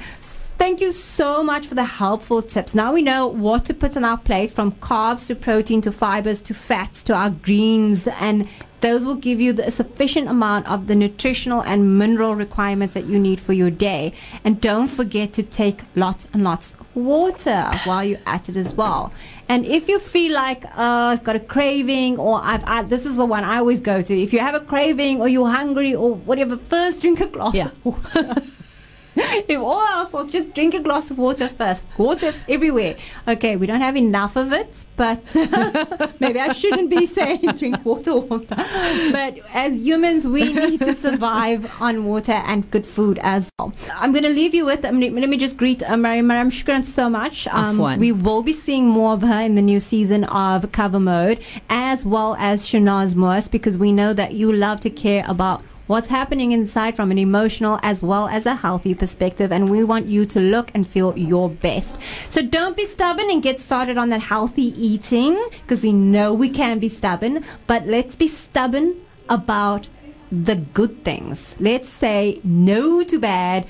Thank 0.62 0.80
you 0.80 0.92
so 0.92 1.42
much 1.42 1.66
for 1.66 1.74
the 1.74 1.86
helpful 1.86 2.44
tips. 2.44 2.76
Now 2.76 2.94
we 2.94 3.02
know 3.02 3.26
what 3.26 3.66
to 3.66 3.74
put 3.74 3.98
on 3.98 4.06
our 4.06 4.20
plate 4.20 4.52
from 4.52 4.74
carbs 4.74 5.26
to 5.26 5.34
protein 5.34 5.82
to 5.82 5.92
fibers 5.92 6.40
to 6.44 6.54
fats 6.54 7.02
to 7.02 7.16
our 7.16 7.32
greens 7.32 8.08
and 8.08 8.48
those 8.82 9.04
will 9.04 9.16
give 9.16 9.42
you 9.42 9.54
the 9.54 9.72
sufficient 9.72 10.28
amount 10.28 10.70
of 10.70 10.86
the 10.86 10.94
nutritional 10.94 11.62
and 11.64 11.98
mineral 11.98 12.36
requirements 12.36 12.94
that 12.94 13.06
you 13.06 13.18
need 13.18 13.40
for 13.40 13.54
your 13.54 13.72
day. 13.72 14.14
And 14.44 14.62
don't 14.62 14.88
forget 14.88 15.34
to 15.34 15.42
take 15.42 15.80
lots 15.96 16.28
and 16.32 16.44
lots 16.44 16.76
of 16.80 16.96
water 16.96 17.72
while 17.86 18.04
you're 18.04 18.20
at 18.28 18.48
it 18.48 18.56
as 18.56 18.72
well. 18.72 19.12
And 19.50 19.66
if 19.66 19.90
you 19.90 19.98
feel 19.98 20.32
like 20.32 20.64
uh, 20.66 21.10
I've 21.12 21.24
got 21.24 21.36
a 21.36 21.40
craving, 21.40 22.20
or 22.20 22.40
I've, 22.40 22.64
I, 22.66 22.84
this 22.84 23.08
is 23.08 23.16
the 23.16 23.26
one 23.26 23.44
I 23.44 23.58
always 23.58 23.80
go 23.80 24.04
to. 24.04 24.16
If 24.22 24.32
you 24.32 24.40
have 24.40 24.54
a 24.54 24.60
craving, 24.60 25.22
or 25.22 25.28
you're 25.28 25.50
hungry, 25.50 25.96
or 25.96 26.14
whatever, 26.14 26.56
first 26.56 27.02
drink 27.02 27.20
a 27.20 27.26
glass 27.26 27.56
Yeah. 27.56 27.66
of 27.66 27.86
water. 27.86 28.36
if 29.16 29.60
all 29.60 29.82
else 29.82 30.14
was 30.14 30.32
just 30.32 30.54
drink 30.54 30.74
a 30.74 30.80
glass 30.80 31.12
of 31.12 31.18
water 31.18 31.48
first. 31.48 31.84
Water's 31.98 32.42
everywhere. 32.48 32.96
Okay, 33.28 33.56
we 33.56 33.68
don't 33.68 33.82
have 33.82 33.98
enough 33.98 34.36
of 34.36 34.54
it, 34.54 34.86
but 34.96 35.24
maybe 36.20 36.40
I 36.40 36.54
shouldn't 36.54 36.90
be 36.90 37.06
saying 37.06 37.42
drink 37.58 37.84
water, 37.86 38.16
water. 38.16 38.56
But 39.12 39.40
as 39.54 39.78
humans, 39.78 40.28
we 40.28 40.54
need 40.54 40.80
to 40.82 40.96
survive 40.96 41.72
on 41.82 42.06
water 42.06 42.32
and 42.32 42.70
good 42.72 42.86
food 42.86 43.20
as 43.22 43.50
well. 43.58 43.74
I'm 43.96 44.12
going 44.12 44.24
to 44.24 44.30
leave 44.30 44.54
you 44.54 44.66
with, 44.66 44.86
um, 44.86 45.00
let 45.00 45.30
me 45.30 45.38
just 45.38 45.58
greet 45.58 45.84
uh, 45.84 45.98
Mariam. 45.98 46.28
Mariam, 46.28 46.50
shukran 46.50 46.86
so 46.86 47.10
much. 47.10 47.48
Um, 47.48 48.00
we 48.00 48.12
will 48.12 48.42
be 48.42 48.54
seeing 48.54 48.88
more 48.88 49.14
of 49.14 49.22
her 49.22 49.42
in 49.42 49.56
the 49.56 49.62
new 49.62 49.80
season 49.80 50.24
of 50.26 50.72
Cover 50.72 51.00
Mode, 51.00 51.44
as 51.70 52.06
well 52.06 52.36
as 52.40 52.66
Shanaz 52.66 53.16
Moas, 53.16 53.50
because 53.50 53.78
we 53.78 53.92
know 53.92 54.14
that 54.14 54.34
you 54.34 54.52
love 54.52 54.80
to 54.82 54.90
care 54.90 55.26
about 55.28 55.64
what's 55.92 56.08
happening 56.08 56.54
inside 56.54 56.96
from 56.96 57.12
an 57.12 57.18
emotional 57.18 57.78
as 57.84 58.02
well 58.02 58.28
as 58.30 58.46
a 58.46 58.56
healthy 58.56 58.96
perspective 58.96 59.52
and 59.52 59.70
we 59.70 59.84
want 59.84 60.06
you 60.06 60.26
to 60.26 60.40
look 60.40 60.72
and 60.74 60.88
feel 60.88 61.18
your 61.18 61.50
best. 61.50 61.96
So 62.30 62.42
don't 62.42 62.78
be 62.78 62.86
stubborn 62.86 63.30
and 63.30 63.44
get 63.44 63.60
started 63.60 63.98
on 63.98 64.10
that 64.10 64.22
healthy 64.22 64.68
eating 64.82 65.34
because 65.62 65.84
we 65.84 65.92
know 65.92 66.34
we 66.34 66.50
can 66.50 66.80
be 66.80 66.88
stubborn 66.90 67.44
but 67.68 67.86
let's 67.86 68.16
be 68.16 68.28
stubborn 68.28 68.96
about 69.30 69.88
the 70.32 70.56
good 70.56 71.04
things. 71.04 71.58
Let's 71.60 71.90
say 71.90 72.40
no 72.44 73.04
to 73.04 73.20
bad 73.20 73.68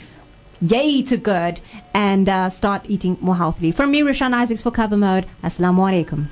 yay 0.61 1.01
to 1.01 1.17
good 1.17 1.59
and 1.93 2.29
uh, 2.29 2.49
start 2.49 2.83
eating 2.87 3.17
more 3.19 3.35
healthily. 3.35 3.71
From 3.71 3.91
me 3.91 4.01
Rashan 4.01 4.33
Isaacs 4.33 4.61
for 4.61 4.71
cover 4.71 4.97
mode. 4.97 5.25
Assalamu 5.43 5.89
alaikum 5.89 6.31